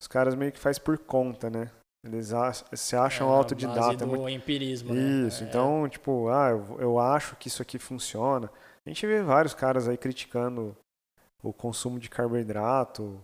os 0.00 0.06
caras 0.06 0.34
meio 0.34 0.52
que 0.52 0.58
faz 0.60 0.78
por 0.78 0.98
conta, 0.98 1.48
né? 1.50 1.70
Eles 2.04 2.30
se 2.74 2.94
acham 2.94 3.28
É, 3.28 3.32
autodidata. 3.36 4.04
é 4.04 4.06
muito- 4.06 4.28
empirismo, 4.28 4.94
né? 4.94 5.00
Isso, 5.26 5.42
É, 5.42 5.46
então, 5.48 5.88
tipo, 5.88 6.28
ah, 6.28 6.50
eu, 6.50 6.80
eu 6.80 6.98
acho 7.00 7.34
que 7.36 7.48
isso 7.48 7.60
aqui 7.62 7.78
funciona. 7.78 8.48
A 8.84 8.88
gente 8.88 9.04
vê 9.06 9.20
vários 9.22 9.54
caras 9.54 9.88
aí 9.88 9.96
criticando 9.96 10.76
o 11.46 11.52
consumo 11.52 11.98
de 11.98 12.08
carboidrato, 12.10 13.20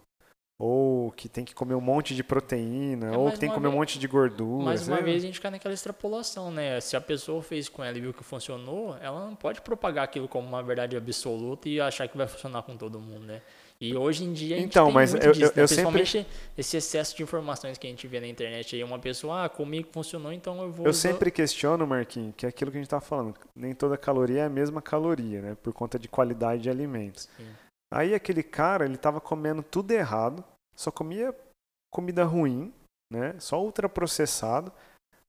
ou 0.60 1.10
que 1.10 1.28
tem 1.28 1.44
que 1.44 1.54
comer 1.54 1.74
um 1.74 1.80
monte 1.80 2.14
de 2.14 2.22
proteína, 2.22 3.12
É, 3.12 3.16
ou 3.18 3.30
que 3.32 3.38
tem 3.40 3.48
que 3.48 3.54
comer 3.54 3.66
um 3.66 3.70
vez- 3.70 3.80
monte 3.80 3.98
de 3.98 4.06
gordura. 4.06 4.64
Mais 4.64 4.86
uma 4.86 4.96
lá. 4.98 5.02
vez 5.02 5.22
a 5.22 5.26
gente 5.26 5.40
cai 5.40 5.50
naquela 5.50 5.74
extrapolação, 5.74 6.50
né? 6.52 6.80
Se 6.80 6.96
a 6.96 7.00
pessoa 7.00 7.42
fez 7.42 7.68
com 7.68 7.82
ela 7.82 7.98
e 7.98 8.00
viu 8.00 8.14
que 8.14 8.22
funcionou, 8.22 8.96
ela 9.00 9.26
não 9.26 9.34
pode 9.34 9.60
propagar 9.60 10.04
aquilo 10.04 10.28
como 10.28 10.46
uma 10.46 10.62
verdade 10.62 10.96
absoluta 10.96 11.68
e 11.68 11.80
achar 11.80 12.06
que 12.06 12.16
vai 12.16 12.28
funcionar 12.28 12.62
com 12.62 12.76
todo 12.76 13.00
mundo, 13.00 13.26
né? 13.26 13.42
E 13.80 13.96
hoje 13.96 14.22
em 14.22 14.32
dia 14.32 14.54
a 14.54 14.58
gente 14.60 14.68
Então, 14.68 14.84
tem 14.84 14.94
mas 14.94 15.10
muito 15.10 15.24
eu- 15.26 15.32
disso, 15.32 15.46
eu- 15.46 15.56
né? 15.56 15.62
eu 15.64 15.66
sempre- 15.66 15.82
Principalmente 15.92 16.26
esse 16.56 16.76
excesso 16.76 17.16
de 17.16 17.22
informações 17.24 17.76
que 17.76 17.84
a 17.84 17.90
gente 17.90 18.06
vê 18.06 18.20
na 18.20 18.28
internet 18.28 18.76
aí. 18.76 18.84
Uma 18.84 19.00
pessoa, 19.00 19.44
ah, 19.44 19.48
comigo 19.48 19.88
funcionou, 19.90 20.32
então 20.32 20.62
eu 20.62 20.70
vou... 20.70 20.86
Eu 20.86 20.92
sempre 20.92 21.32
questiono, 21.32 21.84
Marquinhos, 21.84 22.32
que 22.36 22.46
é 22.46 22.48
aquilo 22.48 22.70
que 22.70 22.76
a 22.76 22.80
gente 22.80 22.88
tá 22.88 23.00
falando. 23.00 23.34
Nem 23.56 23.74
toda 23.74 23.96
caloria 23.96 24.42
é 24.42 24.44
a 24.44 24.48
mesma 24.48 24.80
caloria, 24.80 25.42
né? 25.42 25.56
Por 25.60 25.72
conta 25.72 25.98
de 25.98 26.06
qualidade 26.06 26.62
de 26.62 26.70
alimentos. 26.70 27.28
Sim. 27.36 27.48
Aí 27.92 28.14
aquele 28.14 28.42
cara, 28.42 28.84
ele 28.84 28.96
tava 28.96 29.20
comendo 29.20 29.62
tudo 29.62 29.90
errado, 29.92 30.42
só 30.74 30.90
comia 30.90 31.34
comida 31.92 32.24
ruim, 32.24 32.72
né? 33.12 33.34
Só 33.38 33.62
ultraprocessado. 33.62 34.72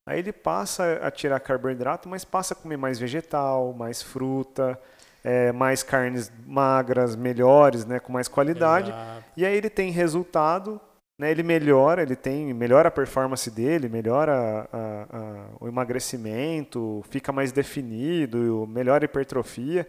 Aí 0.08 0.20
ele 0.20 0.34
passa 0.34 1.00
a 1.02 1.12
tirar 1.12 1.40
carboidrato, 1.40 2.10
mas 2.10 2.26
passa 2.26 2.54
a 2.54 2.58
comer 2.58 2.78
mais 2.78 3.00
vegetal, 3.00 3.74
mais 3.74 4.02
fruta, 4.02 4.80
é, 5.24 5.52
mais 5.52 5.84
carnes 5.84 6.32
magras, 6.46 7.16
melhores, 7.16 7.86
né? 7.86 8.00
Com 8.00 8.12
mais 8.14 8.28
qualidade. 8.28 8.90
Exato. 8.92 9.24
E 9.38 9.46
aí 9.46 9.56
ele 9.56 9.70
tem 9.70 9.92
resultado, 9.92 10.80
né? 11.20 11.32
Ele 11.32 11.44
melhora, 11.44 12.02
ele 12.02 12.16
tem 12.16 12.54
melhora 12.54 12.88
a 12.90 12.92
performance 12.92 13.50
dele, 13.52 13.88
melhora 13.90 14.68
a- 14.72 15.08
a- 15.12 15.48
o 15.60 15.68
emagrecimento, 15.68 17.02
fica 17.10 17.32
mais 17.32 17.52
definido, 17.52 18.66
melhora 18.68 19.04
a 19.04 19.08
hipertrofia. 19.08 19.88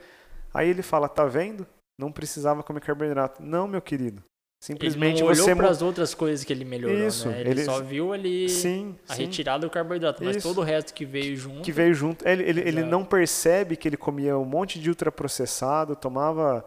Aí 0.52 0.68
ele 0.68 0.82
fala, 0.82 1.08
tá 1.08 1.24
vendo? 1.24 1.66
Não 1.98 2.11
precisava 2.11 2.62
comer 2.62 2.80
carboidrato. 2.80 3.42
Não, 3.42 3.66
meu 3.68 3.80
querido. 3.83 4.22
Simplesmente 4.61 5.18
ele 5.18 5.28
não 5.28 5.35
você 5.35 5.42
olhou 5.42 5.57
mu- 5.57 5.62
para 5.62 5.70
as 5.70 5.83
outras 5.83 6.14
coisas 6.14 6.42
que 6.42 6.50
ele 6.50 6.64
melhorou, 6.64 7.07
Isso, 7.07 7.28
né? 7.28 7.40
Ele, 7.42 7.50
ele- 7.50 7.64
só 7.64 7.83
viu 7.83 8.14
ali 8.14 8.48
Sim, 8.48 8.96
a 9.07 9.14
sim. 9.14 9.24
retirada 9.24 9.66
do 9.66 9.70
carboidrato, 9.70 10.24
mas 10.24 10.37
Isso. 10.37 10.48
todo 10.48 10.62
o 10.62 10.64
resto 10.64 10.94
que 10.94 11.04
veio 11.04 11.37
junto... 11.37 11.61
que 11.61 11.70
veio 11.70 11.92
junto. 11.92 12.26
Ele, 12.26 12.42
ele, 12.44 12.61
ele 12.62 12.83
não 12.83 13.04
percebe 13.04 13.76
que 13.76 13.87
ele 13.87 13.96
comia 13.98 14.38
um 14.38 14.44
monte 14.44 14.80
de 14.80 14.88
ultraprocessado, 14.88 15.94
tomava 15.94 16.64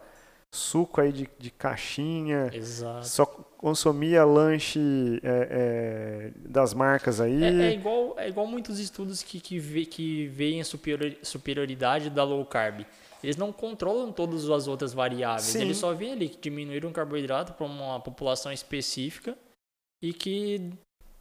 suco 0.50 1.00
aí 1.00 1.10
de, 1.12 1.28
de 1.38 1.50
caixinha, 1.50 2.50
Exato. 2.52 3.06
só 3.06 3.26
consumia 3.26 4.24
lanche 4.24 5.20
é, 5.24 5.48
é, 5.50 6.48
das 6.48 6.72
marcas 6.72 7.20
aí. 7.20 7.42
É, 7.42 7.70
é 7.70 7.74
igual, 7.74 8.14
é 8.16 8.28
igual 8.28 8.46
muitos 8.46 8.78
estudos 8.78 9.24
que, 9.24 9.40
que, 9.40 9.58
vê, 9.58 9.84
que 9.84 10.28
veem 10.28 10.60
a 10.60 10.64
superiori- 10.64 11.18
superioridade 11.22 12.10
da 12.10 12.22
low 12.22 12.44
carb. 12.46 12.82
Eles 13.22 13.36
não 13.36 13.52
controlam 13.52 14.12
todas 14.12 14.48
as 14.48 14.68
outras 14.68 14.92
variáveis. 14.92 15.46
Sim. 15.46 15.62
Eles 15.62 15.76
só 15.76 15.92
veem 15.92 16.12
ali 16.12 16.28
que 16.28 16.38
diminuíram 16.38 16.90
o 16.90 16.92
carboidrato 16.92 17.52
para 17.52 17.66
uma 17.66 18.00
população 18.00 18.52
específica 18.52 19.36
e 20.02 20.12
que 20.12 20.70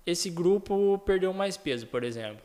esse 0.05 0.29
grupo 0.29 0.97
perdeu 0.99 1.33
mais 1.33 1.57
peso, 1.57 1.87
por 1.87 2.03
exemplo. 2.03 2.41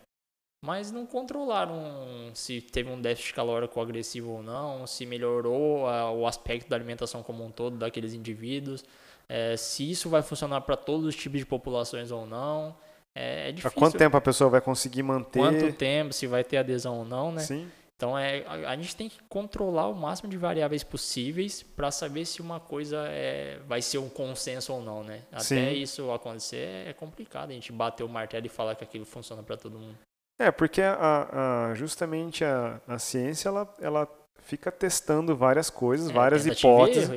Mas 0.65 0.93
não 0.93 1.05
controlaram 1.05 2.31
se 2.35 2.61
teve 2.61 2.89
um 2.89 3.01
déficit 3.01 3.35
calórico 3.35 3.81
agressivo 3.81 4.31
ou 4.31 4.43
não, 4.43 4.87
se 4.87 5.05
melhorou 5.05 5.83
o 6.17 6.27
aspecto 6.27 6.69
da 6.69 6.77
alimentação 6.77 7.23
como 7.23 7.45
um 7.45 7.51
todo 7.51 7.77
daqueles 7.77 8.15
indivíduos, 8.15 8.85
é, 9.29 9.57
se 9.57 9.91
isso 9.91 10.09
vai 10.09 10.23
funcionar 10.23 10.61
para 10.61 10.77
todos 10.77 11.07
os 11.07 11.17
tipos 11.17 11.41
de 11.41 11.47
populações 11.47 12.13
ou 12.13 12.27
não. 12.27 12.77
É, 13.15 13.47
é 13.47 13.49
Há 13.49 13.51
difícil. 13.51 13.79
quanto 13.79 13.99
tempo 13.99 14.17
a 14.17 14.21
pessoa 14.21 14.49
vai 14.49 14.61
conseguir 14.61 15.03
manter? 15.03 15.41
Quanto 15.41 15.73
tempo, 15.73 16.13
se 16.13 16.27
vai 16.27 16.45
ter 16.45 16.59
adesão 16.59 16.99
ou 16.99 17.05
não, 17.05 17.33
né? 17.33 17.41
Sim. 17.41 17.69
Então 18.03 18.19
é, 18.19 18.43
a, 18.49 18.71
a 18.71 18.77
gente 18.77 18.97
tem 18.97 19.09
que 19.09 19.21
controlar 19.29 19.87
o 19.87 19.95
máximo 19.95 20.29
de 20.29 20.37
variáveis 20.37 20.83
possíveis 20.83 21.63
para 21.63 21.89
saber 21.93 22.25
se 22.25 22.43
uma 22.43 22.59
coisa 22.59 23.05
é, 23.07 23.61
vai 23.69 23.81
ser 23.81 23.99
um 23.99 24.09
consenso 24.09 24.73
ou 24.73 24.83
não, 24.83 25.05
né? 25.05 25.23
Até 25.31 25.45
Sim. 25.45 25.71
isso 25.75 26.11
acontecer 26.11 26.89
é 26.89 26.93
complicado. 26.93 27.51
A 27.51 27.53
gente 27.53 27.71
bater 27.71 28.03
o 28.03 28.09
martelo 28.09 28.45
e 28.45 28.49
falar 28.49 28.75
que 28.75 28.83
aquilo 28.83 29.05
funciona 29.05 29.41
para 29.45 29.57
todo 29.57 29.79
mundo. 29.79 29.97
É, 30.37 30.51
porque 30.51 30.83
a, 30.83 31.69
a- 31.71 31.75
justamente 31.75 32.45
a, 32.45 32.81
a 32.89 32.99
ciência 32.99 33.49
ela, 33.49 33.73
ela 33.81 34.09
fica 34.41 34.73
testando 34.73 35.37
várias 35.37 35.71
coisas, 35.71 36.11
É, 36.11 36.13
várias 36.13 36.45
hipóteses 36.45 37.09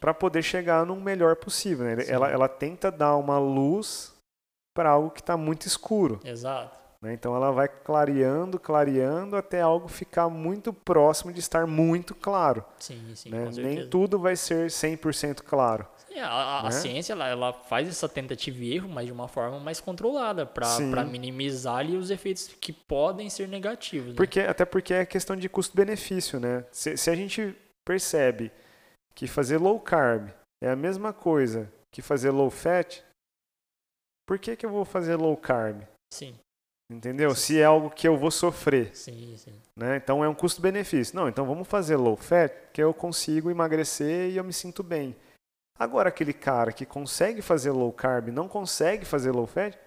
para 0.00 0.14
poder 0.14 0.42
chegar 0.42 0.86
num 0.86 0.98
melhor 0.98 1.36
possível. 1.36 1.84
né? 1.84 2.02
Ela, 2.08 2.30
ela 2.30 2.48
tenta 2.48 2.90
dar 2.90 3.14
uma 3.16 3.38
luz 3.38 4.14
para 4.74 4.88
algo 4.88 5.10
que 5.10 5.20
está 5.20 5.36
muito 5.36 5.66
escuro. 5.66 6.18
Exato. 6.24 6.78
Né? 7.02 7.12
Então 7.12 7.34
ela 7.34 7.50
vai 7.52 7.68
clareando, 7.68 8.58
clareando 8.58 9.36
até 9.36 9.60
algo 9.60 9.88
ficar 9.88 10.28
muito 10.28 10.72
próximo 10.72 11.32
de 11.32 11.40
estar 11.40 11.66
muito 11.66 12.14
claro. 12.14 12.64
Sim, 12.78 13.14
sim, 13.14 13.30
né? 13.30 13.48
Nem 13.56 13.88
tudo 13.88 14.18
vai 14.18 14.36
ser 14.36 14.70
100% 14.70 15.42
claro. 15.42 15.86
Sim, 16.08 16.18
a, 16.20 16.60
a- 16.60 16.62
né? 16.64 16.70
ciência 16.70 17.12
ela, 17.12 17.28
ela 17.28 17.52
faz 17.52 17.88
essa 17.88 18.08
tentativa 18.08 18.58
e 18.58 18.74
erro, 18.74 18.88
mas 18.88 19.06
de 19.06 19.12
uma 19.12 19.28
forma 19.28 19.60
mais 19.60 19.80
controlada, 19.80 20.44
para 20.46 21.04
minimizar 21.04 21.76
ali 21.76 21.96
os 21.96 22.10
efeitos 22.10 22.48
que 22.60 22.72
podem 22.72 23.28
ser 23.30 23.46
negativos. 23.46 24.08
né? 24.10 24.16
Porque, 24.16 24.40
até 24.40 24.64
porque 24.64 24.94
é 24.94 25.06
questão 25.06 25.36
de 25.36 25.48
custo-benefício, 25.48 26.40
né? 26.40 26.64
Se, 26.72 26.96
se 26.96 27.10
a 27.10 27.14
gente 27.14 27.54
percebe 27.86 28.50
que 29.14 29.26
fazer 29.26 29.58
low 29.58 29.78
carb 29.80 30.30
é 30.62 30.70
a 30.70 30.76
mesma 30.76 31.12
coisa 31.12 31.70
que 31.92 32.02
fazer 32.02 32.30
low 32.30 32.50
fat, 32.50 33.02
por 34.26 34.38
que, 34.38 34.56
que 34.56 34.66
eu 34.66 34.70
vou 34.70 34.84
fazer 34.84 35.16
low 35.16 35.36
carb? 35.36 35.82
Sim. 36.12 36.34
Entendeu? 36.90 37.34
Sim. 37.34 37.40
Se 37.40 37.60
é 37.60 37.64
algo 37.64 37.90
que 37.90 38.08
eu 38.08 38.16
vou 38.16 38.30
sofrer. 38.30 38.90
Sim, 38.94 39.34
sim. 39.36 39.52
Né? 39.76 39.96
Então 39.96 40.24
é 40.24 40.28
um 40.28 40.34
custo-benefício. 40.34 41.14
Não, 41.14 41.28
então 41.28 41.44
vamos 41.46 41.68
fazer 41.68 41.96
low 41.96 42.16
fat, 42.16 42.52
que 42.72 42.82
eu 42.82 42.94
consigo 42.94 43.50
emagrecer 43.50 44.30
e 44.30 44.36
eu 44.36 44.44
me 44.44 44.52
sinto 44.52 44.82
bem. 44.82 45.14
Agora, 45.78 46.08
aquele 46.08 46.32
cara 46.32 46.72
que 46.72 46.84
consegue 46.84 47.40
fazer 47.40 47.70
low 47.70 47.92
carb 47.92 48.28
não 48.28 48.48
consegue 48.48 49.04
fazer 49.04 49.30
low 49.30 49.46
fat, 49.46 49.78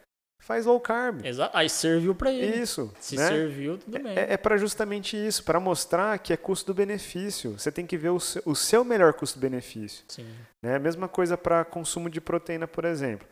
faz 0.41 0.65
low 0.65 0.79
carb. 0.79 1.25
Exato. 1.25 1.57
Aí 1.57 1.69
serviu 1.69 2.15
para 2.15 2.31
ele. 2.31 2.61
Isso. 2.61 2.93
Se 2.99 3.15
né? 3.15 3.27
serviu, 3.27 3.77
tudo 3.77 3.99
bem. 3.99 4.17
É, 4.17 4.33
é 4.33 4.37
para 4.37 4.55
justamente 4.57 5.17
isso, 5.17 5.43
para 5.43 5.59
mostrar 5.59 6.17
que 6.19 6.31
é 6.31 6.37
custo-benefício. 6.37 7.59
Você 7.59 7.71
tem 7.71 7.85
que 7.85 7.97
ver 7.97 8.09
o 8.09 8.19
seu, 8.19 8.41
o 8.45 8.55
seu 8.55 8.85
melhor 8.85 9.13
custo-benefício. 9.13 10.05
Sim. 10.07 10.27
Né? 10.61 10.79
Mesma 10.79 11.09
coisa 11.09 11.37
para 11.37 11.65
consumo 11.65 12.09
de 12.09 12.21
proteína, 12.21 12.67
por 12.67 12.85
exemplo. 12.85 13.27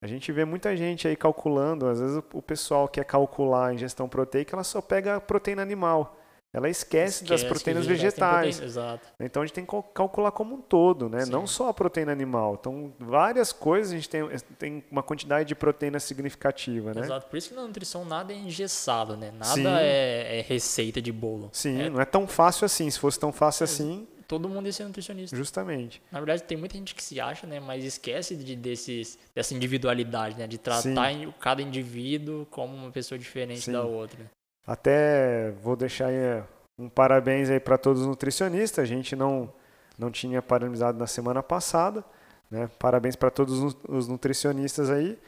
A 0.00 0.06
gente 0.06 0.30
vê 0.30 0.44
muita 0.44 0.76
gente 0.76 1.08
aí 1.08 1.16
calculando, 1.16 1.86
às 1.88 2.00
vezes 2.00 2.22
o 2.32 2.40
pessoal 2.40 2.86
quer 2.86 3.04
calcular 3.04 3.68
a 3.68 3.74
ingestão 3.74 4.08
proteica, 4.08 4.54
ela 4.54 4.62
só 4.62 4.80
pega 4.80 5.20
proteína 5.20 5.62
animal. 5.62 6.16
Ela 6.50 6.70
esquece, 6.70 7.24
esquece 7.24 7.28
das 7.28 7.44
proteínas 7.44 7.84
vegetais. 7.84 8.56
Proteína, 8.56 8.64
exato. 8.64 9.08
Então 9.20 9.42
a 9.42 9.46
gente 9.46 9.54
tem 9.54 9.66
que 9.66 9.72
calcular 9.92 10.30
como 10.30 10.54
um 10.54 10.60
todo, 10.62 11.08
né? 11.08 11.26
Não 11.26 11.46
só 11.46 11.68
a 11.68 11.74
proteína 11.74 12.10
animal. 12.10 12.56
Então, 12.58 12.90
várias 12.98 13.52
coisas 13.52 13.92
a 13.92 13.96
gente 13.96 14.08
tem, 14.08 14.26
tem 14.58 14.84
uma 14.90 15.02
quantidade 15.02 15.46
de 15.46 15.54
proteína 15.54 16.00
significativa, 16.00 16.94
né? 16.94 17.02
Exato. 17.02 17.26
Por 17.26 17.36
isso 17.36 17.50
que 17.50 17.54
na 17.54 17.62
nutrição 17.62 18.02
nada 18.04 18.32
é 18.32 18.36
engessado, 18.36 19.14
né? 19.14 19.30
Nada 19.36 19.82
é, 19.82 20.38
é, 20.38 20.40
receita 20.40 21.02
de 21.02 21.12
bolo. 21.12 21.50
Sim, 21.52 21.82
é... 21.82 21.90
não 21.90 22.00
é 22.00 22.06
tão 22.06 22.26
fácil 22.26 22.64
assim. 22.64 22.88
Se 22.90 22.98
fosse 22.98 23.20
tão 23.20 23.30
fácil 23.30 23.64
assim. 23.64 24.08
Todo 24.28 24.46
mundo 24.46 24.66
ia 24.66 24.72
ser 24.74 24.84
nutricionista. 24.84 25.34
Justamente. 25.34 26.02
Na 26.12 26.20
verdade, 26.20 26.42
tem 26.42 26.58
muita 26.58 26.76
gente 26.76 26.94
que 26.94 27.02
se 27.02 27.18
acha, 27.18 27.46
né? 27.46 27.58
Mas 27.60 27.82
esquece 27.82 28.36
de, 28.36 28.54
desses, 28.54 29.18
dessa 29.34 29.54
individualidade, 29.54 30.36
né? 30.36 30.46
De 30.46 30.58
tratar 30.58 30.82
Sim. 30.82 31.32
cada 31.40 31.62
indivíduo 31.62 32.44
como 32.50 32.76
uma 32.76 32.90
pessoa 32.90 33.18
diferente 33.18 33.62
Sim. 33.62 33.72
da 33.72 33.82
outra. 33.82 34.30
Até 34.66 35.52
vou 35.62 35.74
deixar 35.74 36.08
aí 36.08 36.44
um 36.78 36.90
parabéns 36.90 37.48
aí 37.48 37.58
para 37.58 37.78
todos 37.78 38.02
os 38.02 38.06
nutricionistas. 38.06 38.82
A 38.82 38.86
gente 38.86 39.16
não, 39.16 39.50
não 39.98 40.10
tinha 40.10 40.42
parabenizado 40.42 40.98
na 40.98 41.06
semana 41.06 41.42
passada. 41.42 42.04
Né? 42.50 42.68
Parabéns 42.78 43.16
para 43.16 43.30
todos 43.30 43.74
os 43.88 44.08
nutricionistas 44.08 44.90
aí. 44.90 45.18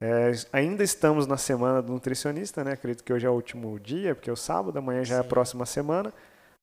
É, 0.00 0.32
ainda 0.52 0.82
estamos 0.82 1.28
na 1.28 1.36
semana 1.36 1.80
do 1.80 1.92
nutricionista, 1.92 2.64
né? 2.64 2.72
Acredito 2.72 3.04
que 3.04 3.12
hoje 3.12 3.24
é 3.24 3.30
o 3.30 3.34
último 3.34 3.78
dia, 3.78 4.16
porque 4.16 4.30
é 4.30 4.32
o 4.32 4.36
sábado, 4.36 4.76
amanhã 4.78 5.04
já 5.04 5.14
Sim. 5.14 5.22
é 5.22 5.24
a 5.24 5.28
próxima 5.28 5.64
semana. 5.64 6.12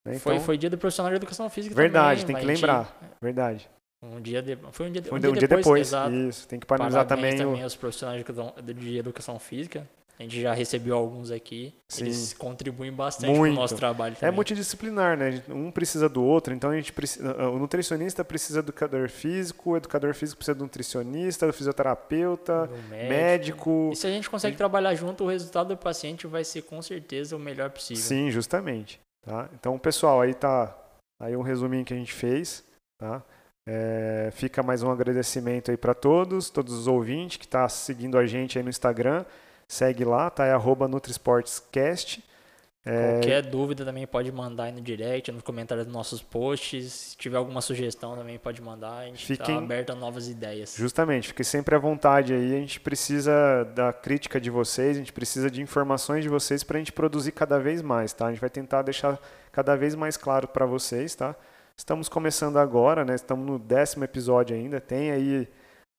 Né? 0.05 0.15
Então, 0.15 0.19
foi, 0.19 0.39
foi 0.39 0.57
dia 0.57 0.69
do 0.69 0.77
profissional 0.77 1.11
de 1.11 1.17
educação 1.17 1.49
física 1.49 1.75
verdade, 1.75 2.21
também. 2.21 2.35
tem 2.35 2.45
que 2.45 2.53
lembrar. 2.53 2.95
Verdade. 3.21 3.69
Um 4.03 4.21
dia 4.21 4.41
de, 4.41 4.55
foi 4.71 4.87
um 4.87 4.91
dia, 4.91 5.01
foi 5.01 5.13
um, 5.13 5.17
um 5.17 5.19
dia, 5.19 5.31
dia 5.31 5.47
depois, 5.47 5.89
depois 5.89 6.13
isso. 6.13 6.47
Tem 6.47 6.59
que 6.59 6.65
parabenizar 6.65 7.07
também, 7.07 7.35
também 7.35 7.63
o... 7.63 7.65
os 7.65 7.75
profissionais 7.75 8.23
de, 8.63 8.97
educação 8.97 9.39
física. 9.39 9.87
A 10.17 10.23
gente 10.23 10.39
já 10.39 10.53
recebeu 10.53 10.95
alguns 10.95 11.29
aqui. 11.29 11.73
Sim. 11.89 12.05
Eles 12.05 12.33
contribuem 12.33 12.91
bastante 12.91 13.37
Muito. 13.37 13.51
o 13.51 13.55
nosso 13.55 13.75
trabalho 13.75 14.13
é 14.13 14.15
também. 14.15 14.29
É 14.29 14.31
multidisciplinar, 14.31 15.17
né? 15.17 15.43
Um 15.49 15.69
precisa 15.71 16.07
do 16.07 16.23
outro, 16.23 16.53
então 16.53 16.69
a 16.69 16.75
gente 16.75 16.93
precisa, 16.93 17.35
o 17.49 17.59
nutricionista 17.59 18.23
precisa 18.23 18.61
do 18.61 18.69
educador 18.69 19.09
físico, 19.09 19.71
o 19.71 19.77
educador 19.77 20.13
físico 20.13 20.37
precisa 20.37 20.55
do 20.55 20.63
nutricionista, 20.63 21.45
do 21.47 21.51
fisioterapeuta, 21.51 22.67
do 22.67 22.77
médico. 22.89 23.09
médico. 23.09 23.89
E 23.91 23.95
se 23.97 24.07
a 24.07 24.09
gente 24.09 24.29
consegue 24.29 24.55
e... 24.55 24.57
trabalhar 24.57 24.95
junto, 24.95 25.25
o 25.25 25.27
resultado 25.27 25.69
do 25.69 25.77
paciente 25.77 26.27
vai 26.27 26.45
ser 26.45 26.61
com 26.61 26.81
certeza 26.81 27.35
o 27.35 27.39
melhor 27.39 27.69
possível. 27.71 28.01
Sim, 28.01 28.31
justamente. 28.31 29.01
Tá? 29.25 29.49
Então, 29.55 29.77
pessoal, 29.79 30.21
aí 30.21 30.35
tá 30.35 30.77
aí 31.19 31.35
um 31.35 31.41
resuminho 31.41 31.83
que 31.83 31.93
a 31.93 31.97
gente 31.97 32.13
fez. 32.13 32.63
Tá? 32.99 33.23
É, 33.67 34.29
fica 34.31 34.61
mais 34.61 34.83
um 34.83 34.91
agradecimento 34.91 35.71
aí 35.71 35.77
para 35.77 35.95
todos, 35.95 36.51
todos 36.51 36.71
os 36.73 36.87
ouvintes 36.87 37.37
que 37.37 37.45
estão 37.45 37.61
tá 37.61 37.69
seguindo 37.69 38.19
a 38.19 38.27
gente 38.27 38.59
aí 38.59 38.63
no 38.63 38.69
Instagram. 38.69 39.25
Segue 39.67 40.05
lá, 40.05 40.29
tá? 40.29 40.45
É 40.45 40.53
arroba 40.53 40.87
NutriSportsCast. 40.87 42.23
É... 42.85 43.13
Qualquer 43.13 43.41
dúvida 43.41 43.83
também 43.83 44.05
pode 44.05 44.31
mandar 44.31 44.65
aí 44.65 44.71
no 44.71 44.79
direct, 44.79 45.31
nos 45.31 45.41
comentários 45.41 45.87
dos 45.87 45.93
nossos 45.93 46.21
posts. 46.21 46.93
Se 46.93 47.17
tiver 47.17 47.37
alguma 47.37 47.59
sugestão 47.59 48.15
também 48.15 48.37
pode 48.37 48.61
mandar. 48.61 48.99
A 48.99 49.05
gente 49.05 49.33
está 49.33 49.57
aberto 49.57 49.89
a 49.89 49.95
novas 49.95 50.27
ideias. 50.27 50.75
Justamente, 50.77 51.29
fique 51.29 51.43
sempre 51.43 51.73
à 51.73 51.79
vontade 51.79 52.31
aí. 52.31 52.53
A 52.55 52.59
gente 52.59 52.79
precisa 52.79 53.63
da 53.73 53.91
crítica 53.91 54.39
de 54.39 54.51
vocês, 54.51 54.95
a 54.95 54.99
gente 54.99 55.11
precisa 55.11 55.49
de 55.49 55.61
informações 55.61 56.21
de 56.23 56.29
vocês 56.29 56.63
para 56.63 56.77
a 56.77 56.79
gente 56.79 56.93
produzir 56.93 57.31
cada 57.31 57.59
vez 57.59 57.81
mais, 57.81 58.13
tá? 58.13 58.27
A 58.27 58.29
gente 58.29 58.39
vai 58.41 58.51
tentar 58.51 58.83
deixar 58.83 59.19
cada 59.51 59.75
vez 59.75 59.95
mais 59.95 60.15
claro 60.15 60.47
para 60.47 60.67
vocês, 60.67 61.15
tá? 61.15 61.35
Estamos 61.75 62.07
começando 62.07 62.57
agora, 62.57 63.03
né? 63.03 63.15
Estamos 63.15 63.45
no 63.47 63.57
décimo 63.57 64.03
episódio 64.03 64.55
ainda. 64.55 64.79
Tem 64.79 65.11
aí 65.11 65.47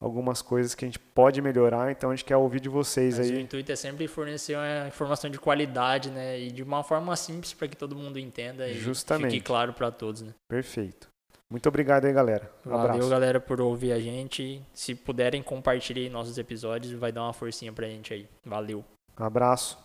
algumas 0.01 0.43
coisas 0.43 0.75
que 0.75 0.85
a 0.85 0.89
gente 0.89 0.99
pode 0.99 1.41
melhorar, 1.41 1.91
então 1.91 2.11
a 2.11 2.15
gente 2.15 2.25
quer 2.25 2.37
ouvir 2.37 2.61
de 2.61 2.69
vocês 2.69 3.19
Mas 3.19 3.31
aí. 3.31 3.37
O 3.37 3.41
intuito 3.41 3.73
é 3.73 3.77
sempre 3.77 4.07
fornecer 4.07 4.57
uma 4.57 4.89
informação 4.89 5.31
de 5.31 5.39
qualidade, 5.39 6.11
né, 6.11 6.39
e 6.39 6.51
de 6.51 6.63
uma 6.63 6.83
forma 6.83 7.17
simples 7.17 7.55
para 7.55 7.69
que 7.69 7.77
todo 7.77 7.97
mundo 7.97 8.19
entenda 8.19 8.73
Justamente. 8.75 9.29
e 9.29 9.31
fique 9.37 9.47
claro 9.47 9.73
para 9.73 9.91
todos, 9.91 10.23
né? 10.23 10.35
Perfeito. 10.49 11.09
Muito 11.51 11.69
obrigado 11.69 12.07
aí, 12.07 12.13
galera. 12.13 12.51
Um 12.65 12.71
Valeu, 12.71 12.91
abraço. 12.91 13.09
galera, 13.09 13.41
por 13.41 13.61
ouvir 13.61 13.93
a 13.93 14.01
gente. 14.01 14.61
Se 14.75 14.97
puderem, 14.97 15.43
compartilhem 15.43 16.11
nossos 16.11 16.39
episódios, 16.39 16.93
vai 16.93 17.13
dar 17.13 17.23
uma 17.23 17.33
forcinha 17.33 17.73
pra 17.73 17.87
gente 17.87 18.13
aí. 18.13 18.27
Valeu. 18.45 18.85
Um 19.19 19.25
abraço. 19.25 19.79